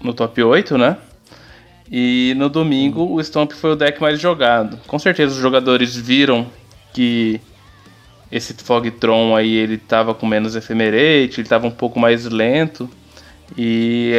no 0.00 0.12
top 0.14 0.42
8, 0.42 0.78
né? 0.78 0.96
E 1.90 2.34
no 2.36 2.48
domingo 2.48 3.14
o 3.14 3.22
Stomp 3.22 3.52
foi 3.52 3.72
o 3.72 3.76
deck 3.76 4.00
mais 4.00 4.20
jogado. 4.20 4.78
Com 4.86 4.98
certeza 4.98 5.34
os 5.34 5.40
jogadores 5.40 5.96
viram 5.96 6.46
que 6.92 7.40
esse 8.30 8.52
Fogtron 8.54 9.34
aí 9.34 9.54
ele 9.54 9.78
tava 9.78 10.14
com 10.14 10.26
menos 10.26 10.54
ephemerate, 10.54 11.40
ele 11.40 11.48
tava 11.48 11.66
um 11.66 11.70
pouco 11.70 11.98
mais 11.98 12.26
lento. 12.26 12.88
E 13.56 14.12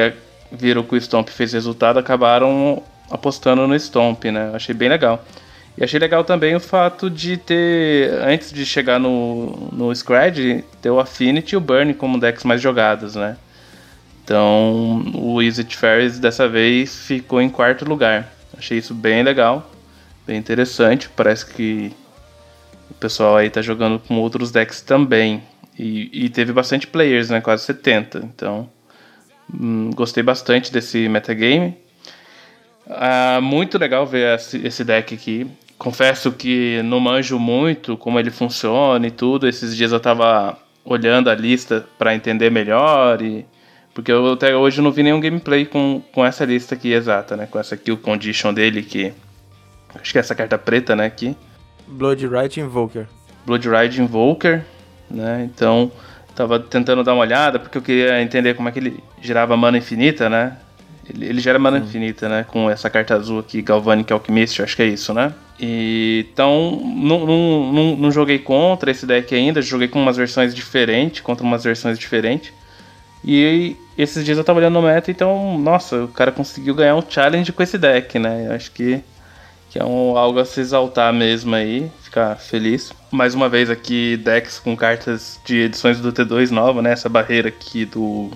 viram 0.51 0.81
que 0.81 0.95
o 0.95 1.01
Stomp 1.01 1.29
fez 1.29 1.53
resultado, 1.53 1.99
acabaram 1.99 2.81
apostando 3.11 3.67
no 3.67 3.79
Stomp, 3.79 4.25
né? 4.25 4.51
Achei 4.53 4.73
bem 4.73 4.89
legal. 4.89 5.23
E 5.79 5.83
achei 5.83 5.97
legal 5.97 6.25
também 6.25 6.55
o 6.55 6.59
fato 6.59 7.09
de 7.09 7.37
ter, 7.37 8.11
antes 8.21 8.51
de 8.51 8.65
chegar 8.65 8.99
no, 8.99 9.69
no 9.71 9.95
Scred, 9.95 10.65
ter 10.81 10.89
o 10.89 10.99
Affinity 10.99 11.55
e 11.55 11.57
o 11.57 11.61
Burn 11.61 11.93
como 11.93 12.19
decks 12.19 12.43
mais 12.43 12.61
jogados, 12.61 13.15
né? 13.15 13.37
Então 14.23 15.09
o 15.15 15.41
Exit 15.41 15.77
Fairies 15.77 16.19
dessa 16.19 16.47
vez 16.49 17.07
ficou 17.07 17.41
em 17.41 17.49
quarto 17.49 17.85
lugar. 17.85 18.31
Achei 18.57 18.77
isso 18.77 18.93
bem 18.93 19.23
legal, 19.23 19.71
bem 20.27 20.37
interessante. 20.37 21.07
Parece 21.09 21.45
que 21.45 21.93
o 22.91 22.93
pessoal 22.95 23.37
aí 23.37 23.49
tá 23.49 23.61
jogando 23.61 23.99
com 23.99 24.19
outros 24.19 24.51
decks 24.51 24.81
também. 24.81 25.41
E, 25.77 26.25
e 26.25 26.29
teve 26.29 26.51
bastante 26.51 26.85
players, 26.85 27.29
né? 27.29 27.39
Quase 27.39 27.63
70. 27.63 28.19
Então 28.19 28.69
Hum, 29.53 29.89
gostei 29.95 30.21
bastante 30.21 30.71
desse 30.71 31.09
metagame. 31.09 31.75
Ah, 32.87 33.39
muito 33.41 33.77
legal 33.77 34.05
ver 34.05 34.39
esse 34.63 34.83
deck 34.83 35.13
aqui. 35.13 35.47
Confesso 35.79 36.33
que 36.33 36.83
não 36.83 36.99
manjo 36.99 37.39
muito 37.39 37.97
como 37.97 38.19
ele 38.19 38.29
funciona 38.29 39.07
e 39.07 39.11
tudo. 39.11 39.47
Esses 39.47 39.75
dias 39.75 39.91
eu 39.91 39.99
tava 39.99 40.59
olhando 40.83 41.29
a 41.29 41.35
lista 41.35 41.87
para 41.97 42.13
entender 42.13 42.51
melhor 42.51 43.21
e 43.21 43.45
porque 43.93 44.11
eu 44.11 44.33
até 44.33 44.55
hoje 44.55 44.81
não 44.81 44.91
vi 44.91 45.01
nenhum 45.01 45.19
gameplay 45.19 45.65
com, 45.65 46.01
com 46.13 46.23
essa 46.23 46.45
lista 46.45 46.75
aqui 46.75 46.91
exata, 46.91 47.35
né? 47.35 47.47
Com 47.49 47.57
essa 47.57 47.75
aqui 47.75 47.91
o 47.91 47.97
condition 47.97 48.53
dele 48.53 48.83
que 48.83 49.13
acho 49.95 50.11
que 50.11 50.17
é 50.17 50.21
essa 50.21 50.35
carta 50.35 50.57
preta, 50.57 50.95
né, 50.95 51.05
aqui. 51.05 51.35
Blood 51.87 52.27
Rite 52.27 52.59
Invoker. 52.59 53.07
Blood 53.45 53.67
Rite 53.67 54.01
Invoker, 54.01 54.63
né? 55.09 55.49
Então, 55.51 55.91
tava 56.35 56.59
tentando 56.59 57.03
dar 57.03 57.13
uma 57.13 57.21
olhada 57.21 57.57
porque 57.57 57.77
eu 57.77 57.81
queria 57.81 58.21
entender 58.21 58.53
como 58.53 58.69
é 58.69 58.71
que 58.71 58.79
ele 58.79 59.03
girava 59.21 59.57
mana 59.57 59.77
infinita, 59.77 60.29
né? 60.29 60.57
Ele, 61.09 61.25
ele 61.25 61.39
gera 61.39 61.57
mana 61.57 61.79
infinita, 61.79 62.29
né? 62.29 62.45
Com 62.47 62.69
essa 62.69 62.89
carta 62.89 63.15
azul 63.15 63.39
aqui, 63.39 63.61
Galvanic 63.61 64.11
Alchemist, 64.13 64.61
acho 64.61 64.75
que 64.75 64.83
é 64.83 64.87
isso, 64.87 65.13
né? 65.13 65.33
E, 65.59 66.25
então, 66.31 66.79
não, 66.85 67.25
não, 67.25 67.73
não, 67.73 67.95
não, 67.97 68.11
joguei 68.11 68.39
contra 68.39 68.91
esse 68.91 69.05
deck 69.05 69.33
ainda, 69.35 69.61
joguei 69.61 69.87
com 69.87 70.01
umas 70.01 70.15
versões 70.15 70.55
diferentes, 70.55 71.21
contra 71.21 71.43
umas 71.43 71.63
versões 71.63 71.99
diferentes. 71.99 72.53
E 73.25 73.75
esses 73.97 74.23
dias 74.23 74.37
eu 74.37 74.43
tava 74.43 74.59
olhando 74.59 74.75
no 74.75 74.81
meta, 74.81 75.11
então, 75.11 75.57
nossa, 75.57 76.05
o 76.05 76.07
cara 76.07 76.31
conseguiu 76.31 76.73
ganhar 76.73 76.95
um 76.95 77.03
challenge 77.07 77.51
com 77.51 77.61
esse 77.61 77.77
deck, 77.77 78.17
né? 78.17 78.47
Eu 78.47 78.53
acho 78.53 78.71
que, 78.71 79.01
que 79.69 79.77
é 79.77 79.83
um, 79.83 80.17
algo 80.17 80.39
a 80.39 80.45
se 80.45 80.61
exaltar 80.61 81.11
mesmo 81.11 81.53
aí, 81.53 81.91
ficar 82.01 82.37
feliz. 82.37 82.93
Mais 83.11 83.33
uma 83.33 83.49
vez 83.49 83.69
aqui, 83.69 84.15
decks 84.15 84.59
com 84.59 84.77
cartas 84.77 85.39
de 85.43 85.63
edições 85.63 85.99
do 85.99 86.13
T2 86.13 86.51
nova, 86.51 86.81
né? 86.81 86.93
Essa 86.93 87.09
barreira 87.09 87.49
aqui 87.49 87.83
do 87.83 88.31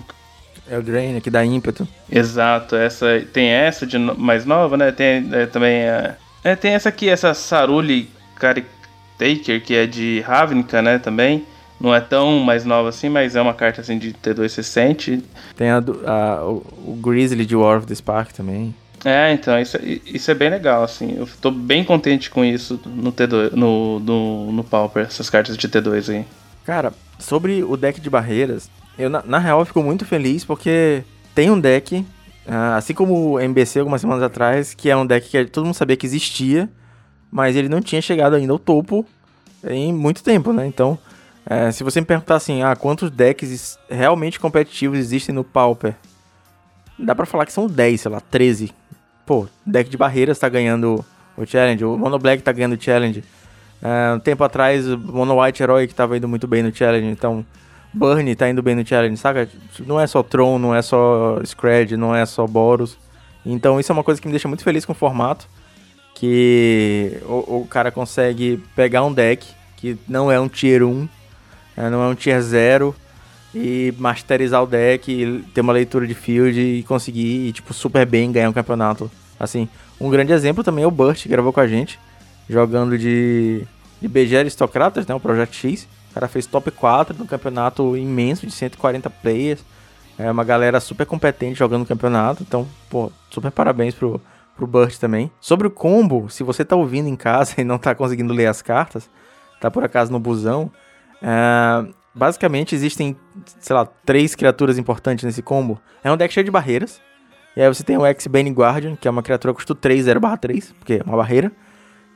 é 0.68 0.78
o 0.78 0.82
Drain, 0.82 1.20
que 1.20 1.30
dá 1.30 1.44
ímpeto. 1.44 1.86
Exato, 2.10 2.76
essa 2.76 3.22
tem 3.32 3.48
essa 3.48 3.86
de 3.86 3.98
mais 3.98 4.44
nova, 4.44 4.76
né? 4.76 4.92
Tem 4.92 5.28
é, 5.32 5.46
também 5.46 5.88
a, 5.88 6.16
é, 6.44 6.54
tem 6.54 6.72
essa 6.72 6.90
aqui, 6.90 7.08
essa 7.08 7.32
Saruli 7.32 8.10
Caretaker, 8.36 9.62
que 9.62 9.74
é 9.74 9.86
de 9.86 10.20
Ravnica, 10.20 10.82
né, 10.82 10.98
também. 10.98 11.46
Não 11.80 11.94
é 11.94 12.00
tão 12.00 12.38
mais 12.40 12.64
nova 12.66 12.90
assim, 12.90 13.08
mas 13.08 13.34
é 13.34 13.40
uma 13.40 13.54
carta 13.54 13.80
assim 13.80 13.98
de 13.98 14.12
T2 14.12 14.54
recente. 14.54 15.24
Tem 15.56 15.70
a, 15.70 15.78
a, 15.78 16.44
o, 16.44 16.64
o 16.86 16.98
Grizzly 17.02 17.46
de 17.46 17.56
War 17.56 17.78
of 17.78 17.86
the 17.86 17.94
Spark 17.94 18.32
também. 18.32 18.74
É, 19.04 19.32
então, 19.32 19.58
isso, 19.58 19.78
isso 19.82 20.30
é 20.30 20.34
bem 20.34 20.50
legal, 20.50 20.84
assim. 20.84 21.14
Eu 21.16 21.28
tô 21.40 21.50
bem 21.50 21.82
contente 21.82 22.30
com 22.30 22.44
isso 22.44 22.80
no 22.86 23.12
T2, 23.12 23.52
no, 23.52 24.00
no, 24.00 24.52
no 24.52 24.64
Pauper, 24.64 25.04
essas 25.04 25.28
cartas 25.28 25.56
de 25.56 25.68
T2 25.68 26.14
aí. 26.14 26.24
Cara, 26.64 26.92
sobre 27.18 27.62
o 27.62 27.76
deck 27.76 28.00
de 28.00 28.08
barreiras, 28.08 28.70
eu, 28.98 29.10
na, 29.10 29.22
na 29.24 29.38
real, 29.38 29.64
fico 29.64 29.82
muito 29.82 30.04
feliz 30.04 30.44
porque 30.44 31.02
tem 31.34 31.50
um 31.50 31.58
deck, 31.58 31.98
uh, 32.46 32.76
assim 32.76 32.94
como 32.94 33.32
o 33.32 33.40
MBC 33.40 33.80
algumas 33.80 34.00
semanas 34.00 34.22
atrás, 34.22 34.74
que 34.74 34.88
é 34.88 34.96
um 34.96 35.06
deck 35.06 35.28
que 35.28 35.44
todo 35.46 35.64
mundo 35.64 35.74
sabia 35.74 35.96
que 35.96 36.06
existia, 36.06 36.70
mas 37.30 37.56
ele 37.56 37.68
não 37.68 37.80
tinha 37.80 38.00
chegado 38.00 38.36
ainda 38.36 38.52
ao 38.52 38.58
topo 38.58 39.04
em 39.66 39.92
muito 39.92 40.22
tempo, 40.22 40.52
né? 40.52 40.66
Então, 40.66 40.98
uh, 41.46 41.72
se 41.72 41.82
você 41.82 42.00
me 42.00 42.06
perguntar 42.06 42.36
assim, 42.36 42.62
ah, 42.62 42.76
quantos 42.76 43.10
decks 43.10 43.78
realmente 43.90 44.38
competitivos 44.38 44.98
existem 44.98 45.34
no 45.34 45.42
Pauper? 45.42 45.94
Dá 46.96 47.14
pra 47.14 47.26
falar 47.26 47.46
que 47.46 47.52
são 47.52 47.66
10, 47.66 48.00
sei 48.00 48.10
lá, 48.10 48.20
13. 48.20 48.72
Pô, 49.26 49.48
deck 49.66 49.90
de 49.90 49.96
barreiras 49.96 50.38
tá 50.38 50.48
ganhando 50.48 51.04
o 51.36 51.44
Challenge, 51.44 51.84
o 51.84 51.96
Mono 51.96 52.18
Black 52.18 52.42
tá 52.42 52.52
ganhando 52.52 52.74
o 52.74 52.80
Challenge. 52.80 53.24
Uh, 53.82 54.16
um 54.16 54.20
tempo 54.20 54.44
atrás, 54.44 54.86
o 54.86 54.96
Mono 54.96 55.42
White 55.42 55.62
Herói 55.62 55.88
que 55.88 55.94
tava 55.94 56.16
indo 56.16 56.28
muito 56.28 56.46
bem 56.46 56.62
no 56.62 56.74
Challenge, 56.74 57.08
então 57.08 57.44
Burn 57.94 58.34
tá 58.34 58.48
indo 58.48 58.62
bem 58.62 58.74
no 58.74 58.86
challenge, 58.86 59.16
saca? 59.16 59.48
Não 59.86 60.00
é 60.00 60.06
só 60.06 60.22
Tron, 60.22 60.58
não 60.58 60.74
é 60.74 60.82
só 60.82 61.40
Scred, 61.44 61.96
não 61.96 62.14
é 62.14 62.26
só 62.26 62.46
Boros. 62.46 62.98
Então 63.46 63.78
isso 63.78 63.92
é 63.92 63.94
uma 63.94 64.04
coisa 64.04 64.20
que 64.20 64.26
me 64.26 64.32
deixa 64.32 64.48
muito 64.48 64.64
feliz 64.64 64.84
com 64.84 64.92
o 64.92 64.96
formato. 64.96 65.48
Que 66.14 67.18
o, 67.24 67.60
o 67.60 67.66
cara 67.68 67.90
consegue 67.90 68.62
pegar 68.74 69.04
um 69.04 69.12
deck 69.12 69.46
que 69.76 69.98
não 70.08 70.32
é 70.32 70.40
um 70.40 70.48
tier 70.48 70.82
1, 70.82 71.08
é, 71.76 71.90
não 71.90 72.02
é 72.02 72.08
um 72.08 72.14
tier 72.14 72.40
0, 72.40 72.94
e 73.54 73.92
masterizar 73.98 74.62
o 74.62 74.66
deck, 74.66 75.44
ter 75.52 75.60
uma 75.60 75.74
leitura 75.74 76.06
de 76.06 76.14
field 76.14 76.58
e 76.58 76.82
conseguir, 76.84 77.52
tipo, 77.52 77.74
super 77.74 78.06
bem 78.06 78.32
ganhar 78.32 78.48
um 78.48 78.52
campeonato. 78.52 79.10
Assim, 79.38 79.68
um 80.00 80.08
grande 80.08 80.32
exemplo 80.32 80.64
também 80.64 80.84
é 80.84 80.86
o 80.86 80.90
Burt, 80.90 81.22
que 81.22 81.28
gravou 81.28 81.52
com 81.52 81.60
a 81.60 81.66
gente, 81.66 82.00
jogando 82.48 82.96
de, 82.96 83.62
de 84.00 84.08
BG 84.08 84.38
Aristocratas, 84.38 85.06
né, 85.06 85.14
o 85.14 85.20
Projeto 85.20 85.54
X. 85.54 85.86
O 86.14 86.20
cara 86.20 86.28
fez 86.28 86.46
top 86.46 86.70
4 86.70 87.18
no 87.18 87.26
campeonato 87.26 87.96
imenso 87.96 88.46
de 88.46 88.52
140 88.52 89.10
players. 89.10 89.64
É 90.16 90.30
uma 90.30 90.44
galera 90.44 90.78
super 90.78 91.04
competente 91.04 91.58
jogando 91.58 91.80
no 91.80 91.86
campeonato. 91.86 92.40
Então, 92.44 92.68
pô, 92.88 93.10
super 93.28 93.50
parabéns 93.50 93.96
pro, 93.96 94.20
pro 94.54 94.64
Burt 94.64 94.96
também. 94.96 95.28
Sobre 95.40 95.66
o 95.66 95.70
combo, 95.72 96.30
se 96.30 96.44
você 96.44 96.64
tá 96.64 96.76
ouvindo 96.76 97.08
em 97.08 97.16
casa 97.16 97.54
e 97.60 97.64
não 97.64 97.78
tá 97.78 97.96
conseguindo 97.96 98.32
ler 98.32 98.46
as 98.46 98.62
cartas, 98.62 99.10
tá 99.60 99.68
por 99.72 99.82
acaso 99.82 100.12
no 100.12 100.20
busão, 100.20 100.70
é, 101.20 101.84
basicamente 102.14 102.76
existem, 102.76 103.16
sei 103.58 103.74
lá, 103.74 103.84
três 103.84 104.36
criaturas 104.36 104.78
importantes 104.78 105.24
nesse 105.24 105.42
combo. 105.42 105.80
É 106.04 106.12
um 106.12 106.16
deck 106.16 106.32
cheio 106.32 106.44
de 106.44 106.50
barreiras. 106.52 107.00
E 107.56 107.60
aí 107.60 107.66
você 107.66 107.82
tem 107.82 107.98
o 107.98 108.06
X-Bane 108.06 108.50
Guardian, 108.50 108.94
que 108.94 109.08
é 109.08 109.10
uma 109.10 109.22
criatura 109.22 109.52
que 109.52 109.56
custa 109.56 109.74
3, 109.74 110.04
0 110.04 110.20
3, 110.40 110.74
porque 110.78 110.94
é 110.94 111.02
uma 111.04 111.16
barreira. 111.16 111.50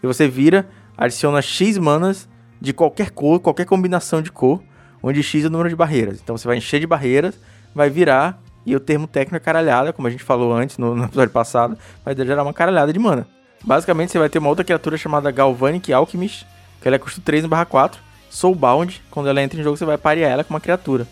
E 0.00 0.06
você 0.06 0.28
vira, 0.28 0.68
adiciona 0.96 1.42
X 1.42 1.76
manas 1.78 2.28
de 2.60 2.72
qualquer 2.72 3.10
cor, 3.10 3.40
qualquer 3.40 3.66
combinação 3.66 4.20
de 4.20 4.30
cor, 4.32 4.62
onde 5.02 5.22
X 5.22 5.44
é 5.44 5.46
o 5.46 5.50
número 5.50 5.68
de 5.68 5.76
barreiras. 5.76 6.20
Então 6.22 6.36
você 6.36 6.46
vai 6.46 6.56
encher 6.56 6.80
de 6.80 6.86
barreiras, 6.86 7.38
vai 7.74 7.88
virar, 7.88 8.40
e 8.66 8.74
o 8.74 8.80
termo 8.80 9.06
técnico 9.06 9.36
é 9.36 9.40
caralhada, 9.40 9.92
como 9.92 10.08
a 10.08 10.10
gente 10.10 10.22
falou 10.22 10.52
antes 10.52 10.76
no, 10.78 10.94
no 10.94 11.04
episódio 11.04 11.32
passado, 11.32 11.78
vai 12.04 12.14
gerar 12.14 12.42
uma 12.42 12.52
caralhada 12.52 12.92
de 12.92 12.98
mana. 12.98 13.26
Basicamente 13.64 14.12
você 14.12 14.18
vai 14.18 14.28
ter 14.28 14.38
uma 14.38 14.48
outra 14.48 14.64
criatura 14.64 14.96
chamada 14.96 15.30
Galvanic 15.30 15.92
Alchemist, 15.92 16.46
que 16.80 16.86
ela 16.86 16.96
é 16.96 16.98
custo 16.98 17.20
3 17.20 17.46
barra 17.46 17.64
4, 17.64 18.00
Soulbound, 18.30 19.02
quando 19.10 19.28
ela 19.28 19.42
entra 19.42 19.58
em 19.58 19.62
jogo 19.62 19.76
você 19.76 19.84
vai 19.84 19.96
parear 19.96 20.30
ela 20.30 20.44
com 20.44 20.52
uma 20.52 20.60
criatura. 20.60 21.06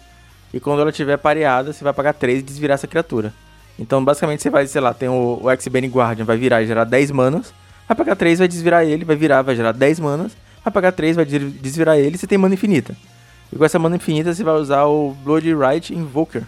E 0.52 0.60
quando 0.60 0.80
ela 0.80 0.90
estiver 0.90 1.16
pareada, 1.16 1.72
você 1.72 1.82
vai 1.82 1.92
pagar 1.92 2.12
3 2.12 2.40
e 2.40 2.42
desvirar 2.42 2.74
essa 2.74 2.86
criatura. 2.86 3.32
Então, 3.78 4.02
basicamente, 4.02 4.42
você 4.42 4.48
vai, 4.48 4.66
sei 4.66 4.80
lá, 4.80 4.94
tem 4.94 5.08
o, 5.08 5.40
o 5.42 5.50
X-Bane 5.50 5.88
Guardian, 5.88 6.24
vai 6.24 6.36
virar 6.36 6.62
e 6.62 6.66
gerar 6.66 6.84
10 6.84 7.10
manas. 7.10 7.52
Vai 7.86 7.94
pagar 7.94 8.16
3, 8.16 8.38
vai 8.38 8.48
desvirar 8.48 8.84
ele, 8.86 9.04
vai 9.04 9.16
virar, 9.16 9.42
vai 9.42 9.54
gerar 9.54 9.72
10 9.72 10.00
manas 10.00 10.32
vai 10.66 10.72
pagar 10.72 10.92
3, 10.92 11.16
vai 11.16 11.24
desvirar 11.24 11.96
ele 11.96 12.16
e 12.16 12.18
você 12.18 12.26
tem 12.26 12.36
mana 12.36 12.54
infinita. 12.54 12.96
E 13.52 13.56
com 13.56 13.64
essa 13.64 13.78
mana 13.78 13.96
infinita 13.96 14.34
você 14.34 14.42
vai 14.42 14.54
usar 14.54 14.84
o 14.84 15.14
Blood 15.24 15.54
Right 15.54 15.94
Invoker, 15.94 16.42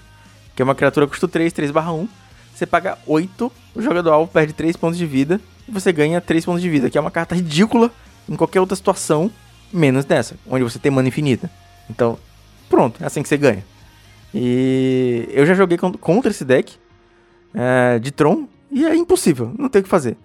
que 0.57 0.62
é 0.62 0.64
uma 0.64 0.74
criatura 0.74 1.07
que 1.07 1.11
custa 1.11 1.28
3, 1.28 1.52
3 1.52 1.70
barra 1.70 1.92
1. 1.92 2.09
Você 2.52 2.66
paga 2.66 2.98
8, 3.07 3.52
o 3.76 3.83
jogador 3.83 4.11
alvo 4.11 4.33
perde 4.33 4.52
3 4.52 4.76
pontos 4.76 4.98
de 4.98 5.07
vida 5.07 5.40
e 5.68 5.70
você 5.70 5.92
ganha 5.92 6.20
3 6.20 6.44
pontos 6.44 6.61
de 6.61 6.68
vida, 6.68 6.90
que 6.90 6.98
é 6.98 7.00
uma 7.00 7.11
carta 7.11 7.37
ridícula 7.37 7.92
em 8.28 8.35
qualquer 8.35 8.61
outra 8.61 8.74
situação, 8.74 9.31
menos 9.72 10.04
nessa, 10.04 10.35
onde 10.48 10.64
você 10.64 10.81
tem 10.81 10.90
mana 10.90 11.07
infinita. 11.07 11.48
Então, 11.88 12.18
pronto, 12.68 13.00
é 13.00 13.07
assim 13.07 13.22
que 13.22 13.28
você 13.28 13.37
ganha. 13.37 13.64
E 14.35 15.28
eu 15.31 15.46
já 15.46 15.54
joguei 15.54 15.78
contra 15.78 16.31
esse 16.33 16.44
deck 16.44 16.74
é, 17.54 18.00
de 18.00 18.11
Tron 18.11 18.48
e 18.70 18.85
é 18.85 18.96
impossível, 18.96 19.54
não 19.57 19.68
tem 19.68 19.81
o 19.81 19.85
que 19.85 19.88
fazer 19.88 20.16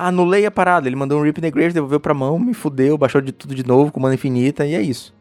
anulei 0.00 0.46
a 0.46 0.50
parada. 0.50 0.88
Ele 0.88 0.96
mandou 0.96 1.20
um 1.20 1.22
Rip 1.22 1.38
Grave, 1.50 1.74
devolveu 1.74 2.00
pra 2.00 2.14
mão, 2.14 2.38
me 2.38 2.54
fudeu, 2.54 2.96
baixou 2.96 3.20
de 3.20 3.32
tudo 3.32 3.54
de 3.54 3.66
novo 3.66 3.92
com 3.92 4.00
mana 4.00 4.14
infinita 4.14 4.66
e 4.66 4.74
é 4.74 4.80
isso. 4.80 5.14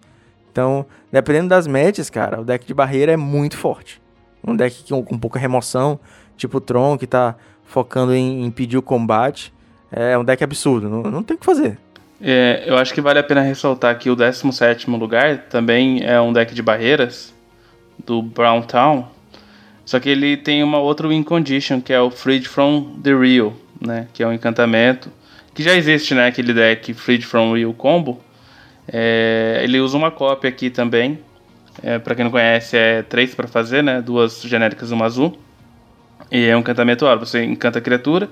Então, 0.51 0.85
dependendo 1.11 1.49
das 1.49 1.67
matches, 1.67 2.09
cara, 2.09 2.41
o 2.41 2.45
deck 2.45 2.65
de 2.65 2.73
barreira 2.73 3.11
é 3.11 3.17
muito 3.17 3.57
forte. 3.57 4.01
Um 4.45 4.55
deck 4.55 4.83
com, 4.87 5.03
com 5.03 5.17
pouca 5.17 5.37
remoção, 5.37 5.99
tipo 6.37 6.57
o 6.57 6.61
Tron, 6.61 6.97
que 6.97 7.05
tá 7.05 7.35
focando 7.65 8.13
em 8.13 8.45
impedir 8.45 8.77
o 8.77 8.81
combate. 8.81 9.53
É 9.91 10.17
um 10.17 10.23
deck 10.23 10.43
absurdo, 10.43 10.89
não, 10.89 11.03
não 11.03 11.23
tem 11.23 11.35
o 11.35 11.39
que 11.39 11.45
fazer. 11.45 11.77
É, 12.21 12.63
eu 12.65 12.77
acho 12.77 12.93
que 12.93 13.01
vale 13.01 13.19
a 13.19 13.23
pena 13.23 13.41
ressaltar 13.41 13.97
que 13.97 14.09
o 14.09 14.15
17 14.15 14.89
lugar 14.89 15.45
também 15.49 16.03
é 16.03 16.19
um 16.19 16.33
deck 16.33 16.53
de 16.53 16.61
barreiras 16.61 17.33
do 18.05 18.21
Brown 18.21 18.61
Town. 18.61 19.07
Só 19.85 19.99
que 19.99 20.09
ele 20.09 20.37
tem 20.37 20.63
uma 20.63 20.79
outra 20.79 21.07
win 21.07 21.23
condition, 21.23 21.81
que 21.81 21.91
é 21.91 21.99
o 21.99 22.11
Freed 22.11 22.47
from 22.47 22.99
the 23.01 23.15
Real 23.15 23.53
né? 23.79 24.07
Que 24.13 24.23
é 24.23 24.27
um 24.27 24.33
encantamento. 24.33 25.11
Que 25.53 25.63
já 25.63 25.73
existe, 25.75 26.13
né? 26.13 26.27
Aquele 26.27 26.53
deck 26.53 26.93
Freed 26.93 27.23
from 27.23 27.53
Real 27.53 27.73
Combo. 27.73 28.21
É, 28.87 29.61
ele 29.63 29.79
usa 29.79 29.97
uma 29.97 30.11
cópia 30.11 30.49
aqui 30.49 30.69
também. 30.69 31.19
É, 31.81 31.97
para 31.99 32.15
quem 32.15 32.23
não 32.23 32.31
conhece, 32.31 32.75
é 32.77 33.01
três 33.03 33.33
para 33.33 33.47
fazer, 33.47 33.83
né? 33.83 34.01
Duas 34.01 34.41
genéricas 34.41 34.91
e 34.91 34.93
uma 34.93 35.05
azul. 35.05 35.37
E 36.31 36.45
é 36.45 36.55
um 36.55 36.59
encantamento 36.59 37.05
oro. 37.05 37.19
Você 37.19 37.43
encanta 37.43 37.79
a 37.79 37.81
criatura. 37.81 38.29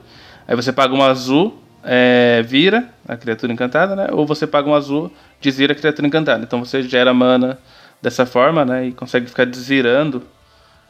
Aí 0.47 0.55
você 0.55 0.71
paga 0.71 0.93
uma 0.93 1.07
azul, 1.07 1.61
é, 1.83 2.41
vira 2.45 2.89
a 3.07 3.17
criatura 3.17 3.51
encantada, 3.51 3.95
né? 3.95 4.07
Ou 4.11 4.25
você 4.25 4.47
paga 4.47 4.69
um 4.69 4.73
azul, 4.73 5.11
desvira 5.41 5.73
a 5.73 5.75
criatura 5.75 6.07
encantada. 6.07 6.43
Então 6.43 6.63
você 6.63 6.81
gera 6.83 7.13
mana 7.13 7.59
dessa 8.01 8.25
forma, 8.25 8.63
né? 8.63 8.87
E 8.87 8.91
consegue 8.93 9.27
ficar 9.27 9.45
desvirando 9.45 10.23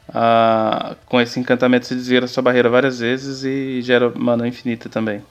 ah, 0.08 0.96
com 1.06 1.20
esse 1.20 1.38
encantamento 1.38 1.86
você 1.86 1.94
desvira 1.94 2.26
sua 2.26 2.42
barreira 2.42 2.68
várias 2.68 3.00
vezes 3.00 3.44
e 3.44 3.82
gera 3.82 4.10
mana 4.10 4.48
infinita 4.48 4.88
também. 4.88 5.22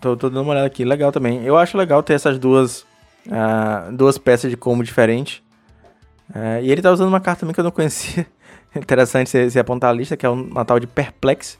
Tô, 0.00 0.16
tô, 0.16 0.28
dando 0.28 0.42
uma 0.42 0.52
olhada 0.52 0.66
aqui, 0.66 0.84
legal 0.84 1.12
também. 1.12 1.44
Eu 1.44 1.56
acho 1.56 1.76
legal 1.76 2.02
ter 2.02 2.14
essas 2.14 2.38
duas, 2.38 2.82
uh, 3.26 3.92
duas 3.92 4.18
peças 4.18 4.50
de 4.50 4.56
combo 4.56 4.82
diferentes. 4.82 5.42
Uh, 6.30 6.62
e 6.62 6.70
ele 6.70 6.82
tá 6.82 6.90
usando 6.90 7.08
uma 7.08 7.20
carta 7.20 7.40
também 7.40 7.54
que 7.54 7.60
eu 7.60 7.64
não 7.64 7.70
conhecia. 7.70 8.26
Interessante 8.76 9.30
você, 9.30 9.58
apontar 9.58 9.90
a 9.90 9.92
lista, 9.92 10.16
que 10.16 10.26
é 10.26 10.28
uma 10.28 10.64
tal 10.64 10.78
de 10.78 10.86
Perplex. 10.86 11.58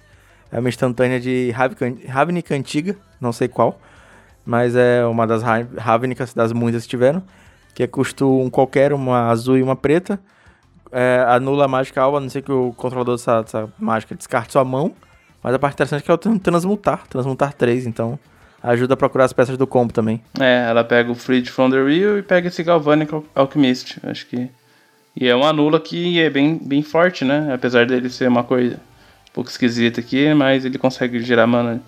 É 0.51 0.59
uma 0.59 0.69
instantânea 0.69 1.21
de 1.21 1.53
Ravnica 2.07 2.55
antiga, 2.55 2.97
não 3.21 3.33
sei 3.33 3.49
qual. 3.49 3.79
mas 4.45 4.75
é 4.75 5.05
uma 5.05 5.27
das 5.27 5.43
Ravnicas, 5.43 6.33
das 6.33 6.53
muitas 6.53 6.85
que 6.85 6.89
tiveram, 6.89 7.23
que 7.75 7.83
é 7.83 7.87
custo 7.87 8.41
um 8.41 8.49
qualquer, 8.49 8.95
uma 8.95 9.29
azul 9.29 9.59
e 9.59 9.63
uma 9.63 9.77
preta. 9.77 10.19
É, 10.93 11.25
anula 11.29 11.67
a 11.67 11.69
mágica 11.69 12.01
alva, 12.01 12.19
a 12.19 12.21
não 12.21 12.29
ser 12.29 12.43
que 12.43 12.53
o 12.53 12.73
controlador 12.77 13.17
dessa, 13.17 13.43
dessa 13.43 13.73
mágica 13.79 14.15
descarte 14.15 14.53
sua 14.53 14.65
mão. 14.65 14.95
Mas 15.43 15.55
a 15.55 15.59
parte 15.59 15.75
interessante 15.75 16.03
é 16.03 16.05
que 16.05 16.11
é 16.11 16.15
o 16.15 16.39
transmutar, 16.39 17.07
transmutar 17.09 17.53
3, 17.53 17.87
então 17.87 18.19
ajuda 18.63 18.95
a 18.95 18.97
procurar 18.97 19.25
as 19.25 19.33
peças 19.33 19.57
do 19.57 19.67
combo 19.67 19.93
também. 19.93 20.23
É, 20.39 20.67
ela 20.69 20.83
pega 20.83 21.11
o 21.11 21.15
Freed 21.15 21.49
from 21.49 21.71
the 21.71 21.83
Real 21.83 22.19
e 22.19 22.23
pega 22.23 22.49
esse 22.49 22.63
Galvanic 22.63 23.13
Alchemist, 23.35 23.99
acho 24.03 24.27
que... 24.27 24.51
E 25.17 25.27
é 25.27 25.35
um 25.35 25.45
anula 25.45 25.81
que 25.81 26.21
é 26.21 26.31
bem, 26.31 26.61
bem 26.63 26.83
forte, 26.83 27.25
né? 27.25 27.53
Apesar 27.53 27.87
dele 27.87 28.09
ser 28.09 28.29
uma 28.29 28.45
coisa 28.45 28.77
um 28.77 29.33
pouco 29.33 29.51
esquisita 29.51 30.01
aqui, 30.01 30.33
mas 30.35 30.65
ele 30.65 30.79
consegue 30.79 31.21
gerar 31.21 31.47
mana 31.47 31.81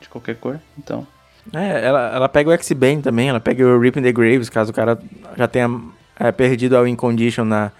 de 0.00 0.08
qualquer 0.08 0.36
cor, 0.36 0.58
então... 0.78 1.06
É, 1.54 1.86
ela, 1.86 2.14
ela 2.14 2.28
pega 2.28 2.50
o 2.50 2.52
X-Bane 2.52 3.02
também, 3.02 3.28
ela 3.28 3.40
pega 3.40 3.64
o 3.64 3.80
Rip 3.80 3.98
in 3.98 4.02
the 4.02 4.12
Graves, 4.12 4.50
caso 4.50 4.70
o 4.70 4.74
cara 4.74 4.98
já 5.36 5.48
tenha 5.48 5.70
é, 6.18 6.30
perdido 6.30 6.76
a 6.76 6.82
Win 6.82 6.96
Condition 6.96 7.44
na, 7.44 7.72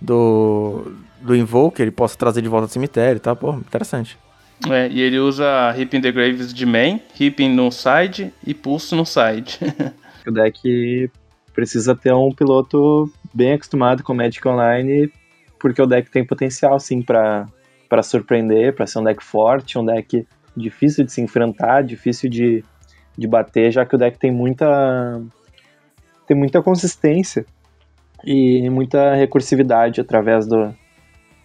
do, 0.00 0.92
do 1.20 1.34
Invoke, 1.34 1.80
ele 1.80 1.90
possa 1.90 2.16
trazer 2.16 2.42
de 2.42 2.48
volta 2.48 2.66
ao 2.66 2.68
cemitério, 2.68 3.20
tá? 3.20 3.34
Pô, 3.34 3.52
interessante. 3.54 4.18
É, 4.70 4.88
e 4.88 5.00
ele 5.00 5.18
usa 5.18 5.74
Hip 5.76 5.96
in 5.96 6.00
the 6.00 6.12
Graves 6.12 6.54
de 6.54 6.64
main, 6.64 7.00
Hip 7.18 7.46
no 7.48 7.70
side 7.70 8.32
e 8.46 8.54
Pulse 8.54 8.94
no 8.94 9.04
side. 9.04 9.58
o 10.26 10.30
deck 10.30 11.10
precisa 11.54 11.94
ter 11.94 12.12
um 12.12 12.30
piloto 12.30 13.10
bem 13.32 13.52
acostumado 13.52 14.02
com 14.02 14.14
Magic 14.14 14.46
Online, 14.46 15.10
porque 15.58 15.82
o 15.82 15.86
deck 15.86 16.10
tem 16.10 16.24
potencial, 16.24 16.78
sim, 16.78 17.02
para 17.02 17.46
surpreender, 18.02 18.74
para 18.74 18.86
ser 18.86 18.98
um 19.00 19.04
deck 19.04 19.22
forte, 19.22 19.78
um 19.78 19.84
deck 19.84 20.26
difícil 20.56 21.04
de 21.04 21.12
se 21.12 21.20
enfrentar, 21.20 21.82
difícil 21.82 22.30
de, 22.30 22.64
de 23.18 23.26
bater, 23.26 23.72
já 23.72 23.84
que 23.84 23.94
o 23.94 23.98
deck 23.98 24.18
tem 24.18 24.30
muita 24.30 25.20
tem 26.26 26.36
muita 26.36 26.62
consistência 26.62 27.44
e 28.24 28.68
muita 28.70 29.14
recursividade 29.14 30.00
através 30.00 30.46
do, 30.46 30.74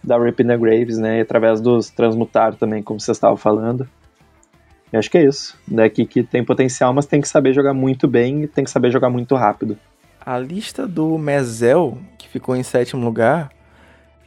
da 0.02 0.18
Rip 0.18 0.42
in 0.42 0.46
the 0.46 0.56
Graves, 0.56 0.98
né? 0.98 1.18
E 1.18 1.20
através 1.20 1.60
dos 1.60 1.90
transmutar 1.90 2.54
também, 2.54 2.82
como 2.82 3.00
você 3.00 3.12
estava 3.12 3.36
falando. 3.36 3.88
E 4.92 4.96
acho 4.96 5.10
que 5.10 5.18
é 5.18 5.24
isso. 5.24 5.56
Deck 5.66 6.04
que 6.06 6.22
tem 6.22 6.44
potencial, 6.44 6.92
mas 6.92 7.06
tem 7.06 7.20
que 7.20 7.28
saber 7.28 7.52
jogar 7.52 7.74
muito 7.74 8.08
bem 8.08 8.42
e 8.42 8.48
tem 8.48 8.64
que 8.64 8.70
saber 8.70 8.90
jogar 8.90 9.10
muito 9.10 9.34
rápido. 9.34 9.78
A 10.24 10.38
lista 10.38 10.86
do 10.86 11.16
Mezel, 11.16 11.98
que 12.18 12.28
ficou 12.28 12.56
em 12.56 12.62
sétimo 12.62 13.04
lugar, 13.04 13.50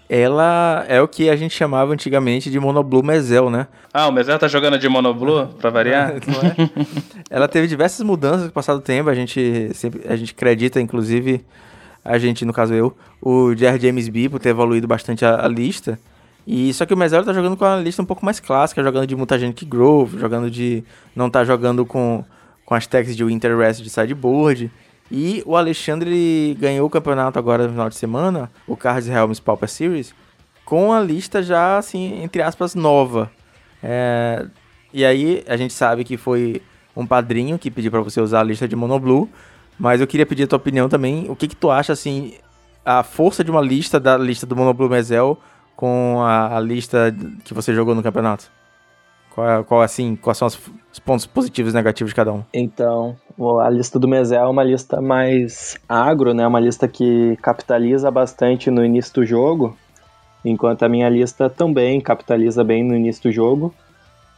ela 0.10 0.86
é 0.88 1.02
o 1.02 1.08
que 1.08 1.30
a 1.30 1.36
gente 1.36 1.56
chamava 1.56 1.94
antigamente 1.94 2.50
de 2.50 2.60
Monoblue 2.60 3.04
Mezel, 3.04 3.50
né? 3.50 3.68
Ah, 3.94 4.08
o 4.08 4.12
Mezel 4.12 4.40
tá 4.40 4.48
jogando 4.48 4.78
de 4.78 4.88
Monoblue, 4.88 5.48
pra 5.60 5.70
variar? 5.70 6.14
É? 6.24 7.36
ela 7.36 7.48
teve 7.48 7.68
diversas 7.68 8.06
mudanças 8.06 8.46
no 8.46 8.52
passado 8.52 8.80
tempo, 8.82 9.10
a 9.10 9.14
gente, 9.14 9.72
sempre, 9.74 10.02
a 10.08 10.16
gente 10.16 10.34
acredita, 10.34 10.80
inclusive, 10.80 11.44
a 12.04 12.18
gente, 12.18 12.44
no 12.46 12.52
caso 12.52 12.74
eu, 12.74 12.96
o 13.22 13.54
J.R. 13.56 13.80
James 13.80 14.10
B, 14.10 14.30
por 14.30 14.40
ter 14.40 14.50
evoluído 14.50 14.88
bastante 14.88 15.24
a, 15.26 15.46
a, 15.46 15.48
lista. 15.48 15.98
E 16.46 16.74
só 16.74 16.86
que 16.86 16.94
o 16.94 16.98
Mezel 16.98 17.24
tá 17.24 17.32
jogando 17.32 17.56
com 17.56 17.64
a 17.64 17.78
lista 17.78 18.02
um 18.02 18.06
pouco 18.06 18.26
mais 18.26 18.40
clássica, 18.40 18.84
jogando 18.84 19.08
de 19.08 19.16
Mutagenic 19.16 19.66
Grove, 19.66 20.20
jogando 20.20 20.52
de. 20.52 20.84
não 21.16 21.30
tá 21.30 21.46
jogando 21.46 21.86
com, 21.86 22.24
com 22.66 22.76
as 22.76 22.86
techs 22.86 23.16
de 23.16 23.24
Winter 23.24 23.58
Rest 23.58 23.82
de 23.82 23.90
sideboard. 23.90 24.70
E 25.10 25.44
o 25.46 25.56
Alexandre 25.56 26.58
ganhou 26.60 26.88
o 26.88 26.90
campeonato 26.90 27.38
agora 27.38 27.64
no 27.64 27.70
final 27.70 27.90
de 27.90 27.96
semana, 27.96 28.52
o 28.68 28.76
Cards 28.76 29.08
Helms 29.08 29.40
Pauper 29.40 29.70
Series, 29.70 30.14
com 30.66 30.92
a 30.92 31.00
lista 31.00 31.44
já, 31.44 31.78
assim, 31.78 32.22
entre 32.24 32.42
aspas, 32.42 32.76
nova. 32.76 33.32
É... 33.82 34.46
E 34.94 35.06
aí 35.06 35.44
a 35.48 35.56
gente 35.56 35.74
sabe 35.74 36.04
que 36.04 36.18
foi 36.18 36.62
um 36.96 37.06
padrinho 37.06 37.58
que 37.58 37.72
pediu 37.72 37.92
para 37.92 38.02
você 38.02 38.22
usar 38.22 38.42
a 38.42 38.44
lista 38.44 38.68
de 38.68 38.76
Monoblue. 38.76 39.30
Mas 39.84 40.00
eu 40.00 40.08
queria 40.08 40.26
pedir 40.26 40.44
a 40.44 40.48
tua 40.48 40.56
opinião 40.56 40.88
também. 40.88 41.30
O 41.30 41.36
que 41.36 41.46
que 41.46 41.58
tu 41.58 41.70
acha, 41.70 41.92
assim, 41.92 42.36
a 42.86 43.04
força 43.04 43.44
de 43.44 43.52
uma 43.52 43.60
lista 43.60 44.00
da 44.00 44.18
lista 44.18 44.46
do 44.46 44.56
Monoblue 44.56 44.88
Mezel 44.88 45.38
com 45.76 46.22
a, 46.22 46.56
a 46.56 46.60
lista 46.62 47.14
que 47.44 47.54
você 47.54 47.76
jogou 47.76 47.94
no 47.94 48.02
campeonato? 48.02 48.50
Qual, 49.36 49.46
é, 49.46 49.62
qual, 49.62 49.82
assim, 49.82 50.16
quais 50.16 50.38
são 50.38 50.48
os, 50.48 50.58
os, 50.90 51.00
pontos 51.00 51.26
positivos 51.26 51.74
e 51.74 51.76
negativos 51.76 52.12
de 52.12 52.16
cada 52.16 52.32
um? 52.32 52.46
Então, 52.54 53.18
a 53.62 53.70
lista 53.70 54.00
do 54.00 54.08
Mezel 54.08 54.46
é 54.46 54.48
uma 54.48 54.64
lista 54.64 55.02
mais 55.02 55.78
agro, 55.90 56.34
né? 56.34 56.48
Uma 56.48 56.62
lista 56.62 56.88
que 56.88 57.38
capitaliza 57.42 58.10
bastante 58.10 58.72
no 58.72 58.86
início 58.86 59.14
do 59.16 59.26
jogo, 59.26 59.76
enquanto 60.46 60.84
a 60.84 60.88
minha 60.88 61.10
lista 61.10 61.50
também 61.50 62.00
capitaliza 62.00 62.64
bem 62.64 62.86
no 62.86 62.96
início 62.96 63.24
do 63.24 63.34
jogo 63.34 63.76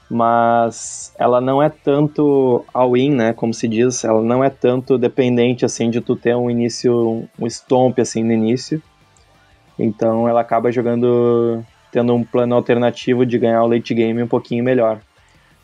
mas 0.10 1.14
ela 1.18 1.42
não 1.42 1.62
é 1.62 1.70
tanto 1.70 2.64
all-in, 2.74 3.12
né, 3.12 3.34
como 3.34 3.54
se 3.54 3.68
diz, 3.68 4.04
ela 4.04 4.22
não 4.22 4.44
é 4.44 4.50
tanto 4.50 4.98
dependente, 4.98 5.66
assim, 5.66 5.90
de 5.90 6.00
tu 6.00 6.16
ter 6.16 6.36
um 6.36 6.50
início, 6.50 7.28
um 7.40 7.48
stomp, 7.48 8.00
assim, 8.00 8.24
no 8.24 8.32
início, 8.32 8.82
então 9.78 10.30
ela 10.30 10.42
acaba 10.42 10.72
jogando, 10.72 11.64
tendo 11.92 12.14
um 12.14 12.24
plano 12.24 12.56
alternativo 12.56 13.26
de 13.26 13.38
ganhar 13.40 13.64
o 13.64 13.68
late 13.68 13.94
game 13.94 14.22
um 14.22 14.28
pouquinho 14.28 14.64
melhor. 14.64 15.00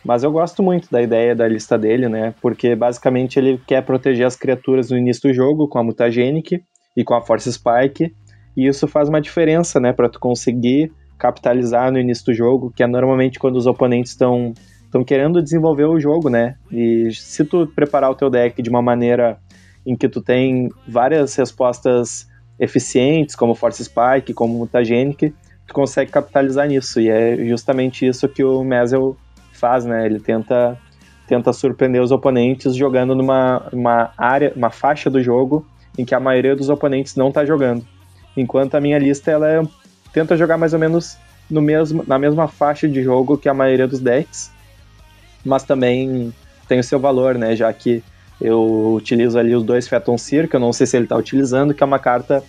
Mas 0.04 0.24
eu 0.24 0.32
gosto 0.32 0.64
muito 0.64 0.90
da 0.92 1.02
ideia 1.02 1.36
da 1.36 1.48
lista 1.48 1.78
dele, 1.78 2.10
né, 2.10 2.34
porque 2.42 2.76
basicamente 2.76 3.38
ele 3.38 3.62
quer 3.68 3.84
proteger 3.84 4.26
as 4.26 4.36
criaturas 4.36 4.90
no 4.90 4.98
início 4.98 5.30
do 5.30 5.34
jogo 5.34 5.68
com 5.68 5.78
a 5.78 5.84
Mutagenic 5.84 6.64
e 6.98 7.04
com 7.04 7.14
a 7.14 7.22
Force 7.22 7.52
Spike, 7.54 8.12
e 8.58 8.68
isso 8.68 8.88
faz 8.88 9.08
uma 9.08 9.22
diferença, 9.22 9.80
né, 9.80 9.94
para 9.94 10.10
tu 10.10 10.20
conseguir 10.20 10.92
capitalizar 11.22 11.92
no 11.92 12.00
início 12.00 12.26
do 12.26 12.34
jogo, 12.34 12.74
que 12.76 12.82
é 12.82 12.88
normalmente 12.88 13.38
quando 13.38 13.56
os 13.56 13.68
oponentes 13.68 14.12
estão 14.12 14.54
estão 14.84 15.04
querendo 15.06 15.42
desenvolver 15.42 15.86
o 15.86 16.00
jogo, 16.00 16.30
né? 16.30 16.56
E 16.70 17.14
se 17.14 17.46
tu 17.46 17.66
preparar 17.68 18.10
o 18.10 18.16
teu 18.16 18.30
deck 18.30 18.62
de 18.62 18.70
uma 18.70 18.82
maneira 18.82 19.38
em 19.86 19.96
que 19.96 20.10
tu 20.10 20.20
tem 20.22 20.68
várias 20.86 21.34
respostas 21.36 22.28
eficientes, 22.60 23.36
como 23.36 23.56
Force 23.56 23.86
Spike, 23.86 24.34
como 24.34 24.58
Mutagenic, 24.58 25.34
tu 25.66 25.74
consegue 25.74 26.12
capitalizar 26.12 26.68
nisso. 26.68 27.00
E 27.00 27.08
é 27.08 27.38
justamente 27.46 28.06
isso 28.06 28.28
que 28.28 28.44
o 28.44 28.64
Mezel 28.64 29.16
faz, 29.54 29.86
né? 29.86 30.06
Ele 30.06 30.20
tenta 30.20 30.78
tenta 31.28 31.54
surpreender 31.54 32.02
os 32.02 32.12
oponentes 32.12 32.76
jogando 32.76 33.16
numa 33.16 33.70
uma 33.72 34.12
área, 34.18 34.52
uma 34.56 34.70
faixa 34.72 35.10
do 35.10 35.22
jogo 35.22 35.66
em 35.98 36.04
que 36.04 36.14
a 36.14 36.20
maioria 36.20 36.56
dos 36.56 36.68
oponentes 36.68 37.16
não 37.16 37.30
está 37.30 37.46
jogando. 37.46 37.86
Enquanto 38.36 38.76
a 38.76 38.82
minha 38.82 39.00
lista 39.00 39.32
ela 39.32 39.48
é 39.48 39.62
tenta 40.14 40.38
jogar 40.38 40.58
mais 40.58 40.74
ou 40.74 40.80
menos 40.80 41.18
no 41.50 41.62
mesmo, 41.62 42.04
na 42.08 42.18
mesma 42.18 42.48
faixa 42.48 42.88
de 42.88 43.04
jogo 43.04 43.38
que 43.38 43.50
a 43.50 43.54
maioria 43.54 43.88
dos 43.88 44.00
decks, 44.00 44.52
mas 45.44 45.64
também 45.64 46.34
tem 46.68 46.80
o 46.80 46.84
seu 46.84 47.00
valor, 47.00 47.36
né? 47.36 47.56
Já 47.56 47.72
que 47.74 48.04
eu 48.40 48.94
utilizo 48.96 49.38
ali 49.38 49.54
os 49.54 49.64
dois 49.64 49.88
Phantom 49.88 50.16
eu 50.54 50.60
não 50.60 50.74
sei 50.74 50.88
se 50.88 50.98
ele 50.98 51.06
está 51.06 51.16
utilizando, 51.16 51.74
que 51.74 51.84
é 51.84 51.86
uma 51.86 52.00
carta 52.00 52.44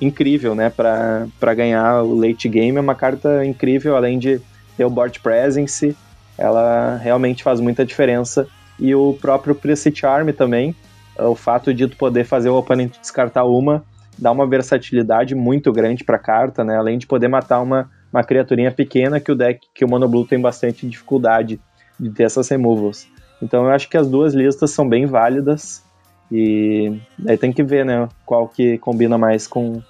incrível, 0.00 0.54
né? 0.54 0.70
Para 0.70 1.54
ganhar 1.54 2.02
o 2.02 2.14
late 2.14 2.48
game, 2.48 2.78
é 2.78 2.80
uma 2.80 2.94
carta 2.94 3.44
incrível, 3.44 3.96
além 3.96 4.18
de 4.18 4.40
ter 4.76 4.84
o 4.84 4.90
board 4.90 5.18
presence, 5.20 5.96
ela 6.38 6.96
realmente 6.96 7.42
faz 7.42 7.60
muita 7.60 7.84
diferença. 7.84 8.46
E 8.78 8.94
o 8.94 9.14
próprio 9.20 9.54
Preset 9.54 9.98
Charm 9.98 10.28
também, 10.30 10.76
o 11.18 11.34
fato 11.34 11.72
de 11.72 11.88
tu 11.88 11.96
poder 11.96 12.24
fazer 12.24 12.50
o 12.50 12.56
oponente 12.56 13.00
descartar 13.00 13.44
uma 13.44 13.82
dá 14.18 14.30
uma 14.30 14.46
versatilidade 14.46 15.34
muito 15.34 15.72
grande 15.72 16.04
para 16.04 16.16
a 16.16 16.20
carta, 16.20 16.64
né? 16.64 16.76
Além 16.76 16.98
de 16.98 17.06
poder 17.06 17.28
matar 17.28 17.60
uma, 17.60 17.90
uma 18.12 18.24
criaturinha 18.24 18.70
pequena 18.70 19.20
que 19.20 19.30
o 19.30 19.34
deck, 19.34 19.66
que 19.74 19.84
o 19.84 19.88
Mono 19.88 20.08
Blue 20.08 20.26
tem 20.26 20.40
bastante 20.40 20.86
dificuldade 20.86 21.60
de 21.98 22.10
ter 22.10 22.24
essas 22.24 22.48
removals. 22.48 23.06
Então 23.42 23.64
eu 23.64 23.70
acho 23.70 23.88
que 23.88 23.96
as 23.96 24.08
duas 24.08 24.34
listas 24.34 24.70
são 24.70 24.88
bem 24.88 25.06
válidas 25.06 25.84
e 26.30 26.98
aí 27.26 27.36
tem 27.36 27.52
que 27.52 27.62
ver, 27.62 27.84
né, 27.84 28.08
qual 28.24 28.48
que 28.48 28.78
combina 28.78 29.16
mais 29.16 29.46
com, 29.46 29.80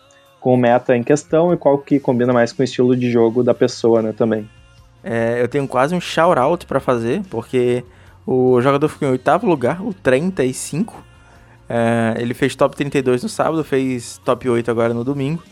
com 0.40 0.54
o 0.54 0.56
meta 0.56 0.96
em 0.96 1.02
questão 1.02 1.52
e 1.52 1.56
qual 1.56 1.78
que 1.78 1.98
combina 1.98 2.32
mais 2.32 2.52
com 2.52 2.62
o 2.62 2.64
estilo 2.64 2.96
de 2.96 3.10
jogo 3.10 3.42
da 3.42 3.54
pessoa, 3.54 4.02
né, 4.02 4.12
também. 4.12 4.48
É, 5.02 5.40
eu 5.40 5.48
tenho 5.48 5.66
quase 5.66 5.94
um 5.94 6.00
shout-out 6.00 6.66
para 6.66 6.80
fazer, 6.80 7.22
porque 7.30 7.84
o 8.26 8.60
jogador 8.60 8.88
ficou 8.88 9.08
em 9.08 9.12
oitavo 9.12 9.46
lugar, 9.46 9.80
o 9.80 9.94
35, 9.94 11.02
é, 11.68 12.14
ele 12.18 12.34
fez 12.34 12.54
top 12.54 12.76
32 12.76 13.22
no 13.22 13.28
sábado, 13.28 13.62
fez 13.64 14.20
top 14.24 14.48
8 14.48 14.70
agora 14.70 14.94
no 14.94 15.04
domingo. 15.04 15.42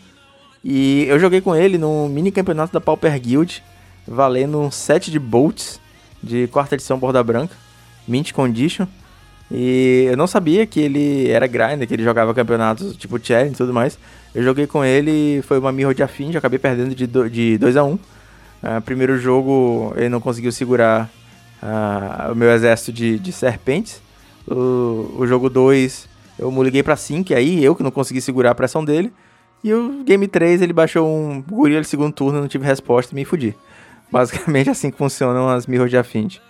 E 0.63 1.05
eu 1.07 1.19
joguei 1.19 1.41
com 1.41 1.55
ele 1.55 1.77
no 1.77 2.09
mini 2.09 2.31
campeonato 2.31 2.73
da 2.73 2.81
Pauper 2.81 3.19
Guild, 3.19 3.63
valendo 4.07 4.59
um 4.59 4.71
set 4.71 5.11
de 5.11 5.19
bolts 5.19 5.79
de 6.23 6.47
quarta 6.47 6.75
edição 6.75 6.97
borda 6.97 7.23
branca, 7.23 7.55
mint 8.07 8.31
condition. 8.31 8.87
E 9.51 10.07
eu 10.09 10.17
não 10.17 10.25
sabia 10.25 10.65
que 10.65 10.79
ele 10.79 11.29
era 11.29 11.45
grinder, 11.45 11.87
que 11.87 11.93
ele 11.93 12.03
jogava 12.03 12.33
campeonatos 12.33 12.95
tipo 12.97 13.23
challenge 13.23 13.53
e 13.53 13.57
tudo 13.57 13.73
mais. 13.73 13.99
Eu 14.33 14.43
joguei 14.43 14.65
com 14.65 14.83
ele, 14.83 15.41
foi 15.43 15.59
uma 15.59 15.71
mirror 15.71 15.93
de 15.93 16.01
afim, 16.01 16.31
já 16.31 16.39
acabei 16.39 16.57
perdendo 16.57 16.95
de 16.95 17.05
2 17.05 17.31
de 17.31 17.57
dois 17.57 17.77
a 17.77 17.83
1 17.83 17.87
um. 17.87 17.93
uh, 17.93 18.81
Primeiro 18.83 19.19
jogo 19.19 19.93
ele 19.95 20.09
não 20.09 20.19
conseguiu 20.19 20.51
segurar 20.51 21.09
uh, 21.61 22.31
o 22.31 22.35
meu 22.35 22.49
exército 22.49 22.91
de, 22.91 23.19
de 23.19 23.31
serpentes. 23.31 24.01
O, 24.47 25.15
o 25.17 25.27
jogo 25.27 25.49
2 25.49 26.07
eu 26.37 26.63
liguei 26.63 26.83
pra 26.83 26.95
5, 26.95 27.33
aí 27.33 27.63
eu 27.63 27.75
que 27.75 27.83
não 27.83 27.91
consegui 27.91 28.21
segurar 28.21 28.51
a 28.51 28.55
pressão 28.55 28.83
dele. 28.83 29.11
E 29.63 29.73
o 29.73 30.03
game 30.03 30.27
3 30.27 30.61
ele 30.61 30.73
baixou 30.73 31.07
um 31.07 31.41
gorila 31.41 31.81
de 31.81 31.87
segundo 31.87 32.13
turno, 32.13 32.41
não 32.41 32.47
tive 32.47 32.65
resposta 32.65 33.13
e 33.13 33.15
me 33.15 33.25
fudi. 33.25 33.55
Basicamente 34.11 34.69
assim 34.69 34.91
que 34.91 34.97
funcionam 34.97 35.49
as 35.49 35.65
Mirror 35.65 35.87
de 35.87 35.97
Affinity. 35.97 36.41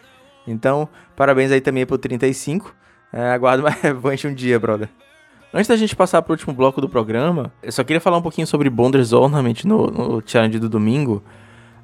Então, 0.47 0.89
parabéns 1.15 1.51
aí 1.51 1.61
também 1.61 1.85
pro 1.85 1.97
35. 1.97 2.75
É, 3.13 3.31
aguardo 3.31 3.63
mais 3.63 3.79
revanche 3.79 4.27
um 4.27 4.33
dia, 4.33 4.59
brother. 4.59 4.89
Antes 5.53 5.67
da 5.67 5.77
gente 5.77 5.95
passar 5.95 6.21
pro 6.21 6.33
último 6.33 6.53
bloco 6.53 6.81
do 6.81 6.89
programa, 6.89 7.53
eu 7.63 7.71
só 7.71 7.83
queria 7.83 8.01
falar 8.01 8.17
um 8.17 8.21
pouquinho 8.21 8.45
sobre 8.45 8.69
Bonders 8.69 9.13
Ornament 9.13 9.63
no, 9.63 9.87
no 9.87 10.23
challenge 10.25 10.59
do 10.59 10.67
domingo. 10.67 11.23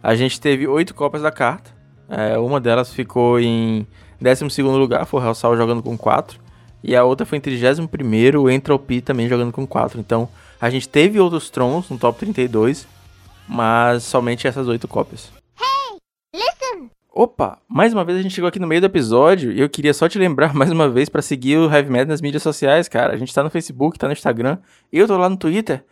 A 0.04 0.14
gente 0.16 0.42
teve 0.42 0.68
oito 0.68 0.94
cópias 0.94 1.24
da 1.24 1.32
carta. 1.32 1.72
É, 2.10 2.38
uma 2.38 2.60
delas 2.60 2.94
ficou 2.94 3.40
em 3.40 3.88
12 4.22 4.62
lugar, 4.62 5.06
foi 5.06 5.20
o 5.20 5.26
Hellsal 5.26 5.58
jogando 5.58 5.82
com 5.82 5.98
4. 5.98 6.40
E 6.84 6.96
a 6.96 7.04
outra 7.04 7.26
foi 7.26 7.38
em 7.38 7.42
31, 7.42 7.88
o 8.40 8.50
Entropy 8.50 9.02
também 9.02 9.28
jogando 9.28 9.52
com 9.52 9.66
4. 9.66 10.00
Então, 10.00 10.30
a 10.60 10.70
gente 10.70 10.88
teve 10.88 11.20
outros 11.20 11.50
Trons 11.50 11.90
no 11.90 11.98
top 11.98 12.20
32, 12.20 12.88
mas 13.48 14.04
somente 14.04 14.48
essas 14.48 14.68
oito 14.68 14.88
cópias. 14.88 15.32
Hey, 15.60 15.98
listen! 16.36 16.90
Opa, 17.14 17.60
mais 17.68 17.94
uma 17.94 18.06
vez 18.06 18.20
a 18.20 18.22
gente 18.22 18.34
chegou 18.34 18.48
aqui 18.48 18.60
no 18.60 18.68
meio 18.68 18.82
do 18.82 18.86
episódio 18.86 19.52
e 19.52 19.60
eu 19.60 19.70
queria 19.70 19.94
só 19.94 20.08
te 20.08 20.18
lembrar 20.18 20.54
mais 20.56 20.72
uma 20.72 20.88
vez 20.88 21.10
para 21.10 21.22
seguir 21.22 21.58
o 21.58 21.72
Heavy 21.72 21.90
Metal 21.90 22.08
nas 22.08 22.22
mídias 22.22 22.44
sociais, 22.44 22.88
cara. 22.88 23.14
A 23.14 23.18
gente 23.18 23.34
tá 23.34 23.44
no 23.44 23.50
Facebook, 23.50 23.98
tá 23.98 24.08
no 24.08 24.14
Instagram, 24.14 24.58
eu 24.92 25.08
tô 25.08 25.18
lá 25.18 25.30
no 25.30 25.38
Twitter. 25.38 25.84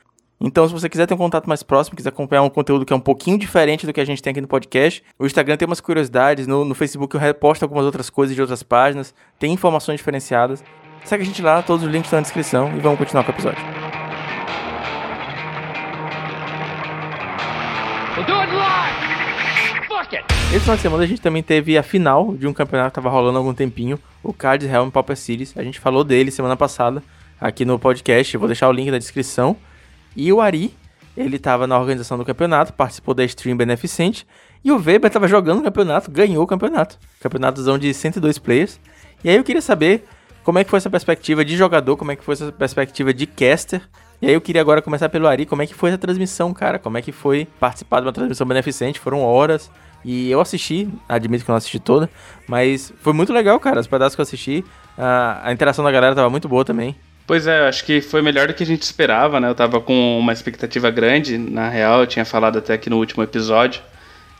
Então, 0.42 0.66
se 0.66 0.74
você 0.74 0.88
quiser 0.88 1.06
ter 1.06 1.14
um 1.14 1.18
contato 1.18 1.48
mais 1.48 1.62
próximo, 1.62 1.98
quiser 1.98 2.10
acompanhar 2.10 2.44
um 2.44 2.50
conteúdo 2.50 2.86
que 2.86 2.94
é 2.94 2.96
um 2.96 3.00
pouquinho 3.02 3.38
diferente 3.38 3.86
do 3.86 3.92
que 3.92 4.00
a 4.00 4.06
gente 4.06 4.24
tem 4.24 4.32
aqui 4.32 4.40
no 4.40 4.48
podcast, 4.48 5.04
o 5.18 5.26
Instagram 5.26 5.58
tem 5.58 5.66
umas 5.66 5.82
curiosidades, 5.82 6.48
no, 6.48 6.64
no 6.64 6.74
Facebook 6.74 7.14
eu 7.14 7.20
reposto 7.20 7.66
algumas 7.66 7.84
outras 7.84 8.10
coisas 8.10 8.34
de 8.34 8.42
outras 8.42 8.64
páginas, 8.64 9.14
tem 9.38 9.52
informações 9.52 9.98
diferenciadas. 9.98 10.64
Segue 11.04 11.24
a 11.24 11.26
gente 11.26 11.42
lá, 11.42 11.62
todos 11.62 11.86
os 11.86 11.92
links 11.92 12.08
estão 12.08 12.20
na 12.20 12.22
descrição 12.22 12.72
e 12.78 12.80
vamos 12.80 12.98
continuar 12.98 13.26
com 13.26 13.32
o 13.32 13.36
episódio. 13.36 13.60
Esse 20.52 20.62
final 20.62 20.78
de 20.78 20.82
semana 20.82 21.04
a 21.04 21.08
gente 21.08 21.22
também 21.22 21.44
teve 21.44 21.78
a 21.78 21.84
final 21.84 22.34
de 22.34 22.48
um 22.48 22.54
campeonato 22.54 22.94
que 22.94 23.00
estava 23.00 23.14
rolando 23.14 23.38
há 23.38 23.42
algum 23.42 23.54
tempinho, 23.54 24.00
o 24.24 24.32
Cards 24.32 24.72
Helm 24.72 24.90
Pauper 24.90 25.18
Cities. 25.18 25.54
A 25.58 25.64
gente 25.64 25.82
falou 25.82 26.04
dele 26.04 26.32
semana 26.32 26.56
passada 26.56 27.04
aqui 27.42 27.66
no 27.66 27.78
podcast, 27.78 28.38
vou 28.38 28.48
deixar 28.48 28.70
o 28.70 28.72
link 28.72 28.90
na 28.90 28.98
descrição. 28.98 29.58
E 30.20 30.34
o 30.34 30.42
Ari, 30.42 30.76
ele 31.16 31.38
estava 31.38 31.66
na 31.66 31.80
organização 31.80 32.18
do 32.18 32.26
campeonato, 32.26 32.74
participou 32.74 33.14
da 33.14 33.24
stream 33.24 33.56
beneficente. 33.56 34.28
E 34.62 34.70
o 34.70 34.76
Weber 34.76 35.08
estava 35.08 35.30
jogando 35.30 35.60
o 35.60 35.64
campeonato, 35.64 36.12
ganhou 36.12 36.44
o 36.44 36.48
campeonato. 36.48 37.00
Campeonatozão 37.22 37.78
de 37.78 37.94
102 37.94 38.38
players. 38.38 38.82
E 39.24 39.30
aí 39.30 39.38
eu 39.38 39.44
queria 39.46 39.62
saber 39.62 40.04
como 40.44 40.60
é 40.60 40.66
que 40.66 40.70
foi 40.70 40.76
essa 40.76 40.90
perspectiva 40.90 41.46
de 41.46 41.56
jogador, 41.56 41.96
como 41.96 42.12
é 42.12 42.18
que 42.18 42.24
foi 42.24 42.34
essa 42.34 42.52
perspectiva 42.52 43.14
de 43.14 43.26
caster. 43.26 43.82
E 44.22 44.28
aí 44.28 44.34
eu 44.34 44.42
queria 44.42 44.60
agora 44.60 44.82
começar 44.82 45.08
pelo 45.08 45.26
Ari, 45.26 45.46
como 45.46 45.62
é 45.62 45.66
que 45.66 45.74
foi 45.74 45.90
essa 45.90 45.98
transmissão, 45.98 46.54
cara? 46.54 46.78
Como 46.78 46.98
é 46.98 47.02
que 47.02 47.14
foi 47.14 47.48
participar 47.58 48.02
de 48.02 48.08
uma 48.08 48.12
transmissão 48.12 48.46
beneficente? 48.46 49.00
Foram 49.00 49.22
horas. 49.22 49.72
E 50.04 50.30
eu 50.30 50.42
assisti, 50.42 50.90
admito 51.08 51.46
que 51.46 51.50
não 51.50 51.56
assisti 51.56 51.80
toda, 51.80 52.10
mas 52.46 52.92
foi 53.00 53.14
muito 53.14 53.32
legal, 53.32 53.58
cara. 53.58 53.80
Os 53.80 53.88
pedaços 53.88 54.16
que 54.16 54.22
eu 54.22 54.24
assisti, 54.24 54.66
a, 54.98 55.48
a 55.48 55.54
interação 55.54 55.86
da 55.86 55.92
galera 55.92 56.14
tava 56.14 56.30
muito 56.30 56.50
boa 56.50 56.66
também. 56.66 56.94
Pois 57.30 57.46
é, 57.46 57.68
acho 57.68 57.86
que 57.86 58.02
foi 58.02 58.24
melhor 58.24 58.48
do 58.48 58.56
que 58.56 58.64
a 58.64 58.66
gente 58.66 58.82
esperava, 58.82 59.40
né? 59.40 59.48
Eu 59.48 59.54
tava 59.54 59.80
com 59.80 60.18
uma 60.18 60.34
expectativa 60.34 60.90
grande, 60.90 61.38
na 61.38 61.70
real, 61.70 62.00
eu 62.00 62.08
tinha 62.08 62.26
falado 62.26 62.58
até 62.58 62.74
aqui 62.74 62.90
no 62.90 62.98
último 62.98 63.22
episódio 63.22 63.84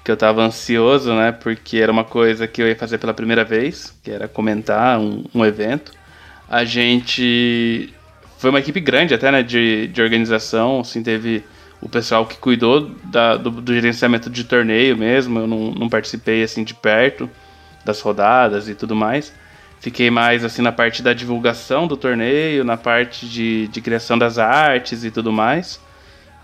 que 0.04 0.10
eu 0.10 0.18
tava 0.18 0.42
ansioso, 0.42 1.14
né? 1.14 1.32
Porque 1.32 1.78
era 1.78 1.92
uma 1.92 2.04
coisa 2.04 2.48
que 2.48 2.60
eu 2.60 2.68
ia 2.68 2.76
fazer 2.76 2.98
pela 2.98 3.14
primeira 3.14 3.44
vez, 3.44 3.96
que 4.04 4.10
era 4.10 4.28
comentar 4.28 4.98
um, 5.00 5.24
um 5.36 5.46
evento. 5.46 5.92
A 6.50 6.66
gente. 6.66 7.94
Foi 8.40 8.50
uma 8.50 8.58
equipe 8.58 8.80
grande 8.80 9.14
até, 9.14 9.32
né? 9.32 9.44
De, 9.44 9.86
de 9.90 10.02
organização, 10.02 10.80
assim, 10.80 11.04
teve 11.04 11.44
o 11.80 11.88
pessoal 11.88 12.26
que 12.26 12.38
cuidou 12.38 12.90
da, 13.04 13.38
do, 13.38 13.52
do, 13.52 13.72
gerenciamento 13.72 14.32
de 14.32 14.46
torneio 14.46 14.98
mesmo. 14.98 15.38
Eu 15.38 15.46
não, 15.46 15.72
não, 15.74 15.90
participei 15.90 16.42
assim 16.42 16.64
de 16.64 16.74
perto 16.74 17.30
das 17.86 18.02
rodadas 18.02 18.68
e 18.68 18.74
tudo 18.74 18.96
mais. 18.96 19.32
Fiquei 19.80 20.12
mais 20.12 20.44
assim 20.44 20.62
na 20.62 20.72
parte 20.72 21.02
da 21.02 21.14
divulgação 21.14 21.88
do 21.88 21.96
torneio, 21.96 22.66
na 22.66 22.76
parte 22.76 23.28
de, 23.28 23.68
de 23.70 23.82
criação 23.82 24.18
das 24.18 24.38
artes 24.38 25.06
e 25.06 25.12
tudo 25.12 25.32
mais. 25.32 25.80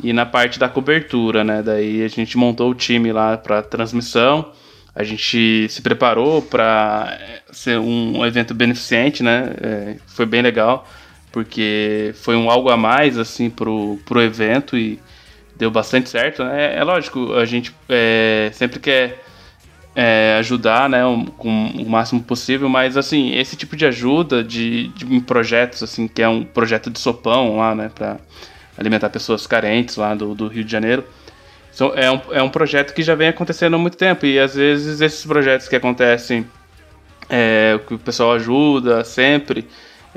E 0.02 0.14
na 0.14 0.26
parte 0.26 0.58
da 0.58 0.70
cobertura, 0.70 1.44
né? 1.44 1.62
Daí 1.62 2.04
a 2.04 2.08
gente 2.08 2.38
montou 2.38 2.72
o 2.72 2.76
time 2.76 3.12
lá 3.12 3.38
para 3.38 3.62
transmissão. 3.62 4.52
A 4.94 5.04
gente 5.04 5.68
se 5.70 5.82
preparou 5.82 6.42
para 6.42 7.18
ser 7.52 7.78
um, 7.78 8.26
evento 8.26 8.54
beneficente, 8.54 9.22
né? 9.22 9.54
É, 9.62 9.96
foi 10.08 10.26
bem 10.26 10.42
legal, 10.42 10.88
porque 11.32 12.14
foi 12.16 12.38
um 12.38 12.50
algo 12.50 12.70
a 12.70 12.78
mais 12.78 13.18
assim 13.18 13.50
pro, 13.50 14.00
pro 14.06 14.22
evento 14.22 14.78
e 14.78 14.98
deu 15.58 15.70
bastante 15.70 16.10
certo. 16.10 16.44
Né? 16.44 16.78
É, 16.78 16.84
lógico, 16.84 17.34
a 17.34 17.44
gente 17.44 17.76
é, 17.90 18.50
sempre 18.54 18.80
quer 18.80 19.25
é, 19.96 20.36
ajudar, 20.40 20.90
né, 20.90 21.00
com 21.38 21.68
o 21.68 21.90
máximo 21.90 22.22
possível, 22.22 22.68
mas 22.68 22.98
assim, 22.98 23.34
esse 23.34 23.56
tipo 23.56 23.76
de 23.78 23.86
ajuda 23.86 24.44
de, 24.44 24.90
de 24.90 25.06
em 25.06 25.22
projetos, 25.22 25.82
assim, 25.82 26.08
que 26.08 26.22
é 26.22 26.28
um 26.28 26.44
projeto 26.44 26.90
de 26.90 27.00
sopão 27.00 27.58
lá, 27.58 27.74
né, 27.74 27.90
para 27.94 28.18
alimentar 28.78 29.10
pessoas 29.10 29.48
carentes 29.48 29.96
lá 29.96 30.14
do, 30.14 30.36
do 30.36 30.48
Rio 30.48 30.66
de 30.66 30.72
Janeiro, 30.72 31.06
so, 31.72 31.94
é, 31.96 32.12
um, 32.12 32.22
é 32.32 32.44
um 32.44 32.50
projeto 32.50 32.94
que 32.94 33.02
já 33.02 33.16
vem 33.16 33.30
acontecendo 33.30 33.76
há 33.76 33.80
muito 33.80 33.96
tempo 33.96 34.26
e 34.26 34.38
às 34.38 34.56
vezes 34.56 35.00
esses 35.00 35.26
projetos 35.26 35.70
que 35.70 35.76
acontecem, 35.78 36.46
é, 37.30 37.80
que 37.88 37.94
o 37.94 37.98
pessoal 37.98 38.34
ajuda 38.34 39.04
sempre, 39.06 39.66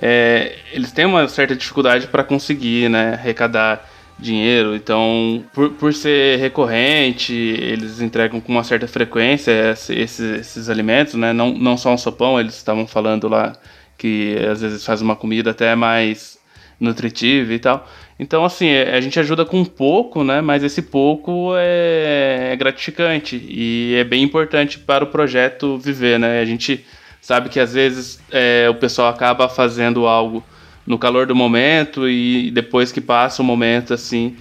é, 0.00 0.56
eles 0.72 0.90
têm 0.90 1.06
uma 1.06 1.28
certa 1.28 1.54
dificuldade 1.54 2.08
para 2.08 2.24
conseguir, 2.24 2.88
né, 2.88 3.14
arrecadar 3.14 3.88
dinheiro. 4.18 4.74
Então, 4.74 5.44
por, 5.52 5.70
por 5.70 5.94
ser 5.94 6.38
recorrente, 6.38 7.32
eles 7.32 8.00
entregam 8.00 8.40
com 8.40 8.52
uma 8.52 8.64
certa 8.64 8.88
frequência 8.88 9.52
esses, 9.70 10.18
esses 10.20 10.68
alimentos, 10.68 11.14
né? 11.14 11.32
Não, 11.32 11.52
não 11.52 11.76
só 11.76 11.92
um 11.92 11.98
sopão, 11.98 12.38
eles 12.40 12.56
estavam 12.56 12.86
falando 12.86 13.28
lá 13.28 13.52
que 13.96 14.36
às 14.50 14.60
vezes 14.60 14.84
faz 14.84 15.00
uma 15.02 15.16
comida 15.16 15.50
até 15.50 15.74
mais 15.74 16.38
nutritiva 16.80 17.52
e 17.52 17.58
tal. 17.58 17.88
Então, 18.18 18.44
assim, 18.44 18.66
é, 18.68 18.96
a 18.96 19.00
gente 19.00 19.18
ajuda 19.18 19.44
com 19.44 19.64
pouco, 19.64 20.24
né? 20.24 20.40
Mas 20.40 20.62
esse 20.64 20.82
pouco 20.82 21.52
é, 21.56 22.50
é 22.52 22.56
gratificante 22.56 23.36
e 23.48 23.94
é 23.96 24.04
bem 24.04 24.22
importante 24.22 24.78
para 24.78 25.04
o 25.04 25.08
projeto 25.08 25.78
viver, 25.78 26.18
né? 26.18 26.40
A 26.40 26.44
gente 26.44 26.84
sabe 27.20 27.48
que 27.48 27.60
às 27.60 27.74
vezes 27.74 28.20
é, 28.30 28.68
o 28.68 28.74
pessoal 28.74 29.08
acaba 29.08 29.48
fazendo 29.48 30.06
algo 30.06 30.42
no 30.88 30.98
calor 30.98 31.26
do 31.26 31.36
momento 31.36 32.08
e 32.08 32.50
depois 32.50 32.90
que 32.90 33.00
passa 33.00 33.42
o 33.42 33.44
momento 33.44 33.92
assim 33.92 34.34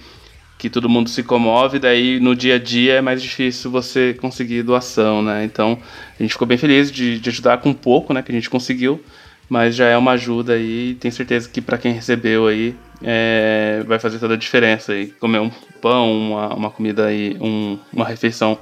que 0.56 0.68
todo 0.68 0.88
mundo 0.88 1.08
se 1.08 1.22
comove, 1.22 1.78
daí 1.78 2.18
no 2.18 2.34
dia 2.34 2.56
a 2.56 2.58
dia 2.58 2.94
é 2.94 3.00
mais 3.00 3.22
difícil 3.22 3.70
você 3.70 4.14
conseguir 4.14 4.64
doação, 4.64 5.22
né? 5.22 5.44
Então 5.44 5.78
a 6.18 6.22
gente 6.22 6.32
ficou 6.32 6.48
bem 6.48 6.58
feliz 6.58 6.90
de, 6.90 7.20
de 7.20 7.30
ajudar 7.30 7.58
com 7.58 7.72
pouco, 7.72 8.12
né? 8.12 8.22
Que 8.22 8.32
a 8.32 8.34
gente 8.34 8.50
conseguiu, 8.50 9.00
mas 9.48 9.76
já 9.76 9.86
é 9.86 9.96
uma 9.96 10.12
ajuda 10.12 10.54
aí. 10.54 10.96
Tenho 10.98 11.12
certeza 11.12 11.48
que 11.48 11.60
para 11.60 11.78
quem 11.78 11.92
recebeu 11.92 12.48
aí 12.48 12.74
é, 13.04 13.84
vai 13.86 14.00
fazer 14.00 14.18
toda 14.18 14.34
a 14.34 14.36
diferença 14.36 14.92
aí. 14.94 15.08
Comer 15.20 15.38
um 15.38 15.50
pão, 15.80 16.10
uma, 16.10 16.54
uma 16.54 16.70
comida 16.70 17.06
aí, 17.06 17.36
um, 17.40 17.78
uma 17.92 18.06
refeição 18.06 18.58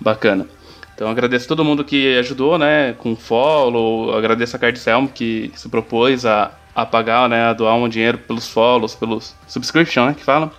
bacana. 0.00 0.48
Então 0.96 1.08
agradeço 1.08 1.46
todo 1.46 1.64
mundo 1.64 1.84
que 1.84 2.18
ajudou, 2.18 2.58
né? 2.58 2.92
Com 2.94 3.14
follow, 3.14 4.16
agradeço 4.16 4.56
a 4.56 4.58
Card 4.58 4.78
Selm 4.80 5.06
que 5.06 5.52
se 5.54 5.68
propôs 5.68 6.26
a 6.26 6.50
a 6.74 6.86
pagar, 6.86 7.28
né, 7.28 7.44
a 7.46 7.52
doar 7.52 7.74
um 7.74 7.88
dinheiro 7.88 8.18
pelos 8.18 8.48
follows, 8.48 8.94
pelos 8.94 9.34
subscription, 9.46 10.06
né, 10.06 10.14
que 10.14 10.24
fala. 10.24 10.52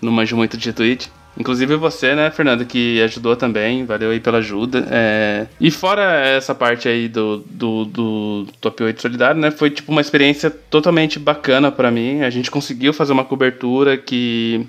não 0.00 0.12
manjo 0.12 0.36
muito 0.36 0.56
de 0.56 0.72
Twitch. 0.72 1.06
Inclusive 1.38 1.76
você, 1.76 2.14
né, 2.14 2.30
Fernando, 2.30 2.66
que 2.66 3.00
ajudou 3.02 3.34
também, 3.34 3.86
valeu 3.86 4.10
aí 4.10 4.20
pela 4.20 4.38
ajuda. 4.38 4.86
É... 4.90 5.46
E 5.58 5.70
fora 5.70 6.02
essa 6.26 6.54
parte 6.54 6.88
aí 6.88 7.08
do, 7.08 7.38
do, 7.48 7.84
do 7.86 8.46
Top 8.60 8.82
8 8.82 9.00
Solidário, 9.00 9.40
né, 9.40 9.50
foi 9.50 9.70
tipo 9.70 9.90
uma 9.90 10.00
experiência 10.00 10.50
totalmente 10.50 11.18
bacana 11.18 11.72
para 11.72 11.90
mim. 11.90 12.20
A 12.22 12.30
gente 12.30 12.50
conseguiu 12.50 12.92
fazer 12.92 13.12
uma 13.12 13.24
cobertura 13.24 13.96
que 13.96 14.66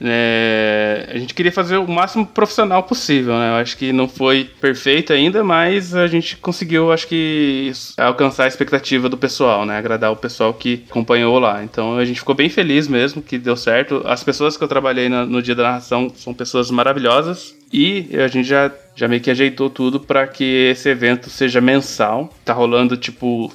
é, 0.00 1.10
a 1.12 1.18
gente 1.18 1.34
queria 1.34 1.52
fazer 1.52 1.76
o 1.76 1.86
máximo 1.86 2.26
profissional 2.26 2.82
possível, 2.82 3.34
né? 3.38 3.50
Eu 3.50 3.54
acho 3.56 3.76
que 3.76 3.92
não 3.92 4.08
foi 4.08 4.50
perfeito 4.60 5.12
ainda, 5.12 5.44
mas 5.44 5.94
a 5.94 6.06
gente 6.06 6.36
conseguiu, 6.36 6.90
acho 6.92 7.06
que, 7.06 7.70
alcançar 7.96 8.44
a 8.44 8.48
expectativa 8.48 9.08
do 9.08 9.16
pessoal, 9.16 9.66
né? 9.66 9.76
Agradar 9.76 10.10
o 10.10 10.16
pessoal 10.16 10.54
que 10.54 10.84
acompanhou 10.90 11.38
lá. 11.38 11.62
Então 11.62 11.98
a 11.98 12.04
gente 12.04 12.20
ficou 12.20 12.34
bem 12.34 12.48
feliz 12.48 12.88
mesmo 12.88 13.22
que 13.22 13.38
deu 13.38 13.56
certo. 13.56 14.02
As 14.04 14.24
pessoas 14.24 14.56
que 14.56 14.64
eu 14.64 14.68
trabalhei 14.68 15.08
no, 15.08 15.26
no 15.26 15.42
dia 15.42 15.54
da 15.54 15.64
narração 15.64 16.10
são 16.14 16.32
pessoas 16.32 16.70
maravilhosas 16.70 17.54
e 17.72 18.08
a 18.16 18.28
gente 18.28 18.48
já, 18.48 18.72
já 18.94 19.06
meio 19.06 19.20
que 19.20 19.30
ajeitou 19.30 19.70
tudo 19.70 20.00
para 20.00 20.26
que 20.26 20.70
esse 20.70 20.88
evento 20.88 21.30
seja 21.30 21.60
mensal. 21.60 22.32
Tá 22.44 22.52
rolando 22.52 22.96
tipo 22.96 23.52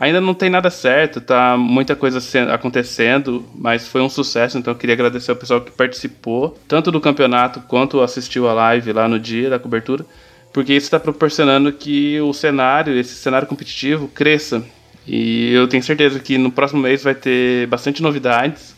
Ainda 0.00 0.20
não 0.20 0.32
tem 0.32 0.48
nada 0.48 0.70
certo, 0.70 1.20
tá 1.20 1.56
muita 1.56 1.96
coisa 1.96 2.20
acontecendo, 2.54 3.44
mas 3.52 3.88
foi 3.88 4.00
um 4.00 4.08
sucesso, 4.08 4.56
então 4.56 4.72
eu 4.72 4.78
queria 4.78 4.94
agradecer 4.94 5.32
ao 5.32 5.36
pessoal 5.36 5.60
que 5.60 5.72
participou, 5.72 6.56
tanto 6.68 6.92
do 6.92 7.00
campeonato 7.00 7.60
quanto 7.62 8.00
assistiu 8.00 8.48
a 8.48 8.52
live 8.52 8.92
lá 8.92 9.08
no 9.08 9.18
dia 9.18 9.50
da 9.50 9.58
cobertura, 9.58 10.06
porque 10.52 10.72
isso 10.72 10.86
está 10.86 11.00
proporcionando 11.00 11.72
que 11.72 12.20
o 12.20 12.32
cenário, 12.32 12.96
esse 12.96 13.16
cenário 13.16 13.48
competitivo, 13.48 14.06
cresça. 14.06 14.62
E 15.04 15.52
eu 15.52 15.66
tenho 15.66 15.82
certeza 15.82 16.20
que 16.20 16.38
no 16.38 16.52
próximo 16.52 16.80
mês 16.80 17.02
vai 17.02 17.16
ter 17.16 17.66
bastante 17.66 18.00
novidades. 18.00 18.76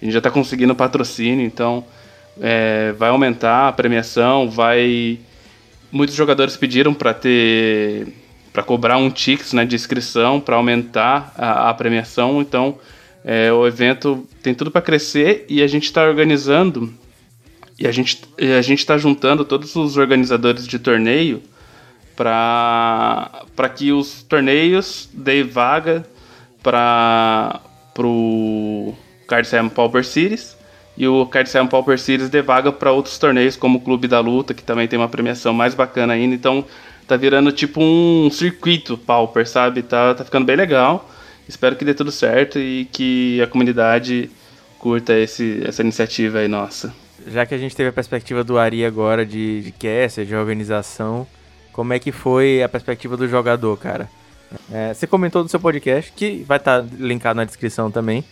A 0.00 0.04
gente 0.04 0.12
já 0.12 0.18
está 0.18 0.30
conseguindo 0.30 0.74
patrocínio, 0.74 1.46
então 1.46 1.82
é, 2.38 2.92
vai 2.98 3.08
aumentar 3.08 3.68
a 3.68 3.72
premiação, 3.72 4.50
vai 4.50 5.18
muitos 5.90 6.14
jogadores 6.14 6.54
pediram 6.56 6.92
para 6.92 7.14
ter 7.14 8.19
para 8.52 8.62
cobrar 8.62 8.96
um 8.96 9.10
ticket 9.10 9.52
né, 9.52 9.64
de 9.64 9.76
inscrição 9.76 10.40
para 10.40 10.56
aumentar 10.56 11.32
a, 11.36 11.70
a, 11.70 11.74
premiação. 11.74 12.40
Então, 12.40 12.78
é, 13.24 13.52
o 13.52 13.66
evento 13.66 14.26
tem 14.42 14.54
tudo 14.54 14.70
para 14.70 14.82
crescer 14.82 15.44
e 15.48 15.62
a 15.62 15.66
gente 15.66 15.84
está 15.84 16.04
organizando 16.04 16.92
e 17.78 17.86
a 17.86 17.92
gente 17.92 18.20
a 18.38 18.60
gente 18.60 18.80
está 18.80 18.98
juntando 18.98 19.44
todos 19.44 19.74
os 19.76 19.96
organizadores 19.96 20.66
de 20.66 20.78
torneio 20.78 21.42
para 22.14 23.68
que 23.74 23.92
os 23.92 24.22
torneios 24.22 25.08
deem 25.12 25.44
vaga 25.44 26.04
para 26.62 27.60
pro 27.94 28.94
Card 29.26 29.48
Pauper 29.74 30.04
Series 30.04 30.56
e 30.96 31.08
o 31.08 31.24
Card 31.24 31.50
Pauper 31.70 31.98
Series 31.98 32.28
dê 32.28 32.42
vaga 32.42 32.70
para 32.70 32.92
outros 32.92 33.16
torneios 33.18 33.56
como 33.56 33.78
o 33.78 33.80
Clube 33.80 34.06
da 34.06 34.20
Luta 34.20 34.52
que 34.52 34.62
também 34.62 34.86
tem 34.86 34.98
uma 34.98 35.08
premiação 35.08 35.54
mais 35.54 35.74
bacana 35.74 36.12
ainda. 36.12 36.34
Então 36.34 36.64
tá 37.10 37.16
virando 37.16 37.50
tipo 37.50 37.82
um 37.82 38.30
circuito 38.30 38.96
Pauper, 38.96 39.46
sabe? 39.46 39.82
Tá, 39.82 40.14
tá 40.14 40.24
ficando 40.24 40.44
bem 40.46 40.54
legal. 40.54 41.10
Espero 41.48 41.74
que 41.74 41.84
dê 41.84 41.92
tudo 41.92 42.12
certo 42.12 42.56
e 42.56 42.84
que 42.92 43.42
a 43.42 43.48
comunidade 43.48 44.30
curta 44.78 45.18
esse, 45.18 45.60
essa 45.66 45.82
iniciativa 45.82 46.38
aí 46.38 46.46
nossa. 46.46 46.94
Já 47.26 47.44
que 47.44 47.52
a 47.52 47.58
gente 47.58 47.74
teve 47.74 47.88
a 47.88 47.92
perspectiva 47.92 48.44
do 48.44 48.56
Ari 48.58 48.84
agora 48.84 49.26
de, 49.26 49.60
de 49.60 49.72
caster, 49.72 50.24
de 50.24 50.36
organização, 50.36 51.26
como 51.72 51.92
é 51.92 51.98
que 51.98 52.12
foi 52.12 52.62
a 52.62 52.68
perspectiva 52.68 53.16
do 53.16 53.26
jogador, 53.26 53.76
cara? 53.76 54.08
É, 54.72 54.94
você 54.94 55.04
comentou 55.06 55.42
no 55.42 55.48
seu 55.48 55.58
podcast, 55.58 56.12
que 56.12 56.44
vai 56.46 56.58
estar 56.58 56.80
tá 56.80 56.88
linkado 56.96 57.36
na 57.36 57.44
descrição 57.44 57.90
também, 57.90 58.24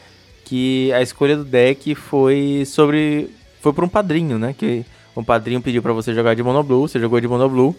que 0.45 0.93
a 0.93 1.03
escolha 1.03 1.37
do 1.37 1.45
deck 1.45 1.97
foi 1.97 2.63
sobre. 2.65 3.29
Foi 3.61 3.73
por 3.73 3.83
um 3.83 3.89
padrinho, 3.89 4.39
né? 4.39 4.55
Que 4.57 4.85
um 5.17 5.25
padrinho 5.25 5.61
pediu 5.61 5.83
para 5.83 5.93
você 5.93 6.15
jogar 6.15 6.35
de 6.35 6.43
Monoblue, 6.45 6.89
você 6.89 7.01
jogou 7.01 7.21
de 7.21 7.27
Monoblue. 7.27 7.75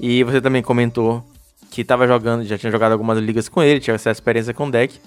E 0.00 0.24
você 0.24 0.40
também 0.40 0.62
comentou 0.62 1.22
que 1.70 1.82
estava 1.82 2.06
jogando, 2.06 2.44
já 2.44 2.56
tinha 2.56 2.72
jogado 2.72 2.92
algumas 2.92 3.18
ligas 3.18 3.48
com 3.48 3.62
ele, 3.62 3.80
tinha 3.80 3.94
essa 3.94 4.10
experiência 4.10 4.54
com 4.54 4.66
o 4.66 4.70
deck, 4.70 4.98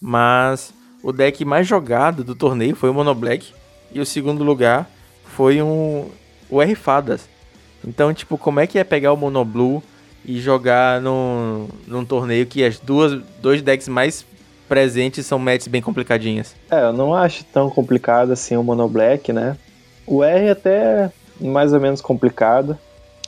mas 0.00 0.74
o 1.02 1.12
deck 1.12 1.44
mais 1.44 1.66
jogado 1.66 2.24
do 2.24 2.34
torneio 2.34 2.74
foi 2.74 2.90
o 2.90 2.94
Mono 2.94 3.14
Black 3.14 3.52
e 3.92 4.00
o 4.00 4.06
segundo 4.06 4.44
lugar 4.44 4.90
foi 5.24 5.62
um 5.62 6.08
o 6.50 6.60
R 6.60 6.74
Fadas. 6.74 7.28
Então, 7.86 8.12
tipo, 8.12 8.36
como 8.36 8.60
é 8.60 8.66
que 8.66 8.78
é 8.78 8.84
pegar 8.84 9.12
o 9.12 9.16
Mono 9.16 9.44
Blue 9.44 9.82
e 10.24 10.38
jogar 10.40 11.00
num, 11.00 11.68
num 11.86 12.04
torneio 12.04 12.44
que 12.44 12.62
as 12.64 12.78
duas 12.78 13.22
dois 13.40 13.62
decks 13.62 13.88
mais 13.88 14.26
presentes 14.68 15.24
são 15.24 15.38
matches 15.38 15.68
bem 15.68 15.80
complicadinhas? 15.80 16.54
É, 16.70 16.82
eu 16.82 16.92
não 16.92 17.14
acho 17.14 17.44
tão 17.44 17.70
complicado 17.70 18.32
assim 18.32 18.56
o 18.56 18.62
Mono 18.62 18.88
Black, 18.88 19.32
né? 19.32 19.56
O 20.06 20.22
R 20.22 20.46
é 20.46 20.50
até 20.50 21.10
mais 21.40 21.72
ou 21.72 21.80
menos 21.80 22.00
complicado. 22.00 22.76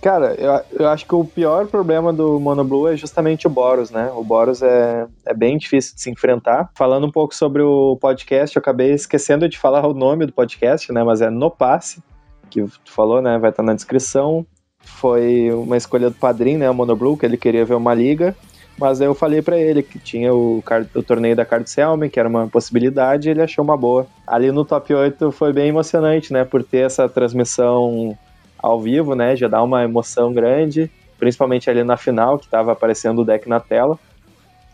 Cara, 0.03 0.35
eu, 0.35 0.81
eu 0.81 0.89
acho 0.89 1.07
que 1.07 1.15
o 1.15 1.25
pior 1.25 1.69
problema 1.69 2.13
do 2.13 2.41
Mono 2.41 2.65
Blue 2.65 2.89
é 2.89 2.97
justamente 2.97 3.47
o 3.47 3.51
Boros, 3.51 3.93
né? 3.93 4.11
O 4.17 4.25
Boros 4.25 4.61
é, 4.61 5.07
é 5.25 5.33
bem 5.33 5.57
difícil 5.57 5.95
de 5.95 6.03
se 6.03 6.11
enfrentar. 6.11 6.69
Falando 6.75 7.07
um 7.07 7.11
pouco 7.11 7.33
sobre 7.33 7.63
o 7.63 7.97
podcast, 8.01 8.57
eu 8.57 8.61
acabei 8.61 8.91
esquecendo 8.93 9.49
de 9.49 9.57
falar 9.57 9.87
o 9.87 9.95
nome 9.95 10.27
do 10.27 10.33
podcast, 10.33 10.93
né? 10.93 11.05
Mas 11.05 11.21
é 11.21 11.31
No 11.31 11.49
Passe, 11.49 12.03
que 12.51 12.65
tu 12.85 12.93
falou, 12.93 13.23
né? 13.23 13.39
Vai 13.39 13.51
estar 13.51 13.63
na 13.63 13.75
descrição. 13.75 14.45
Foi 14.81 15.53
uma 15.53 15.77
escolha 15.77 16.11
do 16.11 16.17
padrinho, 16.17 16.59
né? 16.59 16.69
O 16.69 16.75
Mono 16.75 16.97
Blue, 16.97 17.17
que 17.17 17.25
ele 17.25 17.37
queria 17.37 17.65
ver 17.65 17.75
uma 17.75 17.95
liga. 17.95 18.35
Mas 18.77 19.01
aí 19.01 19.07
eu 19.07 19.15
falei 19.15 19.41
para 19.41 19.57
ele 19.57 19.85
que 19.85 20.01
tinha 20.01 20.35
o, 20.35 20.65
o 20.97 21.03
torneio 21.05 21.37
da 21.37 21.45
Card 21.45 21.71
Selma, 21.71 22.09
que 22.09 22.19
era 22.19 22.29
uma 22.29 22.49
possibilidade, 22.49 23.29
e 23.29 23.31
ele 23.31 23.43
achou 23.43 23.65
uma 23.65 23.77
boa. 23.77 24.09
Ali 24.27 24.51
no 24.51 24.65
top 24.65 24.93
8 24.93 25.31
foi 25.31 25.53
bem 25.53 25.69
emocionante, 25.69 26.33
né? 26.33 26.45
Por 26.45 26.65
ter 26.65 26.87
essa 26.87 27.09
transmissão 27.09 28.19
ao 28.63 28.81
vivo, 28.81 29.15
né? 29.15 29.35
Já 29.35 29.49
dá 29.49 29.63
uma 29.63 29.83
emoção 29.83 30.33
grande, 30.33 30.91
principalmente 31.19 31.69
ali 31.69 31.83
na 31.83 31.97
final, 31.97 32.39
que 32.39 32.45
estava 32.45 32.73
aparecendo 32.73 33.23
o 33.23 33.25
deck 33.25 33.49
na 33.49 33.59
tela. 33.59 33.99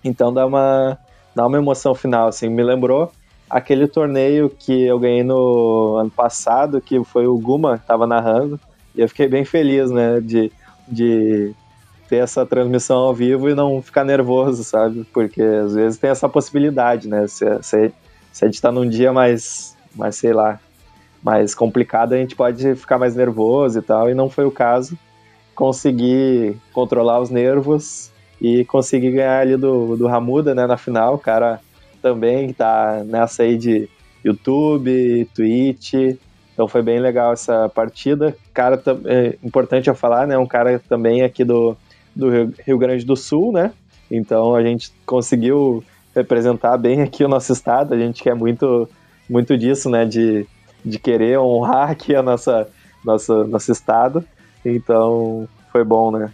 Então 0.04 0.32
dá 0.32 0.46
uma, 0.46 0.98
dá 1.34 1.46
uma 1.46 1.56
emoção 1.56 1.94
final, 1.94 2.28
assim. 2.28 2.48
Me 2.48 2.62
lembrou 2.62 3.10
aquele 3.48 3.88
torneio 3.88 4.50
que 4.50 4.84
eu 4.84 4.98
ganhei 4.98 5.24
no 5.24 5.96
ano 5.96 6.10
passado, 6.10 6.80
que 6.80 7.02
foi 7.04 7.26
o 7.26 7.38
Guma 7.38 7.78
que 7.78 7.86
tava 7.86 8.06
narrando, 8.06 8.60
e 8.94 9.00
eu 9.00 9.08
fiquei 9.08 9.26
bem 9.26 9.44
feliz, 9.44 9.90
né, 9.90 10.20
de, 10.20 10.52
de 10.86 11.54
ter 12.08 12.16
essa 12.16 12.44
transmissão 12.44 12.98
ao 12.98 13.14
vivo 13.14 13.48
e 13.48 13.54
não 13.54 13.80
ficar 13.80 14.04
nervoso, 14.04 14.64
sabe? 14.64 15.04
Porque 15.12 15.42
às 15.42 15.74
vezes 15.74 15.98
tem 15.98 16.10
essa 16.10 16.28
possibilidade, 16.28 17.08
né? 17.08 17.26
Se, 17.26 17.44
se, 17.62 17.92
se 18.32 18.44
a 18.44 18.48
gente 18.48 18.60
tá 18.60 18.72
num 18.72 18.88
dia 18.88 19.12
mais, 19.12 19.76
mais, 19.94 20.16
sei 20.16 20.32
lá, 20.32 20.58
mais 21.22 21.54
complicado, 21.54 22.12
a 22.12 22.16
gente 22.16 22.36
pode 22.36 22.74
ficar 22.74 22.98
mais 22.98 23.14
nervoso 23.14 23.78
e 23.78 23.82
tal, 23.82 24.08
e 24.10 24.14
não 24.14 24.30
foi 24.30 24.44
o 24.44 24.50
caso. 24.50 24.96
Consegui 25.54 26.56
controlar 26.72 27.20
os 27.20 27.30
nervos 27.30 28.10
e 28.40 28.64
consegui 28.64 29.10
ganhar 29.10 29.40
ali 29.40 29.56
do, 29.56 29.96
do 29.96 30.06
Ramuda, 30.06 30.54
né, 30.54 30.66
na 30.66 30.76
final, 30.76 31.14
o 31.14 31.18
cara 31.18 31.60
também 32.00 32.52
tá 32.52 33.02
nessa 33.04 33.42
aí 33.42 33.58
de 33.58 33.88
YouTube, 34.24 35.28
Twitch, 35.34 35.94
então 36.54 36.68
foi 36.68 36.82
bem 36.82 37.00
legal 37.00 37.32
essa 37.32 37.68
partida. 37.68 38.36
Cara, 38.54 38.80
é 39.06 39.36
importante 39.42 39.88
eu 39.88 39.94
falar, 39.94 40.26
né, 40.26 40.38
um 40.38 40.46
cara 40.46 40.80
também 40.88 41.22
aqui 41.22 41.44
do, 41.44 41.76
do 42.14 42.52
Rio 42.64 42.78
Grande 42.78 43.04
do 43.04 43.16
Sul, 43.16 43.52
né, 43.52 43.72
então 44.08 44.54
a 44.54 44.62
gente 44.62 44.92
conseguiu 45.04 45.82
representar 46.14 46.76
bem 46.76 47.02
aqui 47.02 47.24
o 47.24 47.28
nosso 47.28 47.52
estado, 47.52 47.92
a 47.94 47.98
gente 47.98 48.22
quer 48.22 48.34
muito, 48.34 48.88
muito 49.28 49.58
disso, 49.58 49.90
né, 49.90 50.04
de 50.04 50.46
de 50.84 50.98
querer 50.98 51.38
honrar 51.38 51.90
aqui 51.90 52.14
a 52.14 52.22
nossa, 52.22 52.68
nossa 53.04 53.44
nosso 53.44 53.72
estado. 53.72 54.24
Então 54.64 55.48
foi 55.72 55.84
bom, 55.84 56.10
né? 56.10 56.32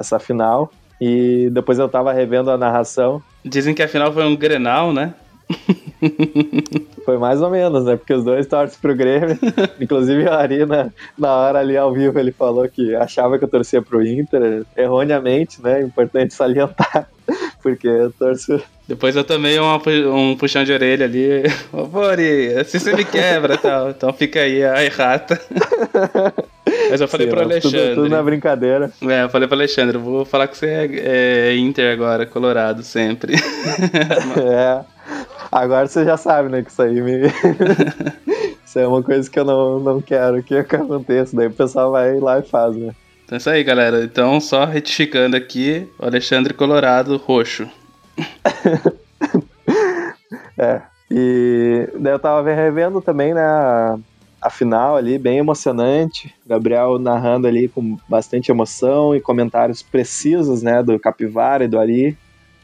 Essa 0.00 0.18
final. 0.18 0.70
E 1.00 1.50
depois 1.52 1.78
eu 1.78 1.88
tava 1.88 2.12
revendo 2.12 2.50
a 2.50 2.58
narração. 2.58 3.22
Dizem 3.44 3.74
que 3.74 3.82
a 3.82 3.88
final 3.88 4.12
foi 4.12 4.24
um 4.24 4.36
Grenal, 4.36 4.92
né? 4.92 5.14
Foi 7.04 7.18
mais 7.18 7.40
ou 7.40 7.50
menos, 7.50 7.84
né? 7.84 7.96
Porque 7.96 8.12
os 8.12 8.24
dois 8.24 8.46
torcem 8.46 8.78
pro 8.80 8.94
Grêmio. 8.94 9.38
Inclusive 9.80 10.28
a 10.28 10.36
Ari, 10.36 10.66
na, 10.66 10.90
na 11.16 11.34
hora 11.34 11.60
ali 11.60 11.76
ao 11.76 11.92
vivo, 11.92 12.18
ele 12.18 12.32
falou 12.32 12.68
que 12.68 12.94
achava 12.94 13.38
que 13.38 13.44
eu 13.44 13.48
torcia 13.48 13.80
pro 13.80 14.04
Inter, 14.04 14.64
erroneamente, 14.76 15.62
né? 15.62 15.82
Importante 15.82 16.34
salientar. 16.34 17.08
Porque 17.62 17.88
eu 17.88 18.12
torço. 18.12 18.60
Depois 18.86 19.16
eu 19.16 19.24
tomei 19.24 19.58
uma, 19.58 19.80
um 20.14 20.36
puxão 20.36 20.62
de 20.62 20.72
orelha 20.72 21.06
ali. 21.06 21.42
Ô, 21.72 21.84
Bori, 21.84 22.54
assim 22.54 22.78
você 22.78 22.94
me 22.94 23.04
quebra 23.04 23.58
tal. 23.58 23.90
Então 23.90 24.12
fica 24.12 24.40
aí 24.40 24.62
a 24.62 24.84
errata. 24.84 25.40
Mas 26.88 27.00
eu 27.00 27.08
falei 27.08 27.26
Sim, 27.26 27.32
pro 27.32 27.42
Alexandre. 27.42 27.80
Tudo, 27.80 27.94
tudo 27.94 28.08
na 28.08 28.22
brincadeira. 28.22 28.92
É, 29.02 29.24
eu 29.24 29.28
falei 29.28 29.48
pro 29.48 29.56
Alexandre, 29.56 29.98
vou 29.98 30.24
falar 30.24 30.46
que 30.46 30.56
você 30.56 30.66
é, 30.66 31.48
é 31.48 31.56
Inter 31.56 31.92
agora, 31.92 32.26
Colorado, 32.26 32.84
sempre. 32.84 33.34
é. 33.34 34.95
Agora 35.50 35.86
você 35.86 36.04
já 36.04 36.16
sabe, 36.16 36.48
né, 36.48 36.62
que 36.62 36.70
isso 36.70 36.82
aí 36.82 37.00
me. 37.00 37.22
isso 38.64 38.78
é 38.78 38.86
uma 38.86 39.02
coisa 39.02 39.30
que 39.30 39.38
eu 39.38 39.44
não, 39.44 39.80
não 39.80 40.00
quero 40.00 40.42
que 40.42 40.56
aconteça. 40.56 41.36
Daí 41.36 41.46
o 41.46 41.52
pessoal 41.52 41.92
vai 41.92 42.18
lá 42.18 42.38
e 42.38 42.42
faz, 42.42 42.76
né? 42.76 42.94
Então 43.24 43.36
é 43.36 43.38
isso 43.38 43.50
aí, 43.50 43.64
galera. 43.64 44.04
Então, 44.04 44.40
só 44.40 44.64
retificando 44.64 45.36
aqui, 45.36 45.88
o 45.98 46.04
Alexandre 46.04 46.54
Colorado 46.54 47.16
roxo. 47.16 47.68
é. 50.56 50.80
E 51.10 51.88
daí 51.98 52.12
eu 52.12 52.18
tava 52.18 52.52
revendo 52.52 53.00
também, 53.00 53.34
né, 53.34 53.42
a, 53.42 53.98
a 54.42 54.50
final 54.50 54.96
ali, 54.96 55.18
bem 55.18 55.38
emocionante. 55.38 56.34
Gabriel 56.46 56.98
narrando 56.98 57.46
ali 57.46 57.68
com 57.68 57.96
bastante 58.08 58.50
emoção 58.50 59.14
e 59.14 59.20
comentários 59.20 59.82
precisos, 59.82 60.62
né, 60.62 60.82
do 60.82 60.98
Capivara 60.98 61.64
e 61.64 61.68
do 61.68 61.78
Ari. 61.78 62.16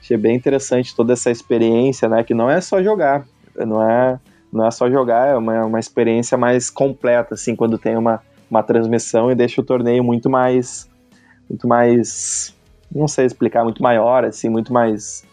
Achei 0.03 0.16
bem 0.16 0.36
interessante 0.36 0.94
toda 0.94 1.12
essa 1.12 1.30
experiência, 1.30 2.09
né, 2.09 2.24
que 2.24 2.34
não 2.34 2.50
é 2.50 2.61
só 2.61 2.82
jogar, 2.82 3.24
não 3.57 3.82
é, 3.88 4.18
não 4.53 4.66
é 4.66 4.70
só 4.70 4.90
jogar, 4.90 5.28
é 5.28 5.36
uma, 5.36 5.64
uma 5.64 5.78
experiência 5.78 6.36
mais 6.36 6.68
completa, 6.68 7.34
assim, 7.34 7.55
quando 7.55 7.78
tem 7.78 7.96
uma 7.96 8.20
uma 8.53 8.62
transmissão 8.62 9.32
e 9.32 9.34
deixa 9.34 9.62
o 9.62 9.64
torneio 9.64 10.05
muito 10.05 10.28
mais 10.28 10.86
muito 11.48 11.66
mais 11.66 12.55
não 12.94 13.09
sei 13.09 13.24
explicar, 13.24 13.64
muito 13.64 13.82
maior 13.82 14.24
assim, 14.24 14.50
muito 14.50 14.72
mais 14.72 15.24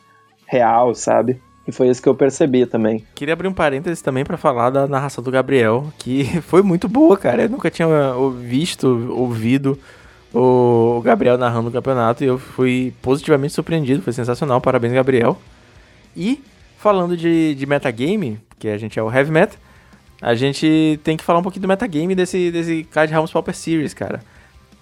real, 0.45 0.95
sabe? 0.95 1.41
E 1.67 1.72
foi 1.72 1.89
isso 1.89 2.01
que 2.01 2.09
eu 2.09 2.15
percebi 2.15 2.65
também. 2.65 3.05
Queria 3.13 3.34
abrir 3.34 3.47
um 3.47 3.53
parênteses 3.53 4.01
também 4.01 4.24
para 4.24 4.38
falar 4.38 4.72
da 4.72 4.88
narração 4.88 5.24
do 5.24 5.30
Gabriel, 5.30 5.86
que 5.99 6.24
foi 6.41 6.63
muito 6.63 6.88
boa, 6.88 7.15
cara. 7.15 7.43
Eu 7.43 7.49
nunca 7.49 7.70
tinha 7.70 7.88
visto, 8.39 8.88
ouvido 9.11 9.78
o 10.34 11.01
Gabriel 11.03 11.38
narrando 11.38 11.69
o 11.69 11.71
campeonato 11.71 12.23
e 12.23 12.27
eu 12.27 12.38
fui 12.38 12.93
positivamente 13.01 13.53
surpreendido, 13.53 14.01
foi 14.01 14.13
sensacional. 14.13 14.61
Parabéns, 14.61 14.93
Gabriel. 14.93 15.38
E 16.15 16.43
falando 16.77 17.17
de, 17.17 17.55
de 17.55 17.65
metagame, 17.65 18.39
que 18.57 18.67
a 18.67 18.77
gente 18.77 18.99
é 18.99 19.03
o 19.03 19.11
Heavy 19.11 19.32
Metal, 19.32 19.57
a 20.21 20.36
gente 20.36 20.99
tem 21.03 21.15
que 21.15 21.23
falar 21.23 21.39
um 21.39 21.43
pouquinho 21.43 21.61
do 21.61 21.67
metagame 21.67 22.13
desse, 22.13 22.51
desse 22.51 22.84
Card 22.84 23.11
Realms 23.11 23.32
Pauper 23.32 23.55
Series, 23.55 23.93
cara. 23.93 24.21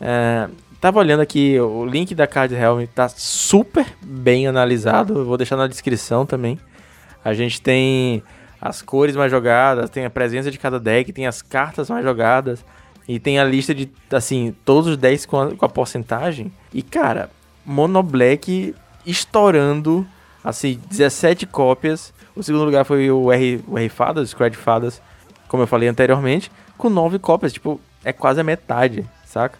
É, 0.01 0.47
tava 0.81 0.99
olhando 0.99 1.21
aqui, 1.21 1.59
o 1.59 1.85
link 1.85 2.13
da 2.13 2.27
Card 2.27 2.53
Realm 2.53 2.85
tá 2.93 3.07
super 3.07 3.85
bem 4.01 4.47
analisado, 4.47 5.25
vou 5.25 5.37
deixar 5.37 5.55
na 5.55 5.67
descrição 5.67 6.25
também. 6.25 6.59
A 7.23 7.33
gente 7.33 7.61
tem 7.61 8.23
as 8.59 8.81
cores 8.81 9.15
mais 9.15 9.31
jogadas, 9.31 9.89
tem 9.89 10.05
a 10.05 10.09
presença 10.09 10.49
de 10.49 10.57
cada 10.57 10.79
deck, 10.79 11.13
tem 11.13 11.27
as 11.27 11.41
cartas 11.41 11.89
mais 11.89 12.03
jogadas, 12.03 12.65
E 13.07 13.19
tem 13.19 13.39
a 13.39 13.43
lista 13.43 13.73
de, 13.73 13.89
assim, 14.11 14.53
todos 14.65 14.89
os 14.89 14.97
10 14.97 15.25
com 15.25 15.39
a, 15.39 15.55
com 15.55 15.65
a 15.65 15.69
porcentagem. 15.69 16.51
E, 16.73 16.81
cara, 16.81 17.29
Mono 17.65 18.03
Black 18.03 18.75
estourando, 19.05 20.05
assim, 20.43 20.79
17 20.89 21.45
cópias. 21.45 22.13
O 22.35 22.43
segundo 22.43 22.65
lugar 22.65 22.83
foi 22.83 23.09
o 23.09 23.31
R, 23.31 23.63
o 23.67 23.77
R 23.77 23.89
Fadas, 23.89 24.29
Scred 24.29 24.57
Fadas, 24.57 25.01
como 25.47 25.63
eu 25.63 25.67
falei 25.67 25.87
anteriormente, 25.87 26.51
com 26.77 26.89
9 26.89 27.17
cópias. 27.19 27.53
Tipo, 27.53 27.79
é 28.03 28.11
quase 28.11 28.41
a 28.41 28.43
metade, 28.43 29.05
saca? 29.25 29.57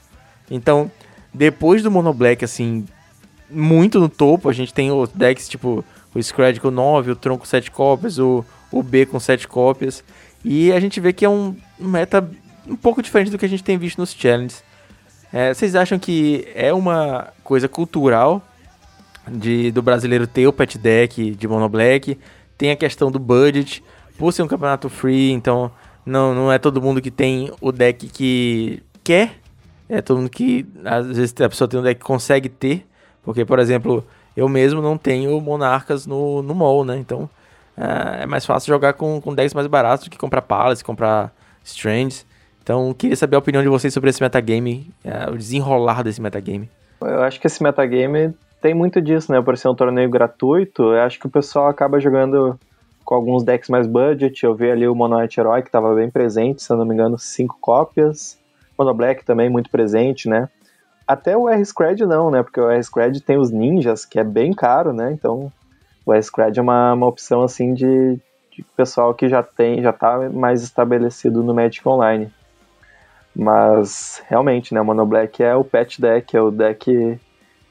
Então, 0.51 0.91
depois 1.33 1.81
do 1.81 1.89
Mono 1.89 2.13
Black, 2.13 2.43
assim, 2.43 2.85
muito 3.49 3.99
no 3.99 4.09
topo, 4.09 4.49
a 4.49 4.53
gente 4.53 4.73
tem 4.73 4.91
os 4.91 5.09
decks 5.09 5.47
tipo 5.47 5.83
o 6.13 6.23
Scred 6.23 6.59
com 6.59 6.71
9, 6.71 7.11
o 7.11 7.15
Tron 7.15 7.37
com 7.37 7.45
7 7.45 7.69
cópias, 7.69 8.17
o, 8.17 8.43
o 8.71 8.81
B 8.81 9.05
com 9.05 9.19
7 9.19 9.47
cópias. 9.47 10.03
E 10.43 10.71
a 10.71 10.79
gente 10.79 10.99
vê 10.99 11.13
que 11.13 11.25
é 11.25 11.29
um 11.29 11.55
meta 11.79 12.27
um 12.67 12.75
pouco 12.75 13.01
diferente 13.01 13.31
do 13.31 13.37
que 13.37 13.45
a 13.45 13.49
gente 13.49 13.63
tem 13.63 13.77
visto 13.77 13.97
nos 13.97 14.11
challenges. 14.13 14.63
É, 15.31 15.53
vocês 15.53 15.75
acham 15.75 15.99
que 15.99 16.47
é 16.55 16.73
uma 16.73 17.33
coisa 17.43 17.67
cultural 17.67 18.41
de, 19.27 19.71
do 19.71 19.81
brasileiro 19.81 20.25
ter 20.25 20.47
o 20.47 20.53
pet 20.53 20.77
deck 20.77 21.31
de 21.31 21.47
Mono 21.47 21.67
Black? 21.67 22.17
Tem 22.57 22.71
a 22.71 22.75
questão 22.75 23.11
do 23.11 23.19
budget, 23.19 23.83
por 24.17 24.31
ser 24.31 24.43
um 24.43 24.47
campeonato 24.47 24.89
free, 24.89 25.31
então 25.31 25.71
não, 26.05 26.33
não 26.33 26.51
é 26.51 26.57
todo 26.57 26.81
mundo 26.81 27.01
que 27.01 27.11
tem 27.11 27.51
o 27.59 27.71
deck 27.71 28.07
que 28.07 28.81
quer. 29.03 29.39
É 29.89 30.01
todo 30.01 30.17
mundo 30.17 30.29
que, 30.29 30.65
às 30.83 31.07
vezes, 31.07 31.33
a 31.41 31.49
pessoa 31.49 31.67
tem 31.67 31.79
um 31.79 31.83
deck 31.83 31.99
que 31.99 32.05
consegue 32.05 32.49
ter. 32.49 32.85
Porque, 33.23 33.45
por 33.45 33.59
exemplo, 33.59 34.05
eu 34.37 34.47
mesmo 34.47 34.83
não 34.83 34.99
tenho 34.99 35.41
monarcas 35.41 36.05
no, 36.05 36.43
no 36.43 36.53
mall, 36.53 36.85
né? 36.85 36.95
Então 36.97 37.27
é, 37.75 38.23
é 38.23 38.25
mais 38.27 38.45
fácil 38.45 38.67
jogar 38.71 38.93
com, 38.93 39.19
com 39.19 39.33
decks 39.33 39.55
mais 39.55 39.65
baratos 39.65 40.05
do 40.05 40.11
que 40.11 40.17
comprar 40.17 40.43
Palace, 40.43 40.83
comprar 40.83 41.33
Strands. 41.63 42.23
Então, 42.67 42.93
queria 42.93 43.15
saber 43.15 43.37
a 43.37 43.39
opinião 43.39 43.63
de 43.63 43.69
vocês 43.69 43.93
sobre 43.93 44.09
esse 44.09 44.21
metagame, 44.21 44.91
é, 45.01 45.29
o 45.29 45.37
desenrolar 45.37 46.03
desse 46.03 46.21
metagame. 46.21 46.69
Eu 46.99 47.23
acho 47.23 47.39
que 47.39 47.47
esse 47.47 47.63
metagame 47.63 48.33
tem 48.61 48.73
muito 48.73 49.01
disso, 49.01 49.31
né? 49.31 49.41
Por 49.41 49.57
ser 49.57 49.69
um 49.69 49.73
torneio 49.73 50.09
gratuito, 50.09 50.83
eu 50.83 50.99
acho 50.99 51.17
que 51.17 51.27
o 51.27 51.29
pessoal 51.29 51.69
acaba 51.69 51.97
jogando 51.97 52.59
com 53.05 53.15
alguns 53.15 53.41
decks 53.41 53.69
mais 53.69 53.87
budget. 53.87 54.43
Eu 54.43 54.53
vi 54.53 54.69
ali 54.69 54.85
o 54.85 54.93
Mono 54.93 55.17
White 55.17 55.39
Herói, 55.39 55.61
que 55.61 55.69
estava 55.69 55.95
bem 55.95 56.11
presente, 56.11 56.61
se 56.61 56.69
eu 56.69 56.75
não 56.75 56.85
me 56.85 56.93
engano, 56.93 57.17
cinco 57.17 57.57
cópias. 57.61 58.37
Mono 58.77 58.93
Black 58.93 59.23
também 59.23 59.49
muito 59.49 59.69
presente, 59.69 60.27
né? 60.27 60.49
Até 61.07 61.37
o 61.37 61.47
R-Scred 61.47 62.05
não, 62.05 62.29
né? 62.29 62.43
Porque 62.43 62.59
o 62.59 62.69
R-Scred 62.69 63.21
tem 63.21 63.37
os 63.37 63.49
ninjas, 63.49 64.03
que 64.03 64.19
é 64.19 64.25
bem 64.25 64.51
caro, 64.51 64.91
né? 64.91 65.09
Então, 65.13 65.49
o 66.05 66.11
R-Scred 66.11 66.59
é 66.59 66.61
uma, 66.61 66.91
uma 66.91 67.07
opção, 67.07 67.43
assim, 67.43 67.73
de, 67.73 68.19
de 68.51 68.61
pessoal 68.75 69.13
que 69.13 69.29
já 69.29 69.41
tem, 69.41 69.81
já 69.81 69.93
tá 69.93 70.29
mais 70.29 70.63
estabelecido 70.63 71.41
no 71.41 71.53
Magic 71.53 71.87
Online. 71.87 72.29
Mas, 73.39 74.23
realmente, 74.27 74.73
né? 74.73 74.81
O 74.81 74.85
Mono 74.85 75.05
Black 75.05 75.43
é 75.43 75.55
o 75.55 75.63
pet 75.63 76.01
deck, 76.01 76.35
é 76.35 76.41
o 76.41 76.49
deck 76.49 77.19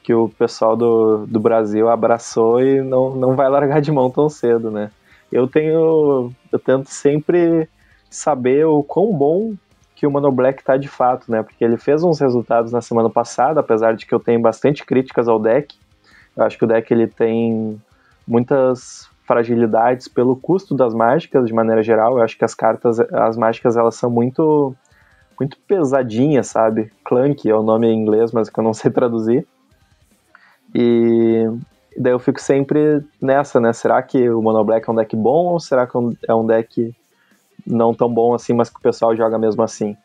que 0.01 0.13
o 0.13 0.29
pessoal 0.29 0.77
do, 0.77 1.27
do 1.27 1.41
Brasil 1.41 1.89
abraçou 1.89 2.61
e 2.61 2.81
não, 2.81 3.13
não 3.13 3.35
vai 3.35 3.49
largar 3.49 3.81
de 3.81 3.91
mão 3.91 4.09
tão 4.09 4.29
cedo, 4.29 4.71
né? 4.71 4.89
Eu 5.29 5.45
tenho... 5.45 6.31
Eu 6.49 6.57
tento 6.57 6.89
sempre 6.89 7.67
saber 8.09 8.65
o 8.65 8.81
quão 8.81 9.11
bom 9.13 9.55
que 9.93 10.07
o 10.07 10.11
Mono 10.11 10.31
Black 10.31 10.63
tá 10.63 10.77
de 10.77 10.87
fato, 10.87 11.29
né? 11.29 11.43
Porque 11.43 11.61
ele 11.65 11.75
fez 11.75 12.01
uns 12.01 12.21
resultados 12.21 12.71
na 12.71 12.79
semana 12.79 13.09
passada, 13.09 13.59
apesar 13.59 13.93
de 13.93 14.05
que 14.05 14.15
eu 14.15 14.21
tenho 14.21 14.39
bastante 14.39 14.85
críticas 14.85 15.27
ao 15.27 15.37
deck. 15.37 15.75
Eu 16.37 16.45
acho 16.45 16.57
que 16.57 16.63
o 16.63 16.67
deck 16.67 16.89
ele 16.93 17.07
tem 17.07 17.81
muitas 18.25 19.09
fragilidades 19.25 20.07
pelo 20.07 20.37
custo 20.37 20.73
das 20.73 20.93
mágicas 20.93 21.45
de 21.45 21.53
maneira 21.53 21.83
geral. 21.83 22.17
Eu 22.17 22.23
acho 22.23 22.37
que 22.37 22.45
as 22.45 22.55
cartas, 22.55 23.01
as 23.01 23.35
mágicas, 23.35 23.75
elas 23.75 23.95
são 23.95 24.09
muito 24.09 24.73
muito 25.39 25.57
pesadinhas, 25.67 26.47
sabe? 26.47 26.91
Clank 27.03 27.47
é 27.49 27.55
o 27.55 27.63
nome 27.63 27.87
em 27.87 27.99
inglês, 27.99 28.31
mas 28.31 28.49
que 28.49 28.59
eu 28.59 28.63
não 28.63 28.73
sei 28.73 28.91
traduzir. 28.91 29.47
E 30.73 31.45
daí 31.97 32.13
eu 32.13 32.19
fico 32.19 32.41
sempre 32.41 33.03
nessa, 33.21 33.59
né? 33.59 33.73
Será 33.73 34.01
que 34.01 34.29
o 34.29 34.41
Mono 34.41 34.63
Black 34.63 34.87
é 34.87 34.91
um 34.91 34.95
deck 34.95 35.15
bom 35.15 35.47
ou 35.47 35.59
será 35.59 35.87
que 35.87 35.97
é 36.27 36.33
um 36.33 36.45
deck 36.45 36.95
não 37.65 37.93
tão 37.93 38.11
bom 38.11 38.33
assim, 38.33 38.53
mas 38.53 38.69
que 38.69 38.77
o 38.77 38.81
pessoal 38.81 39.15
joga 39.15 39.37
mesmo 39.37 39.63
assim. 39.63 39.95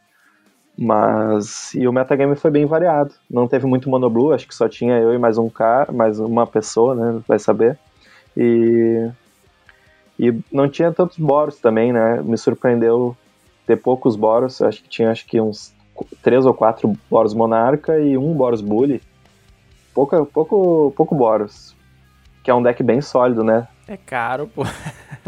Mas. 0.77 1.75
E 1.75 1.87
o 1.87 1.93
metagame 1.93 2.35
foi 2.35 2.51
bem 2.51 2.67
variado. 2.67 3.13
Não 3.31 3.47
teve 3.47 3.67
muito 3.67 3.91
monoblue, 3.91 4.35
acho 4.35 4.49
que 4.49 4.55
só 4.55 4.69
tinha 4.69 4.99
eu 4.99 5.13
e 5.15 5.19
mais 5.19 5.39
um 5.39 5.49
cara, 5.49 5.93
mais 5.93 6.19
uma 6.19 6.47
pessoa, 6.47 6.95
né? 6.95 7.21
Vai 7.27 7.39
saber. 7.39 7.79
E. 8.37 9.11
E 10.19 10.33
não 10.53 10.69
tinha 10.69 10.93
tantos 10.93 11.19
boros 11.19 11.59
também, 11.59 11.93
né? 11.93 12.23
Me 12.23 12.39
surpreendeu 12.39 13.17
ter 13.67 13.77
poucos 13.77 14.17
boros. 14.17 14.61
Acho 14.63 14.83
que 14.83 14.89
tinha 14.89 15.11
acho 15.11 15.27
que 15.27 15.41
uns 15.41 15.75
três 16.23 16.47
ou 16.47 16.55
quatro 16.55 16.93
boros 17.11 17.35
monarca 17.35 17.99
e 17.99 18.17
um 18.17 18.33
boros 18.35 18.61
bully. 18.61 19.03
Pouca, 19.95 20.25
pouco, 20.25 20.93
pouco 20.97 21.15
boros. 21.15 21.77
Que 22.43 22.51
é 22.51 22.55
um 22.55 22.63
deck 22.63 22.83
bem 22.83 23.01
sólido, 23.01 23.45
né? 23.45 23.69
É 23.87 23.97
caro, 23.97 24.49
pô. 24.49 24.63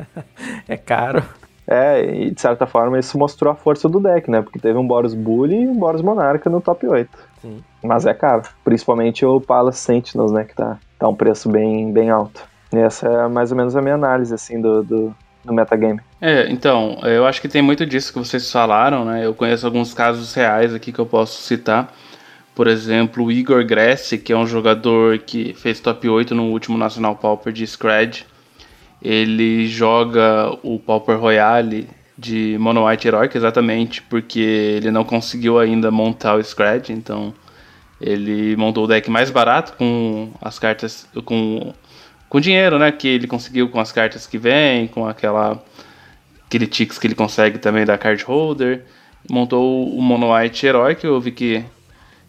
é 0.69 0.77
caro. 0.77 1.23
É, 1.67 2.05
e 2.05 2.31
de 2.31 2.41
certa 2.41 2.67
forma 2.67 2.99
isso 2.99 3.19
mostrou 3.19 3.51
a 3.51 3.57
força 3.57 3.89
do 3.89 3.99
deck, 3.99 4.31
né? 4.31 4.43
Porque 4.43 4.59
teve 4.59 4.79
um 4.79 4.87
Boros 4.87 5.15
Bully 5.15 5.63
e 5.63 5.69
um 5.69 5.79
Boros 5.79 6.03
Monarca 6.03 6.51
no 6.51 6.61
top 6.61 6.87
8. 6.87 7.11
Sim. 7.41 7.65
Mas 7.83 8.05
é 8.05 8.13
caro. 8.13 8.43
Principalmente 8.63 9.25
o 9.25 9.41
Palace 9.41 9.79
Sentinels, 9.79 10.31
né? 10.31 10.45
Que 10.45 10.55
tá, 10.55 10.79
tá 10.99 11.09
um 11.09 11.15
preço 11.15 11.49
bem, 11.49 11.91
bem 11.91 12.11
alto. 12.11 12.47
E 12.73 12.79
essa 12.79 13.09
é 13.09 13.29
mais 13.29 13.51
ou 13.51 13.57
menos 13.57 13.77
a 13.77 13.81
minha 13.81 13.95
análise, 13.95 14.35
assim, 14.35 14.61
do, 14.61 14.83
do, 14.83 15.15
do 15.45 15.53
metagame. 15.53 16.01
É, 16.21 16.51
então, 16.51 16.99
eu 17.03 17.27
acho 17.27 17.41
que 17.41 17.49
tem 17.49 17.61
muito 17.61 17.85
disso 17.85 18.13
que 18.13 18.19
vocês 18.19 18.51
falaram, 18.51 19.05
né? 19.05 19.27
Eu 19.27 19.35
conheço 19.35 19.67
alguns 19.67 19.93
casos 19.93 20.33
reais 20.35 20.75
aqui 20.75 20.93
que 20.93 20.99
eu 20.99 21.07
posso 21.07 21.43
citar. 21.43 21.93
Por 22.55 22.67
exemplo, 22.67 23.25
o 23.25 23.33
Igor 23.33 23.65
Grassi, 23.65 24.17
que 24.17 24.33
é 24.33 24.37
um 24.37 24.47
jogador 24.47 25.19
que 25.19 25.53
fez 25.55 25.81
top 25.81 26.09
8 26.09 26.35
no 26.35 26.45
último 26.45 26.79
National 26.79 27.17
Pauper 27.17 27.53
de 27.53 27.67
Scred 27.67 28.27
ele 29.05 29.67
joga 29.69 30.57
o 30.63 30.79
Pauper 30.79 31.21
Royale 31.21 31.87
de 32.17 32.57
Mono 32.59 32.87
White 32.87 33.07
Heroic 33.07 33.37
exatamente 33.37 34.01
porque 34.01 34.41
ele 34.41 34.91
não 34.91 35.05
conseguiu 35.05 35.59
ainda 35.59 35.91
montar 35.91 36.37
o 36.37 36.43
Scratch, 36.43 36.89
então 36.89 37.35
ele 38.01 38.57
montou 38.57 38.85
o 38.85 38.87
deck 38.87 39.11
mais 39.11 39.31
barato 39.31 39.75
com 39.77 40.31
as 40.41 40.59
cartas 40.59 41.07
com 41.25 41.75
com 42.35 42.41
dinheiro, 42.41 42.81
né, 42.81 42.91
que 42.91 43.07
ele 43.07 43.29
conseguiu 43.29 43.69
com 43.69 43.79
as 43.79 43.93
cartas 43.93 44.27
que 44.27 44.37
vem, 44.37 44.89
com 44.89 45.07
aquela 45.07 45.63
aquele 46.49 46.67
ticks 46.67 46.99
que 46.99 47.07
ele 47.07 47.15
consegue 47.15 47.59
também 47.59 47.85
da 47.85 47.97
card 47.97 48.25
holder. 48.25 48.83
Montou 49.31 49.89
o 49.89 50.03
Mono 50.03 50.35
White 50.35 50.67
Heroic, 50.67 51.05
eu 51.05 51.21
vi 51.21 51.31
que 51.31 51.65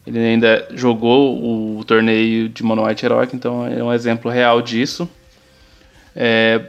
ele 0.06 0.20
ainda 0.20 0.68
jogou 0.76 1.80
o 1.80 1.84
torneio 1.84 2.48
de 2.48 2.62
Mono 2.62 2.86
White 2.86 3.04
Heroic, 3.04 3.36
então 3.36 3.66
é 3.66 3.84
um 3.84 3.92
exemplo 3.92 4.30
real 4.30 4.62
disso. 4.62 5.10
É, 6.16 6.62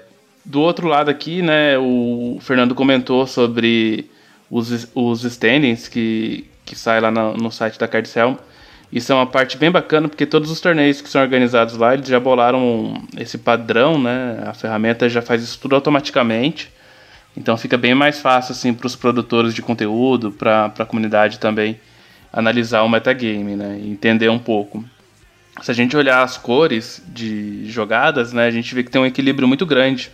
do 0.42 0.62
outro 0.62 0.88
lado 0.88 1.10
aqui, 1.10 1.42
né, 1.42 1.76
o 1.76 2.38
Fernando 2.40 2.74
comentou 2.74 3.26
sobre 3.26 4.10
os, 4.50 4.88
os 4.94 5.24
standings 5.24 5.88
que, 5.88 6.46
que 6.64 6.74
sai 6.74 7.02
lá 7.02 7.10
no, 7.10 7.34
no 7.34 7.52
site 7.52 7.78
da 7.78 7.86
Cardcell. 7.86 8.38
Isso 8.92 9.10
é 9.12 9.14
uma 9.14 9.26
parte 9.26 9.56
bem 9.56 9.70
bacana, 9.70 10.08
porque 10.08 10.24
todos 10.24 10.50
os 10.50 10.60
torneios 10.60 11.00
que 11.00 11.08
são 11.08 11.20
organizados 11.20 11.76
lá, 11.76 11.94
eles 11.94 12.08
já 12.08 12.20
bolaram 12.20 13.02
esse 13.18 13.36
padrão, 13.36 14.00
né? 14.00 14.42
A 14.46 14.54
ferramenta 14.54 15.08
já 15.08 15.20
faz 15.20 15.42
isso 15.42 15.58
tudo 15.58 15.74
automaticamente. 15.74 16.72
Então 17.36 17.56
fica 17.56 17.76
bem 17.76 17.94
mais 17.94 18.20
fácil 18.20 18.52
assim 18.52 18.72
para 18.72 18.86
os 18.86 18.96
produtores 18.96 19.52
de 19.54 19.60
conteúdo, 19.60 20.30
para 20.30 20.72
a 20.78 20.84
comunidade 20.86 21.38
também 21.38 21.78
analisar 22.32 22.82
o 22.82 22.88
metagame, 22.88 23.56
né? 23.56 23.78
E 23.82 23.90
entender 23.90 24.28
um 24.28 24.38
pouco 24.38 24.84
se 25.62 25.70
a 25.70 25.74
gente 25.74 25.96
olhar 25.96 26.22
as 26.22 26.36
cores 26.36 27.02
de 27.08 27.68
jogadas, 27.70 28.32
né, 28.32 28.46
a 28.46 28.50
gente 28.50 28.74
vê 28.74 28.82
que 28.82 28.90
tem 28.90 29.00
um 29.00 29.06
equilíbrio 29.06 29.48
muito 29.48 29.64
grande. 29.64 30.10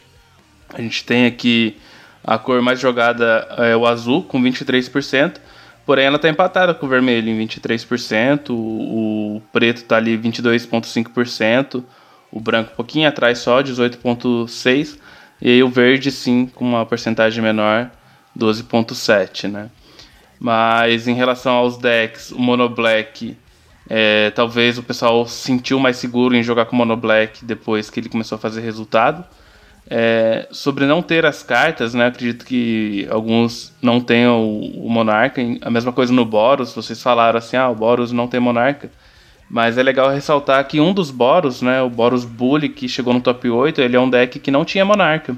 A 0.73 0.81
gente 0.81 1.05
tem 1.05 1.27
aqui 1.27 1.77
a 2.25 2.39
cor 2.39 2.63
mais 2.63 2.79
jogada 2.79 3.49
é 3.59 3.77
o 3.77 3.87
azul, 3.87 4.23
com 4.23 4.41
23%, 4.41 5.39
porém 5.85 6.07
ela 6.07 6.17
está 6.17 6.29
empatada 6.29 6.75
com 6.75 6.87
o 6.87 6.89
vermelho 6.89 7.29
em 7.29 7.47
23%, 7.47 8.51
o, 8.51 9.37
o 9.37 9.43
preto 9.53 9.79
está 9.79 9.97
ali 9.97 10.17
22,5%, 10.17 11.83
o 12.31 12.41
branco 12.41 12.73
um 12.73 12.77
pouquinho 12.77 13.09
atrás 13.09 13.39
só, 13.39 13.63
18,6%, 13.63 14.99
e 15.41 15.51
aí 15.51 15.63
o 15.63 15.69
verde 15.69 16.11
sim, 16.11 16.47
com 16.47 16.65
uma 16.65 16.87
porcentagem 16.87 17.43
menor, 17.43 17.91
12,7%, 18.39 19.51
né. 19.51 19.71
Mas 20.39 21.07
em 21.07 21.15
relação 21.15 21.55
aos 21.55 21.77
decks, 21.77 22.33
o 22.33 22.39
Mono 22.39 22.69
Black 22.69 23.37
é, 23.89 24.31
talvez 24.31 24.79
o 24.79 24.83
pessoal 24.83 25.27
sentiu 25.27 25.79
mais 25.79 25.97
seguro 25.97 26.35
em 26.35 26.43
jogar 26.43 26.67
com 26.67 26.77
Mono 26.77 26.97
Black 26.97 27.45
depois 27.45 27.91
que 27.91 28.01
ele 28.01 28.09
começou 28.09 28.37
a 28.37 28.39
fazer 28.39 28.61
resultado. 28.61 29.25
É, 29.89 30.47
sobre 30.51 30.87
não 30.87 31.03
ter 31.03 31.27
as 31.27 31.43
cartas, 31.43 31.93
né? 31.93 32.07
Acredito 32.07 32.47
que 32.47 33.07
alguns 33.11 33.75
não 33.83 34.01
tenham 34.01 34.41
o, 34.43 34.87
o 34.87 34.91
Monarca. 34.91 35.43
A 35.61 35.71
mesma 35.71 35.93
coisa 35.93 36.13
no 36.13 36.25
Boros, 36.25 36.75
vocês 36.75 37.03
falaram 37.03 37.39
assim, 37.39 37.57
ah, 37.57 37.69
o 37.69 37.75
Boros 37.75 38.13
não 38.13 38.29
tem 38.29 38.41
Monarca. 38.41 38.91
Mas 39.51 39.77
é 39.77 39.83
legal 39.83 40.09
ressaltar 40.11 40.67
que 40.67 40.81
um 40.81 40.95
dos 40.95 41.11
Boros, 41.11 41.61
né, 41.61 41.83
o 41.83 41.91
Boros 41.91 42.25
Bully, 42.25 42.71
que 42.71 42.89
chegou 42.89 43.13
no 43.13 43.21
top 43.21 43.51
8, 43.51 43.81
ele 43.83 43.97
é 43.97 44.01
um 44.01 44.09
deck 44.09 44.39
que 44.39 44.51
não 44.51 44.65
tinha 44.65 44.85
Monarca. 44.85 45.37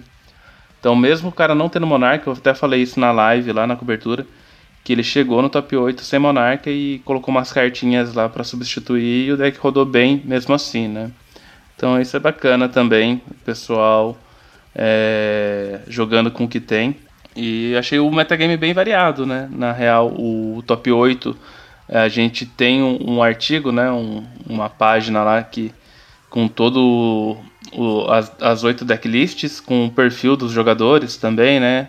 Então, 0.79 0.95
mesmo 0.95 1.31
o 1.31 1.33
cara 1.33 1.55
não 1.55 1.69
tendo 1.69 1.87
Monarca, 1.87 2.29
eu 2.29 2.35
até 2.35 2.55
falei 2.55 2.83
isso 2.83 3.01
na 3.01 3.11
live, 3.11 3.53
lá 3.53 3.67
na 3.67 3.75
cobertura, 3.75 4.25
que 4.85 4.93
ele 4.93 5.03
chegou 5.03 5.41
no 5.43 5.49
top 5.49 5.75
8 5.75 6.03
sem 6.03 6.19
Monarca 6.19 6.71
e 6.71 7.01
colocou 7.01 7.35
umas 7.35 7.53
cartinhas 7.53 8.15
lá 8.15 8.29
para 8.29 8.45
substituir 8.45 9.27
e 9.27 9.33
o 9.33 9.37
deck 9.37 9.59
rodou 9.59 9.87
bem 9.87 10.23
mesmo 10.25 10.55
assim, 10.55 10.87
né? 10.87 11.11
Então 11.75 12.01
isso 12.01 12.17
é 12.17 12.21
bacana 12.21 12.69
também, 12.69 13.21
pessoal 13.45 14.17
é, 14.75 15.81
jogando 15.89 16.31
com 16.31 16.45
o 16.45 16.49
que 16.49 16.61
tem. 16.61 16.97
E 17.37 17.75
achei 17.77 17.99
o 17.99 18.11
metagame 18.11 18.57
bem 18.57 18.73
variado, 18.73 19.27
né? 19.27 19.49
Na 19.51 19.73
real, 19.73 20.09
o 20.09 20.63
top 20.67 20.91
8, 20.91 21.37
a 21.89 22.09
gente 22.09 22.47
tem 22.47 22.83
um, 22.83 23.15
um 23.15 23.23
artigo, 23.23 23.73
né? 23.73 23.91
Um, 23.91 24.25
uma 24.49 24.71
página 24.71 25.23
lá 25.23 25.43
que 25.43 25.73
com 26.31 26.49
todo 26.49 27.39
o, 27.73 28.11
as, 28.11 28.33
as 28.41 28.65
8 28.65 28.85
decklists, 28.85 29.61
com 29.61 29.87
o 29.87 29.91
perfil 29.91 30.37
dos 30.37 30.53
jogadores 30.53 31.17
também, 31.17 31.61
né? 31.61 31.89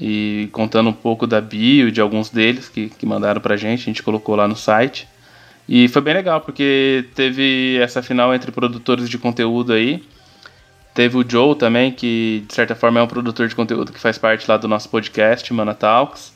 e 0.00 0.48
contando 0.52 0.90
um 0.90 0.92
pouco 0.92 1.26
da 1.26 1.40
bio 1.40 1.90
de 1.90 2.00
alguns 2.00 2.30
deles 2.30 2.68
que, 2.68 2.88
que 2.90 3.06
mandaram 3.06 3.40
pra 3.40 3.56
gente, 3.56 3.82
a 3.82 3.84
gente 3.84 4.02
colocou 4.02 4.36
lá 4.36 4.46
no 4.46 4.56
site. 4.56 5.08
E 5.68 5.88
foi 5.88 6.02
bem 6.02 6.14
legal, 6.14 6.40
porque 6.40 7.06
teve 7.14 7.78
essa 7.80 8.02
final 8.02 8.34
entre 8.34 8.52
produtores 8.52 9.08
de 9.08 9.18
conteúdo 9.18 9.72
aí. 9.72 10.02
Teve 10.96 11.18
o 11.18 11.24
Joe 11.28 11.54
também, 11.54 11.92
que 11.92 12.42
de 12.48 12.54
certa 12.54 12.74
forma 12.74 12.98
é 12.98 13.02
um 13.02 13.06
produtor 13.06 13.46
de 13.46 13.54
conteúdo 13.54 13.92
que 13.92 14.00
faz 14.00 14.16
parte 14.16 14.50
lá 14.50 14.56
do 14.56 14.66
nosso 14.66 14.88
podcast, 14.88 15.52
Mana 15.52 15.74
Talks. 15.74 16.32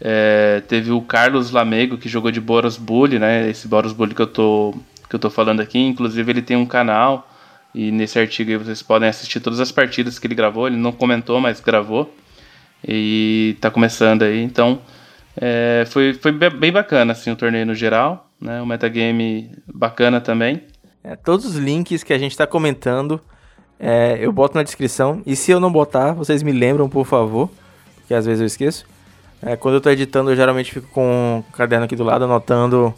É, 0.00 0.62
teve 0.66 0.90
o 0.90 1.00
Carlos 1.00 1.52
Lamego, 1.52 1.96
que 1.96 2.08
jogou 2.08 2.32
de 2.32 2.40
Boros 2.40 2.76
Bully, 2.76 3.20
né? 3.20 3.48
Esse 3.48 3.68
Boros 3.68 3.92
Bully 3.92 4.12
que 4.12 4.20
eu 4.20 4.26
tô, 4.26 4.74
que 5.08 5.14
eu 5.14 5.20
tô 5.20 5.30
falando 5.30 5.60
aqui. 5.60 5.78
Inclusive, 5.78 6.32
ele 6.32 6.42
tem 6.42 6.56
um 6.56 6.66
canal. 6.66 7.30
E 7.72 7.92
nesse 7.92 8.18
artigo 8.18 8.50
aí 8.50 8.56
vocês 8.56 8.82
podem 8.82 9.08
assistir 9.08 9.38
todas 9.38 9.60
as 9.60 9.70
partidas 9.70 10.18
que 10.18 10.26
ele 10.26 10.34
gravou. 10.34 10.66
Ele 10.66 10.76
não 10.76 10.90
comentou, 10.90 11.40
mas 11.40 11.60
gravou 11.60 12.12
e 12.86 13.56
tá 13.60 13.70
começando 13.70 14.22
aí, 14.22 14.42
então 14.42 14.80
é, 15.36 15.84
foi, 15.86 16.14
foi 16.14 16.32
bem 16.32 16.72
bacana 16.72 17.12
assim 17.12 17.30
o 17.30 17.36
torneio 17.36 17.66
no 17.66 17.74
geral, 17.74 18.28
né? 18.40 18.60
O 18.60 18.66
metagame 18.66 19.50
bacana 19.72 20.20
também. 20.20 20.62
É, 21.02 21.16
todos 21.16 21.46
os 21.46 21.56
links 21.56 22.02
que 22.02 22.12
a 22.12 22.18
gente 22.18 22.32
está 22.32 22.46
comentando 22.46 23.20
é, 23.80 24.18
eu 24.20 24.30
boto 24.30 24.54
na 24.54 24.62
descrição 24.62 25.22
e 25.24 25.34
se 25.34 25.50
eu 25.50 25.58
não 25.58 25.72
botar, 25.72 26.12
vocês 26.12 26.42
me 26.42 26.52
lembram 26.52 26.86
por 26.86 27.06
favor, 27.06 27.48
porque 27.96 28.12
às 28.12 28.26
vezes 28.26 28.40
eu 28.40 28.46
esqueço. 28.46 28.84
É, 29.42 29.56
quando 29.56 29.74
eu 29.74 29.78
estou 29.78 29.90
editando, 29.90 30.30
eu 30.30 30.36
geralmente 30.36 30.70
fico 30.70 30.88
com 30.88 31.42
o 31.48 31.52
caderno 31.52 31.86
aqui 31.86 31.96
do 31.96 32.04
lado 32.04 32.24
anotando 32.24 32.94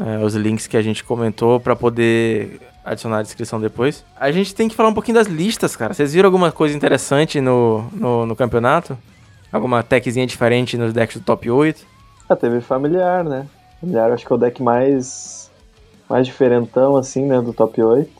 é, 0.00 0.18
os 0.18 0.34
links 0.34 0.66
que 0.66 0.76
a 0.76 0.82
gente 0.82 1.04
comentou 1.04 1.60
para 1.60 1.76
poder 1.76 2.60
adicionar 2.84 3.18
a 3.18 3.22
descrição 3.22 3.60
depois. 3.60 4.04
A 4.18 4.32
gente 4.32 4.52
tem 4.52 4.68
que 4.68 4.74
falar 4.74 4.88
um 4.88 4.94
pouquinho 4.94 5.14
das 5.14 5.28
listas, 5.28 5.76
cara. 5.76 5.94
Vocês 5.94 6.12
viram 6.12 6.26
alguma 6.26 6.50
coisa 6.50 6.76
interessante 6.76 7.40
no, 7.40 7.84
no, 7.92 8.26
no 8.26 8.34
campeonato? 8.34 8.98
Alguma 9.52 9.82
techzinha 9.84 10.26
diferente 10.26 10.76
nos 10.76 10.92
decks 10.92 11.18
do 11.18 11.24
top 11.24 11.48
8? 11.48 11.86
Ah, 12.28 12.34
teve 12.34 12.60
familiar, 12.60 13.22
né? 13.22 13.46
Familiar 13.80 14.10
acho 14.10 14.26
que 14.26 14.32
é 14.32 14.36
o 14.36 14.38
deck 14.38 14.60
mais, 14.60 15.50
mais 16.08 16.26
diferentão, 16.26 16.96
assim, 16.96 17.26
né, 17.26 17.40
do 17.40 17.52
top 17.52 17.80
8. 17.80 18.10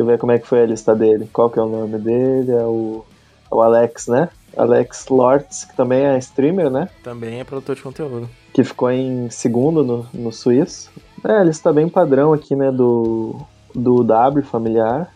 Deixa 0.00 0.12
eu 0.12 0.14
ver 0.14 0.18
como 0.18 0.32
é 0.32 0.38
que 0.38 0.46
foi 0.46 0.62
a 0.62 0.66
lista 0.66 0.94
dele. 0.96 1.28
Qual 1.30 1.50
que 1.50 1.58
é 1.58 1.62
o 1.62 1.68
nome 1.68 1.98
dele? 1.98 2.52
É 2.52 2.64
o, 2.64 3.04
é 3.52 3.54
o 3.54 3.60
Alex, 3.60 4.06
né? 4.06 4.30
Alex 4.56 5.06
Lortz, 5.10 5.66
que 5.66 5.76
também 5.76 6.06
é 6.06 6.16
streamer, 6.16 6.70
né? 6.70 6.88
Também 7.04 7.38
é 7.38 7.44
produtor 7.44 7.76
de 7.76 7.82
conteúdo. 7.82 8.26
Que 8.54 8.64
ficou 8.64 8.90
em 8.90 9.28
segundo 9.28 9.84
no, 9.84 10.06
no 10.14 10.32
suíço. 10.32 10.90
É, 11.22 11.32
a 11.32 11.44
lista 11.44 11.70
bem 11.70 11.86
padrão 11.86 12.32
aqui, 12.32 12.56
né, 12.56 12.72
do, 12.72 13.36
do 13.74 14.02
W 14.02 14.42
familiar. 14.42 15.14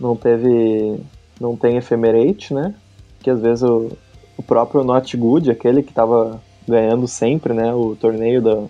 Não 0.00 0.16
teve. 0.16 1.00
Não 1.40 1.54
tem 1.54 1.76
Ephemerate, 1.76 2.52
né? 2.52 2.74
Que 3.22 3.30
às 3.30 3.40
vezes 3.40 3.62
o, 3.62 3.92
o 4.36 4.42
próprio 4.42 4.82
Not 4.82 5.16
Good, 5.16 5.48
aquele 5.48 5.84
que 5.84 5.92
tava 5.92 6.42
ganhando 6.66 7.06
sempre, 7.06 7.54
né? 7.54 7.72
O 7.72 7.94
torneio 7.94 8.42
da 8.42 8.64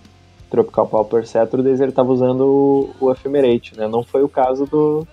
Tropical 0.50 0.86
Pauper 0.86 1.26
Saturdays, 1.26 1.80
ele 1.80 1.92
tava 1.92 2.12
usando 2.12 2.40
o, 2.40 2.90
o 3.06 3.10
Ephemerate, 3.12 3.76
né? 3.76 3.86
Não 3.86 4.02
foi 4.02 4.22
o 4.22 4.28
caso 4.28 4.66
do, 4.66 5.06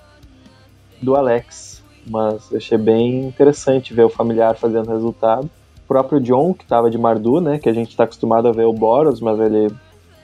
do 1.01 1.15
Alex. 1.15 1.83
Mas 2.09 2.53
achei 2.53 2.77
bem 2.77 3.25
interessante 3.25 3.93
ver 3.93 4.03
o 4.03 4.09
familiar 4.09 4.55
fazendo 4.55 4.89
resultado. 4.89 5.45
O 5.45 5.88
próprio 5.88 6.19
John, 6.19 6.53
que 6.53 6.65
tava 6.65 6.89
de 6.89 6.97
Mardu, 6.97 7.39
né? 7.39 7.59
Que 7.59 7.69
a 7.69 7.73
gente 7.73 7.95
tá 7.95 8.05
acostumado 8.05 8.47
a 8.47 8.51
ver 8.51 8.65
o 8.65 8.73
Boros, 8.73 9.19
mas 9.19 9.39
ele 9.39 9.69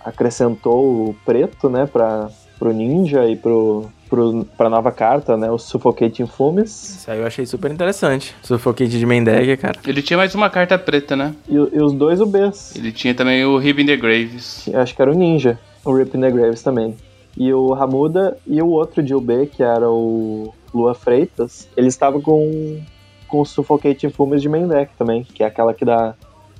acrescentou 0.03 1.09
o 1.09 1.16
preto, 1.26 1.70
né? 1.70 1.86
Pra, 1.86 2.30
pro 2.57 2.74
Ninja 2.74 3.28
e 3.28 3.36
pro, 3.36 3.86
pro, 4.14 4.45
pra 4.55 4.70
nova 4.70 4.91
carta, 4.91 5.36
né? 5.36 5.49
O 5.49 5.57
Suffocating 5.57 6.28
Fumes. 6.28 6.70
Isso 6.99 7.09
aí 7.09 7.20
eu 7.20 7.26
achei 7.26 7.47
super 7.47 7.72
interessante. 7.72 8.36
Suffocating 8.43 8.99
de 8.99 9.05
main 9.07 9.24
deck, 9.24 9.57
cara. 9.57 9.80
Ele 9.88 10.03
tinha 10.03 10.18
mais 10.18 10.36
uma 10.36 10.51
carta 10.51 10.78
preta, 10.78 11.16
né? 11.16 11.34
E, 11.49 11.55
e 11.55 11.82
os 11.82 11.93
dois 11.93 12.22
UBs. 12.22 12.76
Ele 12.76 12.91
tinha 12.91 13.16
também 13.16 13.43
o 13.43 13.57
Rip 13.57 13.82
in 13.82 13.88
the 13.88 13.97
Graves. 13.97 14.70
Acho 14.72 14.95
que 14.95 15.01
era 15.01 15.11
o 15.11 15.16
Ninja. 15.16 15.57
O 15.84 15.95
Rip 15.95 16.16
in 16.16 16.22
the 16.22 16.30
Graves 16.30 16.61
também. 16.61 16.95
E 17.36 17.51
o 17.51 17.74
Ramuda 17.74 18.38
e 18.45 18.61
o 18.61 18.68
outro 18.68 19.01
de 19.01 19.16
UB, 19.16 19.47
que 19.47 19.64
era 19.64 19.89
o 19.89 20.53
Lua 20.72 20.93
Freitas, 20.93 21.68
ele 21.76 21.88
estava 21.88 22.22
com, 22.22 22.80
com 23.28 23.41
o 23.41 23.45
Suffocating 23.45 24.11
Fumes 24.11 24.43
de 24.43 24.47
main 24.47 24.68
deck 24.68 24.91
também, 24.95 25.24
que 25.24 25.41
é 25.41 25.47
aquela 25.47 25.74
que 25.74 25.84
dá 25.84 26.14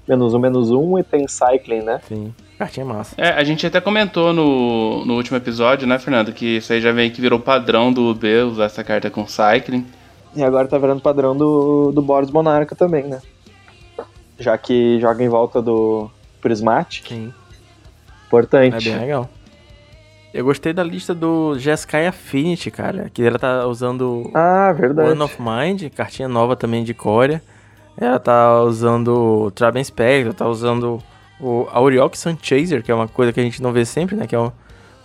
menos 0.08 0.34
um, 0.34 0.40
menos 0.40 0.72
um 0.72 0.98
e 0.98 1.04
tem 1.04 1.28
Cycling, 1.28 1.84
né? 1.84 2.02
Sim. 2.08 2.34
Cartinha 2.64 2.86
massa. 2.86 3.14
É, 3.18 3.28
a 3.28 3.44
gente 3.44 3.68
até 3.68 3.82
comentou 3.82 4.32
no, 4.32 5.04
no 5.04 5.16
último 5.16 5.36
episódio, 5.36 5.86
né, 5.86 6.00
Fernando? 6.00 6.32
Que 6.32 6.58
isso 6.58 6.72
aí 6.72 6.80
já 6.80 6.94
vem 6.94 7.12
que 7.12 7.20
virou 7.20 7.38
padrão 7.38 7.92
do 7.92 8.10
UB 8.10 8.26
usar 8.44 8.66
essa 8.66 8.82
carta 8.86 9.10
com 9.10 9.28
Cycling. 9.28 9.86
E 10.34 10.42
agora 10.42 10.66
tá 10.66 10.78
virando 10.78 11.02
padrão 11.02 11.36
do, 11.36 11.92
do 11.92 12.02
Boros 12.02 12.32
Monarca 12.32 12.74
também, 12.74 13.04
né? 13.04 13.22
Já 14.40 14.58
que 14.58 14.98
joga 15.02 15.22
em 15.22 15.28
volta 15.28 15.62
do 15.62 16.10
Prismatic. 16.42 17.10
Sim. 17.10 17.34
Importante. 18.28 18.88
É 18.88 18.92
bem 18.94 19.02
legal. 19.02 19.30
Eu 20.34 20.46
gostei 20.46 20.72
da 20.72 20.84
lista 20.86 21.14
do 21.14 21.60
Jeskai 21.60 22.08
Affinity, 22.08 22.72
cara. 22.72 23.10
Que 23.14 23.24
ela 23.24 23.38
tá 23.38 23.68
usando 23.68 24.32
ah, 24.34 24.72
verdade. 24.72 25.10
One 25.10 25.22
of 25.22 25.36
Mind, 25.38 25.92
cartinha 25.94 26.30
nova 26.30 26.56
também 26.56 26.86
de 26.86 26.94
Corea. 26.94 27.44
Ela 27.98 28.20
tá 28.20 28.62
usando 28.62 29.52
Traben 29.52 29.84
Spectre, 29.84 30.34
tá 30.34 30.48
usando 30.48 31.04
o 31.44 31.68
Auriok 31.70 32.18
Sun 32.18 32.38
Chaser, 32.42 32.82
que 32.82 32.90
é 32.90 32.96
uma 32.96 33.08
coisa 33.08 33.34
que 33.34 33.40
a 33.40 33.44
gente 33.44 33.62
não 33.62 33.74
vê 33.74 33.84
sempre, 33.84 34.16
né? 34.16 34.26
Que 34.26 34.34
é 34.34 34.40
um, 34.40 34.52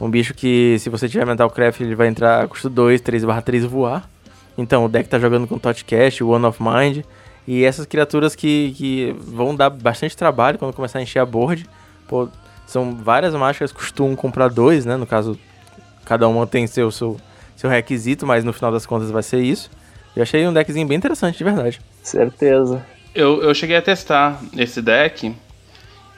um 0.01 0.09
bicho 0.09 0.32
que, 0.32 0.78
se 0.78 0.89
você 0.89 1.09
tiver 1.09 1.26
Mental 1.26 1.51
Craft, 1.51 1.80
ele 1.80 1.97
vai 1.97 2.07
entrar 2.07 2.47
custo 2.47 2.70
2, 2.70 3.01
3 3.01 3.24
barra 3.24 3.43
3 3.43 3.64
voar. 3.64 4.09
Então, 4.57 4.84
o 4.84 4.89
deck 4.89 5.09
tá 5.09 5.18
jogando 5.18 5.49
com 5.49 5.59
Totcast, 5.59 6.22
One 6.22 6.47
of 6.47 6.62
Mind. 6.62 7.05
E 7.47 7.64
essas 7.64 7.86
criaturas 7.86 8.36
que, 8.36 8.72
que 8.76 9.16
vão 9.18 9.55
dar 9.55 9.70
bastante 9.70 10.16
trabalho 10.16 10.59
quando 10.59 10.74
começar 10.74 11.01
a 11.01 11.03
encher 11.03 11.18
a 11.18 11.26
board. 11.26 11.66
Pô, 12.07 12.28
são 12.66 12.95
várias 12.95 13.34
mágicas 13.34 13.72
que 13.72 13.78
costumam 13.78 14.14
comprar 14.14 14.49
dois, 14.49 14.84
né? 14.84 14.97
No 14.97 15.07
caso, 15.07 15.39
cada 16.05 16.28
uma 16.28 16.47
tem 16.47 16.66
seu, 16.66 16.91
seu, 16.91 17.16
seu 17.57 17.68
requisito, 17.68 18.26
mas 18.26 18.45
no 18.45 18.53
final 18.53 18.70
das 18.70 18.86
contas 18.86 19.11
vai 19.11 19.22
ser 19.22 19.41
isso. 19.41 19.70
Eu 20.14 20.22
achei 20.22 20.47
um 20.47 20.53
deckzinho 20.53 20.86
bem 20.86 20.97
interessante, 20.97 21.39
de 21.39 21.45
verdade. 21.45 21.80
Certeza. 22.03 22.84
Eu, 23.14 23.43
eu 23.43 23.55
cheguei 23.55 23.76
a 23.76 23.82
testar 23.82 24.41
esse 24.57 24.82
deck 24.82 25.34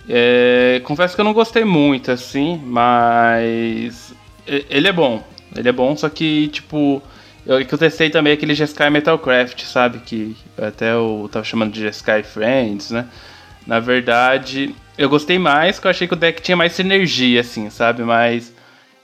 é, 0.09 0.80
confesso 0.84 1.14
que 1.14 1.20
eu 1.20 1.24
não 1.24 1.32
gostei 1.32 1.64
muito, 1.64 2.11
assim, 2.11 2.61
mas. 2.64 4.14
Ele 4.46 4.88
é 4.88 4.92
bom. 4.92 5.22
Ele 5.55 5.68
é 5.68 5.72
bom, 5.72 5.96
só 5.96 6.09
que, 6.09 6.48
tipo. 6.48 7.03
Eu, 7.46 7.64
que 7.64 7.72
eu 7.72 7.78
testei 7.78 8.11
também 8.11 8.32
aquele 8.32 8.55
Jeskai 8.55 8.90
Metalcraft, 8.90 9.62
sabe? 9.62 10.01
Que 10.01 10.36
até 10.59 10.92
eu 10.92 11.28
tava 11.32 11.44
chamando 11.44 11.72
de 11.72 11.80
Jeskai 11.80 12.22
Friends, 12.22 12.90
né? 12.90 13.07
Na 13.66 13.80
verdade, 13.80 14.74
eu 14.96 15.09
gostei 15.09 15.38
mais, 15.38 15.76
porque 15.76 15.86
eu 15.86 15.90
achei 15.90 16.07
que 16.07 16.14
o 16.14 16.16
deck 16.16 16.42
tinha 16.42 16.57
mais 16.57 16.72
sinergia, 16.72 17.40
assim, 17.40 17.70
sabe? 17.70 18.03
Mas. 18.03 18.55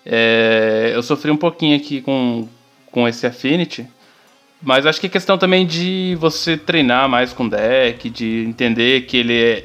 É, 0.04 0.92
eu 0.94 1.02
sofri 1.02 1.30
um 1.30 1.36
pouquinho 1.36 1.76
aqui 1.76 2.00
com, 2.00 2.48
com 2.92 3.08
esse 3.08 3.26
Affinity. 3.26 3.86
Mas 4.62 4.86
acho 4.86 5.00
que 5.00 5.06
é 5.06 5.10
questão 5.10 5.36
também 5.36 5.66
de 5.66 6.16
você 6.18 6.56
treinar 6.56 7.08
mais 7.08 7.32
com 7.32 7.44
o 7.44 7.50
deck, 7.50 8.08
de 8.08 8.44
entender 8.46 9.02
que 9.02 9.16
ele 9.16 9.34
é 9.34 9.64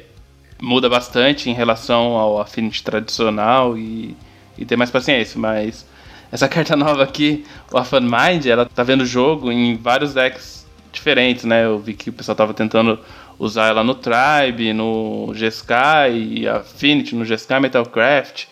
muda 0.62 0.88
bastante 0.88 1.50
em 1.50 1.52
relação 1.52 2.16
ao 2.16 2.40
Affinity 2.40 2.84
tradicional 2.84 3.76
e, 3.76 4.16
e 4.56 4.64
ter 4.64 4.76
mais 4.76 4.90
paciência, 4.90 5.38
mas 5.38 5.84
essa 6.30 6.46
carta 6.48 6.76
nova 6.76 7.02
aqui, 7.02 7.44
o 7.72 7.76
Afan 7.76 8.02
Mind, 8.02 8.46
ela 8.46 8.64
tá 8.64 8.84
vendo 8.84 9.04
jogo 9.04 9.50
em 9.50 9.76
vários 9.76 10.14
decks 10.14 10.64
diferentes, 10.92 11.44
né? 11.44 11.64
Eu 11.64 11.78
vi 11.78 11.94
que 11.94 12.10
o 12.10 12.12
pessoal 12.12 12.36
tava 12.36 12.54
tentando 12.54 12.98
usar 13.38 13.66
ela 13.68 13.82
no 13.82 13.94
Tribe, 13.94 14.72
no 14.72 15.32
G-Sky, 15.34 16.46
Affinity, 16.48 17.16
no 17.16 17.24
G-Sky 17.24 17.58
Metalcraft. 17.60 18.44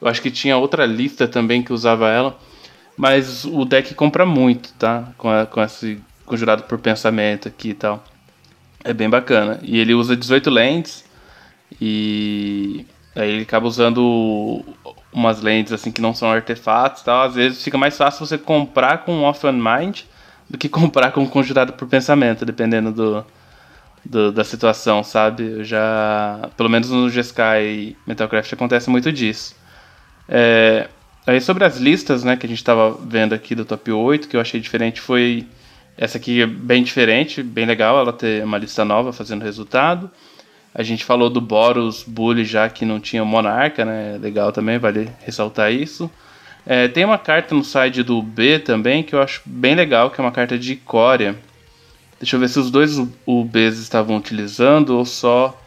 Eu 0.00 0.08
acho 0.08 0.20
que 0.20 0.30
tinha 0.30 0.56
outra 0.58 0.84
lista 0.84 1.26
também 1.26 1.62
que 1.62 1.72
usava 1.72 2.10
ela. 2.10 2.36
Mas 2.96 3.44
o 3.44 3.64
deck 3.64 3.94
compra 3.94 4.26
muito, 4.26 4.72
tá? 4.74 5.08
Com, 5.16 5.30
a, 5.30 5.46
com 5.46 5.62
esse 5.62 5.98
conjurado 6.26 6.64
por 6.64 6.78
pensamento 6.78 7.48
aqui 7.48 7.70
e 7.70 7.74
tal. 7.74 8.04
É 8.82 8.92
bem 8.92 9.08
bacana. 9.08 9.58
E 9.62 9.78
ele 9.78 9.94
usa 9.94 10.16
18 10.16 10.50
lentes. 10.50 11.03
E 11.80 12.86
aí 13.14 13.30
ele 13.30 13.42
acaba 13.42 13.66
usando 13.66 14.64
umas 15.12 15.40
lentes 15.40 15.72
assim 15.72 15.92
que 15.92 16.00
não 16.00 16.14
são 16.14 16.30
artefatos 16.30 17.02
tal. 17.02 17.22
Às 17.22 17.34
vezes 17.34 17.62
fica 17.62 17.78
mais 17.78 17.96
fácil 17.96 18.24
você 18.26 18.36
comprar 18.36 18.98
com 19.04 19.22
Off 19.22 19.40
Mind 19.46 20.00
do 20.48 20.58
que 20.58 20.68
comprar 20.68 21.12
com 21.12 21.28
Conjurado 21.28 21.72
por 21.72 21.88
Pensamento, 21.88 22.44
dependendo 22.44 22.92
do, 22.92 23.26
do, 24.04 24.32
da 24.32 24.44
situação, 24.44 25.02
sabe? 25.02 25.44
Eu 25.44 25.64
já, 25.64 26.50
pelo 26.56 26.68
menos 26.68 26.90
no 26.90 27.08
GSK 27.08 27.40
e 27.62 27.96
Metalcraft 28.06 28.52
acontece 28.52 28.90
muito 28.90 29.12
disso. 29.12 29.54
É, 30.28 30.88
aí 31.26 31.40
sobre 31.40 31.64
as 31.64 31.78
listas, 31.78 32.24
né, 32.24 32.36
que 32.36 32.46
a 32.46 32.48
gente 32.48 32.58
estava 32.58 32.92
vendo 32.92 33.34
aqui 33.34 33.54
do 33.54 33.64
top 33.64 33.92
8, 33.92 34.28
que 34.28 34.36
eu 34.36 34.40
achei 34.40 34.60
diferente 34.60 35.00
foi 35.00 35.46
essa 35.96 36.18
aqui 36.18 36.42
é 36.42 36.46
bem 36.46 36.82
diferente, 36.82 37.42
bem 37.42 37.66
legal 37.66 37.98
ela 37.98 38.12
ter 38.12 38.42
uma 38.44 38.58
lista 38.58 38.84
nova 38.84 39.12
fazendo 39.12 39.42
resultado. 39.42 40.10
A 40.74 40.82
gente 40.82 41.04
falou 41.04 41.30
do 41.30 41.40
Boros 41.40 42.02
Bully 42.02 42.44
já 42.44 42.68
que 42.68 42.84
não 42.84 42.98
tinha 42.98 43.24
Monarca, 43.24 43.84
né? 43.84 44.18
Legal 44.20 44.50
também, 44.50 44.76
vale 44.76 45.08
ressaltar 45.24 45.72
isso. 45.72 46.10
É, 46.66 46.88
tem 46.88 47.04
uma 47.04 47.18
carta 47.18 47.54
no 47.54 47.62
site 47.62 48.02
do 48.02 48.20
B 48.20 48.58
também 48.58 49.02
que 49.02 49.14
eu 49.14 49.22
acho 49.22 49.42
bem 49.44 49.74
legal, 49.74 50.10
que 50.10 50.20
é 50.20 50.24
uma 50.24 50.32
carta 50.32 50.58
de 50.58 50.74
Coreia. 50.76 51.36
Deixa 52.18 52.36
eu 52.36 52.40
ver 52.40 52.48
se 52.48 52.58
os 52.58 52.70
dois 52.70 52.96
UBs 53.26 53.78
estavam 53.78 54.16
utilizando 54.16 54.96
ou 54.96 55.04
só 55.04 55.60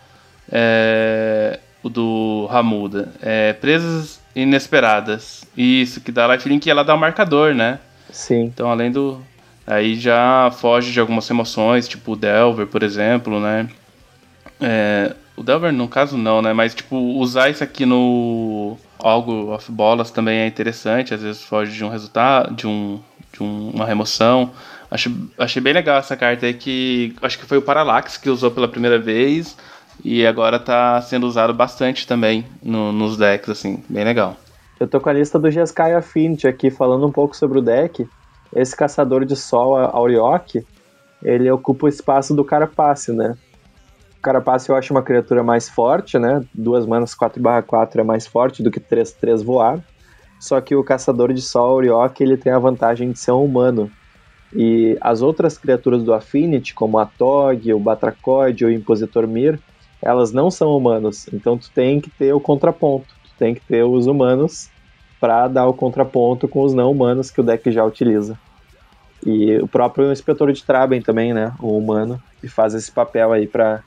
é, 0.52 1.60
o 1.84 1.90
do 1.90 2.48
Ramuda. 2.52 3.14
É, 3.22 3.54
presas 3.54 4.20
inesperadas. 4.36 5.46
Isso, 5.56 6.02
que 6.02 6.12
dá 6.12 6.28
lifelink 6.28 6.68
e 6.68 6.72
ela 6.72 6.84
dá 6.84 6.94
o 6.94 6.98
um 6.98 7.00
marcador, 7.00 7.54
né? 7.54 7.80
Sim. 8.12 8.44
Então, 8.46 8.70
além 8.70 8.92
do. 8.92 9.22
Aí 9.66 9.96
já 9.96 10.50
foge 10.52 10.92
de 10.92 11.00
algumas 11.00 11.30
emoções, 11.30 11.88
tipo 11.88 12.14
o 12.14 12.16
Delver, 12.16 12.68
por 12.68 12.84
exemplo, 12.84 13.40
né? 13.40 13.68
É, 14.60 15.16
o 15.36 15.44
Delver, 15.44 15.72
no 15.72 15.88
caso, 15.88 16.18
não, 16.18 16.42
né? 16.42 16.54
Mas, 16.54 16.74
tipo, 16.74 16.96
usar 16.96 17.50
isso 17.50 17.64
aqui 17.64 17.86
no 17.86 18.78
algo 19.00 19.52
off 19.52 19.72
bolas 19.72 20.10
também 20.12 20.40
é 20.40 20.48
interessante. 20.48 21.14
Às 21.14 21.22
vezes 21.22 21.44
foge 21.44 21.72
de 21.72 21.84
um 21.84 21.90
resultado, 21.90 22.56
de, 22.56 22.66
um, 22.68 23.00
de 23.32 23.44
um, 23.44 23.72
uma 23.74 23.86
remoção. 23.86 24.52
Acho, 24.90 25.14
achei 25.38 25.62
bem 25.62 25.74
legal 25.74 25.98
essa 25.98 26.16
carta 26.16 26.46
aí 26.46 26.54
que 26.54 27.14
acho 27.22 27.38
que 27.38 27.46
foi 27.46 27.58
o 27.58 27.62
Parallax 27.62 28.18
que 28.18 28.30
usou 28.30 28.50
pela 28.50 28.68
primeira 28.68 28.98
vez 28.98 29.58
e 30.04 30.26
agora 30.26 30.60
tá 30.60 31.02
sendo 31.02 31.28
usado 31.28 31.54
bastante 31.54 32.08
também 32.08 32.46
no, 32.64 32.92
nos 32.92 33.18
decks, 33.18 33.50
assim, 33.50 33.84
bem 33.90 34.04
legal. 34.04 34.38
Eu 34.80 34.88
tô 34.88 35.00
com 35.00 35.10
a 35.10 35.14
lista 35.14 35.40
do 35.40 35.50
GSK 35.50 35.82
Affinity 35.98 36.48
aqui 36.48 36.70
falando 36.70 37.06
um 37.06 37.12
pouco 37.12 37.36
sobre 37.36 37.58
o 37.60 37.62
deck. 37.62 38.08
Esse 38.56 38.76
caçador 38.76 39.26
de 39.26 39.36
sol, 39.36 39.76
Auriok, 39.76 40.66
ele 41.22 41.50
ocupa 41.52 41.88
o 41.88 41.90
espaço 41.90 42.34
do 42.34 42.46
Carapace, 42.46 43.12
né? 43.12 43.36
Carapace 44.22 44.70
eu 44.70 44.76
acho 44.76 44.94
uma 44.94 45.04
criatura 45.04 45.44
mais 45.44 45.70
forte, 45.70 46.18
né? 46.18 46.44
Duas 46.54 46.86
manas 46.86 47.14
4/4 47.16 48.02
é 48.02 48.04
mais 48.04 48.28
forte 48.28 48.62
do 48.64 48.72
que 48.72 48.80
3/3 48.80 49.42
voar. 49.42 49.80
Só 50.40 50.60
que 50.62 50.76
o 50.76 50.84
caçador 50.84 51.34
de 51.34 51.42
sol, 51.42 51.72
Auriok, 51.72 52.22
ele 52.22 52.38
tem 52.38 52.52
a 52.52 52.60
vantagem 52.60 53.12
de 53.12 53.20
ser 53.20 53.32
um 53.32 53.44
humano. 53.44 53.92
E 54.54 54.98
as 55.02 55.22
outras 55.22 55.58
criaturas 55.58 56.04
do 56.04 56.14
Affinity, 56.14 56.74
como 56.74 57.00
a 57.00 57.06
Tog, 57.06 57.74
o 57.74 57.80
Batracoide 57.80 58.64
ou 58.66 58.72
o 58.72 58.74
Impositor 58.74 59.28
Mir, 59.28 59.60
elas 60.02 60.32
não 60.32 60.50
são 60.50 60.76
humanos. 60.76 61.28
Então 61.34 61.58
tu 61.58 61.72
tem 61.72 62.00
que 62.00 62.10
ter 62.10 62.34
o 62.34 62.40
contraponto. 62.40 63.08
Tu 63.24 63.32
tem 63.38 63.54
que 63.54 63.62
ter 63.62 63.84
os 63.84 64.08
humanos 64.08 64.70
para 65.20 65.48
dar 65.48 65.68
o 65.68 65.74
contraponto 65.74 66.48
com 66.48 66.64
os 66.64 66.74
não 66.74 66.92
humanos 66.92 67.32
que 67.32 67.42
o 67.42 67.44
deck 67.44 67.72
já 67.72 67.84
utiliza. 67.84 68.38
E 69.26 69.58
o 69.58 69.68
próprio 69.68 70.12
Inspetor 70.12 70.52
de 70.52 70.64
Traben 70.64 71.02
também, 71.02 71.34
né? 71.34 71.54
O 71.60 71.78
humano, 71.78 72.22
que 72.40 72.48
faz 72.48 72.74
esse 72.76 72.92
papel 72.92 73.32
aí 73.32 73.48
para 73.48 73.84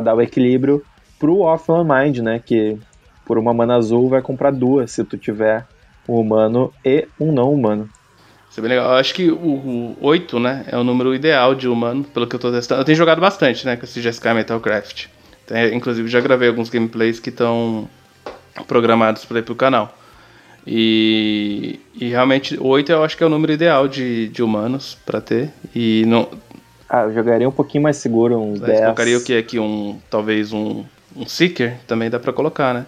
dar 0.00 0.14
o 0.14 0.20
equilíbrio 0.20 0.82
pro 1.18 1.40
Offline 1.40 1.84
Mind, 1.84 2.18
né? 2.18 2.42
Que 2.44 2.78
por 3.24 3.38
uma 3.38 3.52
mana 3.52 3.76
azul 3.76 4.08
vai 4.08 4.22
comprar 4.22 4.50
duas 4.50 4.90
se 4.90 5.04
tu 5.04 5.16
tiver 5.16 5.66
um 6.08 6.20
humano 6.20 6.72
e 6.84 7.06
um 7.18 7.32
não 7.32 7.52
humano. 7.52 7.88
Isso 8.48 8.60
é 8.60 8.62
bem 8.62 8.70
legal. 8.70 8.92
Eu 8.92 8.96
acho 8.96 9.12
que 9.12 9.30
o, 9.30 9.36
o 9.36 9.96
8, 10.00 10.38
né, 10.38 10.64
é 10.68 10.78
o 10.78 10.84
número 10.84 11.14
ideal 11.14 11.54
de 11.54 11.68
humano, 11.68 12.04
pelo 12.04 12.26
que 12.26 12.36
eu 12.36 12.40
tô 12.40 12.50
testando. 12.50 12.80
Eu 12.80 12.84
tenho 12.84 12.96
jogado 12.96 13.20
bastante, 13.20 13.66
né, 13.66 13.76
com 13.76 13.84
esse 13.84 14.00
GSK 14.00 14.32
Metalcraft. 14.32 15.08
Então, 15.44 15.58
inclusive, 15.68 16.08
já 16.08 16.20
gravei 16.20 16.48
alguns 16.48 16.70
gameplays 16.70 17.20
que 17.20 17.28
estão 17.28 17.88
programados 18.66 19.24
para 19.24 19.40
ir 19.40 19.42
pro 19.42 19.54
canal. 19.54 19.96
E, 20.66 21.78
e 21.94 22.08
realmente, 22.08 22.58
8 22.60 22.90
eu 22.90 23.04
acho 23.04 23.16
que 23.16 23.22
é 23.22 23.26
o 23.26 23.30
número 23.30 23.52
ideal 23.52 23.86
de, 23.86 24.28
de 24.28 24.42
humanos 24.42 24.96
para 25.06 25.20
ter. 25.20 25.50
E 25.74 26.04
não. 26.06 26.28
Ah, 26.88 27.02
eu 27.02 27.12
jogaria 27.12 27.48
um 27.48 27.52
pouquinho 27.52 27.82
mais 27.82 27.96
seguro, 27.96 28.38
uns 28.38 28.60
10. 28.60 28.80
Colocaria 28.80 29.18
o 29.18 29.24
que 29.24 29.36
aqui? 29.36 29.58
Um, 29.58 29.98
talvez 30.08 30.52
um, 30.52 30.84
um 31.16 31.26
Seeker, 31.26 31.76
também 31.86 32.08
dá 32.08 32.18
para 32.18 32.32
colocar, 32.32 32.72
né? 32.72 32.86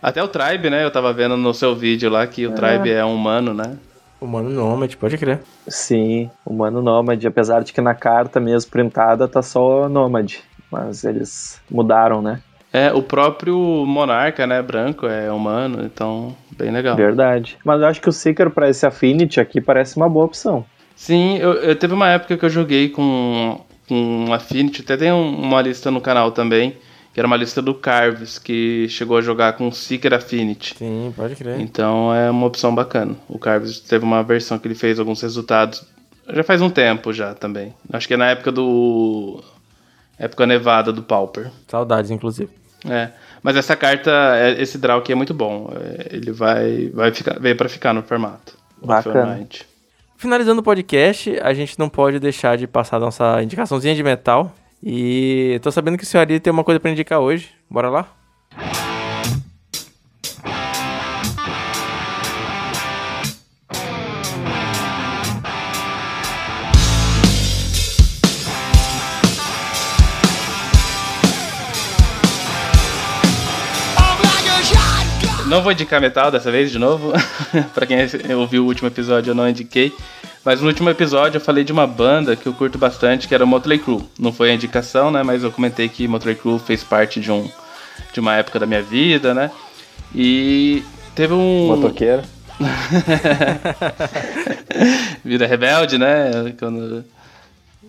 Até 0.00 0.22
o 0.22 0.28
Tribe, 0.28 0.70
né? 0.70 0.84
Eu 0.84 0.90
tava 0.90 1.12
vendo 1.12 1.36
no 1.36 1.52
seu 1.52 1.74
vídeo 1.74 2.08
lá 2.08 2.26
que 2.26 2.46
o 2.46 2.52
é. 2.52 2.54
Tribe 2.54 2.90
é 2.90 3.04
um 3.04 3.14
humano, 3.14 3.52
né? 3.52 3.76
Humano 4.20 4.48
Nômade, 4.50 4.96
pode 4.96 5.18
crer. 5.18 5.40
Sim, 5.68 6.30
Humano 6.44 6.80
Nômade, 6.80 7.26
apesar 7.26 7.62
de 7.62 7.72
que 7.72 7.80
na 7.80 7.94
carta 7.94 8.40
mesmo 8.40 8.70
printada 8.70 9.28
tá 9.28 9.42
só 9.42 9.88
Nômade, 9.88 10.42
mas 10.70 11.04
eles 11.04 11.60
mudaram, 11.70 12.22
né? 12.22 12.40
É, 12.72 12.92
o 12.92 13.02
próprio 13.02 13.56
Monarca, 13.86 14.46
né, 14.46 14.60
branco, 14.60 15.06
é 15.06 15.30
humano, 15.30 15.82
então 15.84 16.36
bem 16.56 16.70
legal. 16.70 16.96
Verdade. 16.96 17.56
Mas 17.64 17.80
eu 17.80 17.86
acho 17.86 18.00
que 18.00 18.08
o 18.08 18.12
Seeker 18.12 18.50
para 18.50 18.68
esse 18.68 18.84
Affinity 18.86 19.40
aqui 19.40 19.60
parece 19.60 19.96
uma 19.96 20.08
boa 20.08 20.26
opção. 20.26 20.64
Sim, 20.96 21.36
eu, 21.36 21.52
eu 21.52 21.76
teve 21.76 21.92
uma 21.92 22.08
época 22.08 22.36
que 22.36 22.44
eu 22.44 22.48
joguei 22.48 22.88
com, 22.88 23.60
com 23.86 24.32
Affinity, 24.32 24.80
até 24.80 24.96
tem 24.96 25.12
uma 25.12 25.60
lista 25.60 25.90
no 25.90 26.00
canal 26.00 26.32
também, 26.32 26.74
que 27.12 27.20
era 27.20 27.26
uma 27.26 27.36
lista 27.36 27.60
do 27.60 27.74
Carves, 27.74 28.38
que 28.38 28.88
chegou 28.88 29.18
a 29.18 29.20
jogar 29.20 29.52
com 29.52 29.70
Seeker 29.70 30.14
Affinity. 30.14 30.74
Sim, 30.76 31.12
pode 31.14 31.36
crer. 31.36 31.60
Então 31.60 32.12
é 32.14 32.30
uma 32.30 32.46
opção 32.46 32.74
bacana. 32.74 33.14
O 33.28 33.38
Carves 33.38 33.78
teve 33.78 34.04
uma 34.04 34.22
versão 34.22 34.58
que 34.58 34.66
ele 34.66 34.74
fez 34.74 34.98
alguns 34.98 35.20
resultados. 35.20 35.84
Já 36.28 36.42
faz 36.42 36.60
um 36.62 36.70
tempo 36.70 37.12
já 37.12 37.34
também. 37.34 37.74
Acho 37.92 38.08
que 38.08 38.14
é 38.14 38.16
na 38.16 38.30
época 38.30 38.50
do. 38.50 39.44
Época 40.18 40.46
nevada 40.46 40.92
do 40.92 41.02
Pauper. 41.02 41.50
Saudades, 41.68 42.10
inclusive. 42.10 42.50
É. 42.88 43.10
Mas 43.42 43.56
essa 43.56 43.76
carta, 43.76 44.10
é, 44.34 44.60
esse 44.60 44.78
draw 44.78 44.98
aqui 44.98 45.12
é 45.12 45.14
muito 45.14 45.34
bom. 45.34 45.70
É, 45.74 46.16
ele 46.16 46.32
vai, 46.32 46.90
vai 46.92 47.12
ficar, 47.12 47.38
veio 47.38 47.54
para 47.54 47.68
ficar 47.68 47.92
no 47.92 48.02
formato. 48.02 48.56
Bacana. 48.82 49.46
Finalizando 50.16 50.60
o 50.60 50.64
podcast, 50.64 51.38
a 51.42 51.52
gente 51.52 51.78
não 51.78 51.88
pode 51.88 52.18
deixar 52.18 52.56
de 52.56 52.66
passar 52.66 52.98
nossa 52.98 53.42
indicaçãozinha 53.42 53.94
de 53.94 54.02
metal. 54.02 54.52
E 54.82 55.58
tô 55.62 55.70
sabendo 55.70 55.98
que 55.98 56.04
o 56.04 56.06
senhor 56.06 56.22
ali 56.22 56.40
tem 56.40 56.52
uma 56.52 56.64
coisa 56.64 56.80
para 56.80 56.90
indicar 56.90 57.20
hoje. 57.20 57.50
Bora 57.68 57.90
lá? 57.90 58.08
Não 75.46 75.62
vou 75.62 75.72
indicar 75.72 76.00
metal 76.00 76.30
dessa 76.30 76.50
vez 76.50 76.70
de 76.70 76.78
novo. 76.78 77.12
para 77.74 77.86
quem 77.86 77.98
ouviu 78.36 78.64
o 78.64 78.66
último 78.66 78.88
episódio, 78.88 79.30
eu 79.30 79.34
não 79.34 79.48
indiquei. 79.48 79.92
Mas 80.44 80.60
no 80.60 80.68
último 80.68 80.90
episódio 80.90 81.38
eu 81.38 81.40
falei 81.40 81.64
de 81.64 81.72
uma 81.72 81.86
banda 81.86 82.36
que 82.36 82.46
eu 82.46 82.52
curto 82.52 82.78
bastante, 82.78 83.26
que 83.26 83.34
era 83.34 83.44
o 83.44 83.46
Motley 83.46 83.78
Crue. 83.78 84.04
Não 84.18 84.32
foi 84.32 84.50
a 84.50 84.54
indicação, 84.54 85.10
né? 85.10 85.22
Mas 85.22 85.42
eu 85.42 85.50
comentei 85.50 85.88
que 85.88 86.06
Motley 86.06 86.34
Crue 86.34 86.58
fez 86.58 86.82
parte 86.82 87.20
de, 87.20 87.30
um, 87.30 87.48
de 88.12 88.20
uma 88.20 88.36
época 88.36 88.58
da 88.58 88.66
minha 88.66 88.82
vida, 88.82 89.34
né? 89.34 89.50
E 90.14 90.82
teve 91.14 91.32
um. 91.32 91.68
Motoqueiro. 91.68 92.22
vida 95.24 95.46
rebelde, 95.46 95.98
né? 95.98 96.54
Quando... 96.58 97.04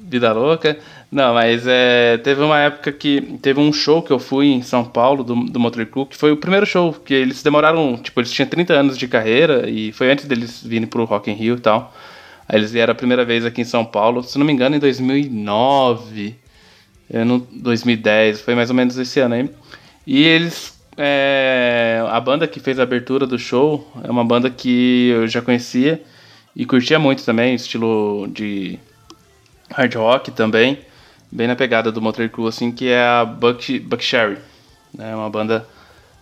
Vida 0.08 0.32
louca. 0.32 0.78
Não, 1.12 1.34
mas 1.34 1.66
é, 1.68 2.18
teve 2.18 2.42
uma 2.42 2.58
época 2.60 2.94
que 2.94 3.38
teve 3.42 3.60
um 3.60 3.74
show 3.74 4.02
que 4.02 4.12
eu 4.12 4.18
fui 4.18 4.48
em 4.48 4.62
São 4.62 4.86
Paulo 4.86 5.22
do, 5.22 5.36
do 5.36 5.60
Motley 5.60 5.86
Crue, 5.86 6.06
que 6.06 6.16
foi 6.16 6.32
o 6.32 6.38
primeiro 6.38 6.66
show, 6.66 6.94
que 6.94 7.14
eles 7.14 7.44
demoraram, 7.44 7.98
tipo, 7.98 8.18
eles 8.20 8.32
tinham 8.32 8.48
30 8.48 8.74
anos 8.74 8.98
de 8.98 9.06
carreira 9.06 9.70
e 9.70 9.92
foi 9.92 10.10
antes 10.10 10.26
deles 10.26 10.64
virem 10.64 10.88
pro 10.88 11.04
Rock 11.04 11.30
in 11.30 11.34
Rio 11.34 11.56
e 11.56 11.60
tal. 11.60 11.94
Aí 12.48 12.58
eles 12.58 12.72
vieram 12.72 12.94
a 12.94 12.96
primeira 12.96 13.26
vez 13.26 13.46
aqui 13.46 13.62
em 13.62 13.66
São 13.66 13.84
Paulo, 13.84 14.24
se 14.24 14.40
não 14.40 14.46
me 14.46 14.54
engano, 14.54 14.78
em 14.78 14.80
2009, 14.80 16.36
ano 17.14 17.46
2010, 17.52 18.40
foi 18.40 18.56
mais 18.56 18.70
ou 18.70 18.76
menos 18.76 18.98
esse 18.98 19.20
ano 19.20 19.36
aí. 19.36 19.50
E 20.06 20.24
eles. 20.24 20.78
É, 21.00 22.04
a 22.10 22.20
banda 22.20 22.48
que 22.48 22.60
fez 22.60 22.80
a 22.80 22.84
abertura 22.84 23.28
do 23.28 23.38
show 23.38 23.88
é 24.04 24.10
uma 24.10 24.24
banda 24.24 24.50
que 24.50 25.10
eu 25.10 25.28
já 25.28 25.44
conhecia 25.44 26.02
e 26.56 26.66
curtia 26.66 26.98
muito 26.98 27.24
também, 27.24 27.54
estilo 27.54 28.28
de 28.34 28.80
hard 29.72 29.96
rock 29.96 30.32
também, 30.32 30.80
bem 31.32 31.48
na 31.48 31.56
pegada 31.56 31.92
do 31.92 32.02
Motley 32.02 32.30
Crue, 32.30 32.48
assim, 32.48 32.72
que 32.72 32.90
é 32.90 33.04
a 33.04 33.26
Buck, 33.26 33.80
Buck 33.80 34.04
Sherry. 34.04 34.38
É 34.98 35.16
uma 35.16 35.30
banda 35.30 35.68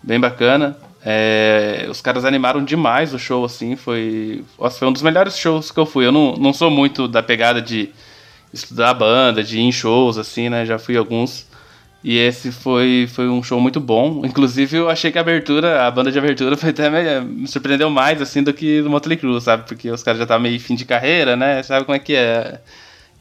bem 0.02 0.20
bacana. 0.20 0.76
É, 1.04 1.86
os 1.88 2.00
caras 2.00 2.24
animaram 2.24 2.64
demais 2.64 3.14
o 3.14 3.18
show, 3.18 3.44
assim, 3.44 3.76
foi, 3.76 4.44
nossa, 4.58 4.78
foi 4.78 4.88
um 4.88 4.92
dos 4.92 5.02
melhores 5.02 5.38
shows 5.38 5.70
que 5.70 5.78
eu 5.78 5.86
fui. 5.86 6.06
Eu 6.06 6.12
não, 6.12 6.36
não 6.36 6.52
sou 6.52 6.70
muito 6.70 7.06
da 7.06 7.22
pegada 7.22 7.62
de 7.62 7.90
estudar 8.52 8.90
a 8.90 8.94
banda, 8.94 9.42
de 9.42 9.58
ir 9.58 9.62
em 9.62 9.72
shows, 9.72 10.18
assim, 10.18 10.48
né? 10.48 10.66
Já 10.66 10.78
fui 10.78 10.96
alguns. 10.96 11.46
E 12.02 12.18
esse 12.18 12.52
foi, 12.52 13.08
foi 13.12 13.28
um 13.28 13.42
show 13.42 13.60
muito 13.60 13.80
bom. 13.80 14.22
Inclusive, 14.24 14.76
eu 14.76 14.90
achei 14.90 15.10
que 15.12 15.18
a 15.18 15.20
abertura, 15.20 15.86
a 15.86 15.90
banda 15.90 16.10
de 16.10 16.18
abertura, 16.18 16.56
foi 16.56 16.70
até 16.70 16.90
me, 16.90 17.20
me 17.20 17.48
surpreendeu 17.48 17.90
mais, 17.90 18.20
assim, 18.20 18.42
do 18.42 18.52
que 18.52 18.80
o 18.82 18.90
Motley 18.90 19.16
Crue, 19.16 19.40
sabe? 19.40 19.66
Porque 19.66 19.90
os 19.90 20.02
caras 20.02 20.18
já 20.18 20.24
estavam 20.24 20.42
meio 20.42 20.58
fim 20.60 20.74
de 20.74 20.84
carreira, 20.84 21.36
né? 21.36 21.62
Sabe 21.62 21.84
como 21.84 21.96
é 21.96 21.98
que 21.98 22.14
é? 22.14 22.60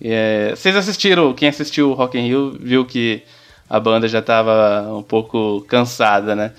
É, 0.02 0.52
vocês 0.56 0.76
assistiram, 0.76 1.34
quem 1.34 1.50
assistiu 1.50 1.92
o 1.92 1.94
Rock 1.94 2.18
in 2.18 2.28
Rio 2.28 2.58
viu 2.60 2.86
que 2.86 3.24
a 3.70 3.80
banda 3.80 4.08
já 4.08 4.20
estava 4.20 4.94
um 4.94 5.04
pouco 5.04 5.62
cansada, 5.68 6.36
né? 6.36 6.52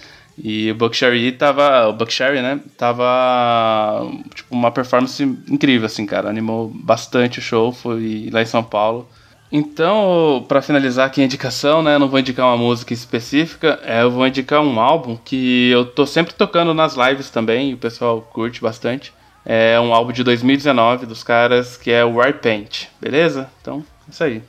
E 0.42 0.70
o 0.70 0.74
Buckcherry 0.74 1.32
tava. 1.32 1.88
O 1.88 1.92
Buckcherry, 1.92 2.42
né? 2.42 2.60
Tava. 2.76 4.06
Tipo, 4.34 4.54
uma 4.54 4.70
performance 4.70 5.22
incrível, 5.22 5.86
assim, 5.86 6.04
cara. 6.04 6.28
Animou 6.28 6.70
bastante 6.74 7.38
o 7.38 7.42
show. 7.42 7.72
Foi 7.72 8.28
lá 8.30 8.42
em 8.42 8.46
São 8.46 8.62
Paulo. 8.62 9.08
Então, 9.50 10.44
para 10.46 10.60
finalizar 10.60 11.06
aqui 11.06 11.22
a 11.22 11.24
indicação, 11.24 11.82
né? 11.82 11.96
Não 11.98 12.08
vou 12.08 12.20
indicar 12.20 12.46
uma 12.46 12.56
música 12.56 12.92
específica. 12.92 13.80
É, 13.82 14.02
eu 14.02 14.10
vou 14.10 14.26
indicar 14.26 14.60
um 14.60 14.78
álbum 14.78 15.16
que 15.16 15.70
eu 15.70 15.86
tô 15.86 16.04
sempre 16.04 16.34
tocando 16.34 16.74
nas 16.74 16.96
lives 16.96 17.30
também. 17.30 17.70
E 17.70 17.74
o 17.74 17.78
pessoal 17.78 18.20
curte 18.20 18.60
bastante. 18.60 19.14
É 19.48 19.78
um 19.78 19.94
álbum 19.94 20.10
de 20.10 20.24
2019 20.24 21.06
dos 21.06 21.22
caras 21.22 21.76
que 21.76 21.92
é 21.92 22.04
Warpaint. 22.04 22.88
Beleza? 23.00 23.48
Então, 23.60 23.84
é 24.08 24.10
isso 24.10 24.24
aí. 24.24 24.42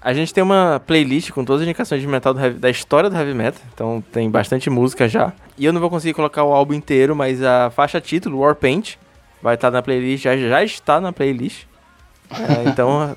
A 0.00 0.14
gente 0.14 0.32
tem 0.32 0.42
uma 0.42 0.80
playlist 0.86 1.30
com 1.30 1.44
todas 1.44 1.60
as 1.60 1.68
indicações 1.68 2.00
de 2.00 2.06
metal 2.08 2.34
heavy, 2.34 2.58
da 2.58 2.70
história 2.70 3.10
do 3.10 3.16
heavy 3.16 3.34
metal, 3.34 3.60
então 3.74 4.02
tem 4.10 4.30
bastante 4.30 4.70
música 4.70 5.06
já. 5.06 5.30
E 5.58 5.66
eu 5.66 5.74
não 5.74 5.80
vou 5.80 5.90
conseguir 5.90 6.14
colocar 6.14 6.42
o 6.42 6.54
álbum 6.54 6.72
inteiro, 6.72 7.14
mas 7.14 7.42
a 7.42 7.70
faixa 7.70 8.00
título, 8.00 8.40
Warpaint, 8.40 8.94
vai 9.42 9.56
estar 9.56 9.70
na 9.70 9.82
playlist, 9.82 10.24
já, 10.24 10.34
já 10.34 10.64
está 10.64 11.02
na 11.02 11.12
playlist. 11.12 11.64
É, 12.30 12.64
então, 12.70 13.14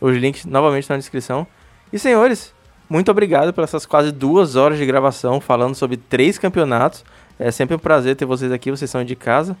os 0.00 0.16
links 0.16 0.44
novamente 0.44 0.82
estão 0.82 0.96
na 0.96 0.98
descrição. 0.98 1.46
E 1.92 1.98
senhores, 1.98 2.52
muito 2.90 3.08
obrigado 3.08 3.52
por 3.52 3.62
essas 3.62 3.86
quase 3.86 4.10
duas 4.10 4.56
horas 4.56 4.78
de 4.78 4.84
gravação 4.84 5.40
falando 5.40 5.76
sobre 5.76 5.96
três 5.96 6.38
campeonatos. 6.38 7.04
É 7.38 7.52
sempre 7.52 7.76
um 7.76 7.78
prazer 7.78 8.16
ter 8.16 8.24
vocês 8.24 8.50
aqui, 8.50 8.72
vocês 8.72 8.90
são 8.90 9.04
de 9.04 9.14
casa. 9.14 9.56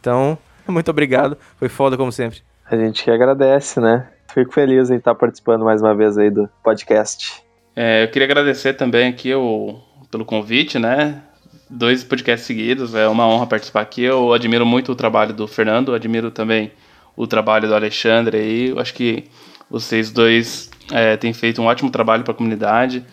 Então, 0.00 0.36
muito 0.72 0.90
obrigado, 0.90 1.36
foi 1.56 1.68
foda 1.68 1.96
como 1.96 2.12
sempre. 2.12 2.40
A 2.70 2.76
gente 2.76 3.02
que 3.02 3.10
agradece, 3.10 3.80
né? 3.80 4.06
Fico 4.32 4.52
feliz 4.52 4.90
em 4.90 4.96
estar 4.96 5.14
participando 5.14 5.64
mais 5.64 5.80
uma 5.80 5.94
vez 5.94 6.18
aí 6.18 6.30
do 6.30 6.48
podcast. 6.62 7.42
É, 7.74 8.04
eu 8.04 8.08
queria 8.08 8.26
agradecer 8.26 8.74
também 8.74 9.08
aqui 9.08 9.34
o, 9.34 9.80
pelo 10.10 10.24
convite, 10.24 10.78
né? 10.78 11.22
Dois 11.70 12.04
podcasts 12.04 12.46
seguidos, 12.46 12.94
é 12.94 13.08
uma 13.08 13.26
honra 13.26 13.46
participar 13.46 13.80
aqui. 13.80 14.02
Eu 14.02 14.32
admiro 14.32 14.66
muito 14.66 14.92
o 14.92 14.94
trabalho 14.94 15.32
do 15.32 15.46
Fernando, 15.46 15.94
admiro 15.94 16.30
também 16.30 16.72
o 17.16 17.26
trabalho 17.26 17.68
do 17.68 17.74
Alexandre 17.74 18.36
aí. 18.36 18.68
Eu 18.68 18.78
acho 18.78 18.92
que 18.94 19.24
vocês 19.70 20.10
dois 20.10 20.70
é, 20.92 21.16
têm 21.16 21.32
feito 21.32 21.60
um 21.62 21.66
ótimo 21.66 21.90
trabalho 21.90 22.24
para 22.24 22.32
a 22.32 22.36
comunidade. 22.36 23.04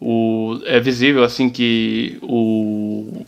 O, 0.00 0.58
é 0.64 0.80
visível 0.80 1.22
assim 1.22 1.50
que 1.50 2.18
o, 2.22 3.24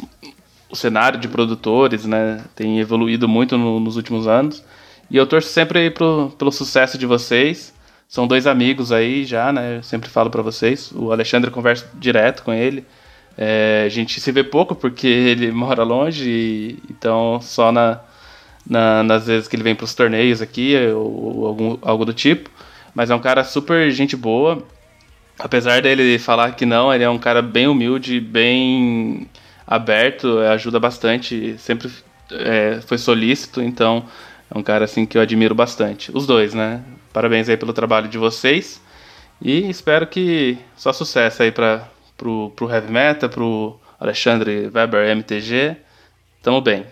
o 0.75 0.77
cenário 0.77 1.21
de 1.21 1.29
produtores 1.29 2.05
né, 2.05 2.45
tem 2.57 2.81
evoluído 2.81 3.29
muito 3.29 3.57
no, 3.57 3.79
nos 3.79 3.97
últimos 3.97 4.27
anos. 4.27 4.63
E 5.09 5.17
eu 5.17 5.25
torço 5.25 5.49
sempre 5.49 5.89
pro, 5.89 6.35
pelo 6.37 6.51
sucesso 6.51 6.99
de 6.99 7.07
vocês. 7.07 7.73
São 8.09 8.27
dois 8.27 8.45
amigos 8.45 8.91
aí 8.91 9.25
já, 9.25 9.53
né? 9.53 9.77
Eu 9.77 9.83
sempre 9.85 10.11
falo 10.11 10.31
para 10.31 10.43
vocês. 10.43 10.91
O 10.93 11.13
Alexandre 11.13 11.51
conversa 11.51 11.89
direto 11.95 12.43
com 12.43 12.53
ele. 12.53 12.85
É, 13.39 13.85
a 13.87 13.89
gente 13.89 14.21
se 14.21 14.33
vê 14.33 14.43
pouco 14.43 14.75
porque 14.75 15.07
ele 15.31 15.53
mora 15.53 15.85
longe, 15.85 16.29
e, 16.29 16.79
então 16.91 17.41
só 17.41 17.71
na, 17.71 18.01
na, 18.69 19.03
nas 19.05 19.27
vezes 19.27 19.47
que 19.47 19.55
ele 19.55 19.63
vem 19.63 19.75
para 19.77 19.85
os 19.85 19.95
torneios 19.95 20.43
aqui 20.43 20.77
ou, 20.89 21.37
ou 21.37 21.47
algum, 21.47 21.79
algo 21.83 22.05
do 22.05 22.13
tipo. 22.13 22.51
Mas 22.93 23.11
é 23.11 23.15
um 23.15 23.21
cara 23.21 23.45
super 23.45 23.91
gente 23.93 24.17
boa. 24.17 24.61
Apesar 25.39 25.81
dele 25.83 26.19
falar 26.19 26.53
que 26.57 26.67
não, 26.67 26.93
ele 26.93 27.05
é 27.05 27.11
um 27.11 27.19
cara 27.19 27.43
bem 27.43 27.69
humilde, 27.69 28.21
bem 28.21 29.29
aberto, 29.67 30.39
ajuda 30.39 30.79
bastante, 30.79 31.57
sempre 31.59 31.91
é, 32.31 32.81
foi 32.87 32.99
solícito, 32.99 33.63
então 33.63 34.05
é 34.55 34.59
um 34.59 34.63
cara 34.63 34.85
assim 34.85 35.07
que 35.07 35.17
eu 35.17 35.23
admiro 35.23 35.55
bastante. 35.55 36.11
Os 36.15 36.27
dois, 36.27 36.55
né? 36.55 36.83
Parabéns 37.13 37.49
aí 37.49 37.57
pelo 37.57 37.73
trabalho 37.73 38.09
de 38.09 38.19
vocês. 38.19 38.81
E 39.41 39.69
espero 39.69 40.07
que 40.07 40.59
só 40.77 40.93
sucesso 40.93 41.43
aí 41.43 41.51
para 41.51 41.89
pro, 42.17 42.51
pro 42.55 42.71
Heavy 42.71 42.93
Metal, 42.93 43.29
pro 43.29 43.79
Alexandre 43.99 44.71
Weber 44.73 45.09
MTG. 45.11 45.77
Tamo 46.43 46.61
bem. 46.61 46.87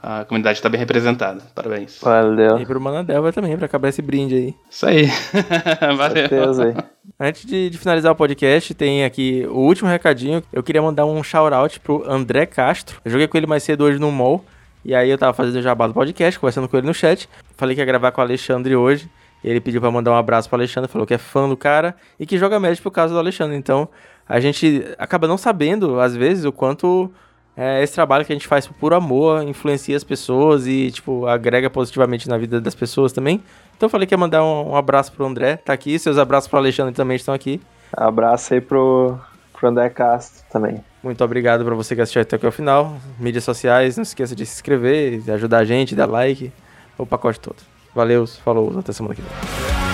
A 0.00 0.24
comunidade 0.24 0.58
está 0.58 0.68
bem 0.68 0.78
representada. 0.78 1.42
Parabéns. 1.54 1.98
Valeu. 2.00 2.58
E 2.58 2.66
pro 2.66 2.80
Manadelva 2.80 3.32
também, 3.32 3.56
para 3.56 3.66
acabar 3.66 3.88
esse 3.88 4.00
brinde 4.00 4.34
aí. 4.34 4.54
Isso 4.70 4.86
aí. 4.86 5.06
Valeu. 5.96 6.28
Certeza 6.28 6.64
aí. 6.64 6.74
Antes 7.18 7.44
de, 7.44 7.70
de, 7.70 7.78
finalizar 7.78 8.12
o 8.12 8.16
podcast, 8.16 8.72
tem 8.74 9.04
aqui 9.04 9.46
o 9.48 9.58
último 9.58 9.88
recadinho. 9.88 10.42
Eu 10.52 10.62
queria 10.62 10.80
mandar 10.80 11.04
um 11.04 11.22
shout-out 11.22 11.80
pro 11.80 12.08
André 12.10 12.46
Castro. 12.46 13.00
Eu 13.04 13.10
joguei 13.10 13.26
com 13.26 13.36
ele 13.36 13.46
mais 13.46 13.62
cedo 13.62 13.84
hoje 13.84 13.98
no 13.98 14.10
mall. 14.10 14.44
E 14.84 14.94
aí 14.94 15.10
eu 15.10 15.18
tava 15.18 15.32
fazendo 15.32 15.56
o 15.56 15.62
jabá 15.62 15.86
do 15.86 15.94
podcast, 15.94 16.38
conversando 16.38 16.68
com 16.68 16.76
ele 16.76 16.86
no 16.86 16.94
chat. 16.94 17.28
Falei 17.56 17.74
que 17.74 17.80
ia 17.80 17.86
gravar 17.86 18.10
com 18.12 18.20
o 18.20 18.24
Alexandre 18.24 18.74
hoje. 18.74 19.08
Ele 19.44 19.60
pediu 19.60 19.80
para 19.80 19.90
mandar 19.90 20.12
um 20.12 20.16
abraço 20.16 20.48
pro 20.48 20.56
Alexandre, 20.56 20.90
falou 20.90 21.06
que 21.06 21.14
é 21.14 21.18
fã 21.18 21.48
do 21.48 21.56
cara 21.56 21.96
e 22.18 22.24
que 22.24 22.38
joga 22.38 22.60
Magic 22.60 22.80
por 22.82 22.92
causa 22.92 23.12
do 23.12 23.18
Alexandre. 23.18 23.56
Então, 23.56 23.88
a 24.28 24.38
gente 24.38 24.84
acaba 24.98 25.26
não 25.26 25.36
sabendo, 25.36 25.98
às 25.98 26.14
vezes, 26.14 26.44
o 26.44 26.52
quanto 26.52 27.12
é, 27.56 27.82
esse 27.82 27.94
trabalho 27.94 28.24
que 28.24 28.32
a 28.32 28.36
gente 28.36 28.48
faz 28.48 28.66
por 28.66 28.94
amor 28.94 29.42
influencia 29.42 29.96
as 29.96 30.04
pessoas 30.04 30.66
e, 30.66 30.90
tipo, 30.90 31.26
agrega 31.26 31.68
positivamente 31.68 32.28
na 32.28 32.38
vida 32.38 32.60
das 32.60 32.74
pessoas 32.74 33.12
também. 33.12 33.42
Então, 33.76 33.88
falei 33.88 34.06
que 34.06 34.14
ia 34.14 34.18
mandar 34.18 34.42
um, 34.42 34.70
um 34.70 34.76
abraço 34.76 35.12
pro 35.12 35.26
André, 35.26 35.56
tá 35.56 35.72
aqui. 35.72 35.98
Seus 35.98 36.16
abraços 36.16 36.48
pro 36.48 36.58
Alexandre 36.58 36.94
também 36.94 37.16
estão 37.16 37.34
aqui. 37.34 37.60
Abraço 37.92 38.54
aí 38.54 38.60
pro, 38.60 39.18
pro 39.52 39.68
André 39.68 39.90
Castro 39.90 40.44
também. 40.50 40.82
Muito 41.02 41.22
obrigado 41.22 41.64
para 41.64 41.74
você 41.74 41.94
que 41.94 42.00
assistiu 42.00 42.22
até 42.22 42.36
aqui 42.36 42.46
ao 42.46 42.52
final. 42.52 42.96
Mídias 43.18 43.44
sociais, 43.44 43.96
não 43.96 44.02
esqueça 44.02 44.34
de 44.34 44.46
se 44.46 44.54
inscrever, 44.54 45.22
ajudar 45.30 45.58
a 45.58 45.64
gente, 45.64 45.94
dar 45.94 46.06
like, 46.06 46.52
o 46.96 47.04
pacote 47.04 47.40
todo. 47.40 47.56
Valeu, 47.94 48.26
falou, 48.26 48.78
até 48.78 48.92
semana 48.92 49.14
que 49.14 49.20
vem. 49.20 49.91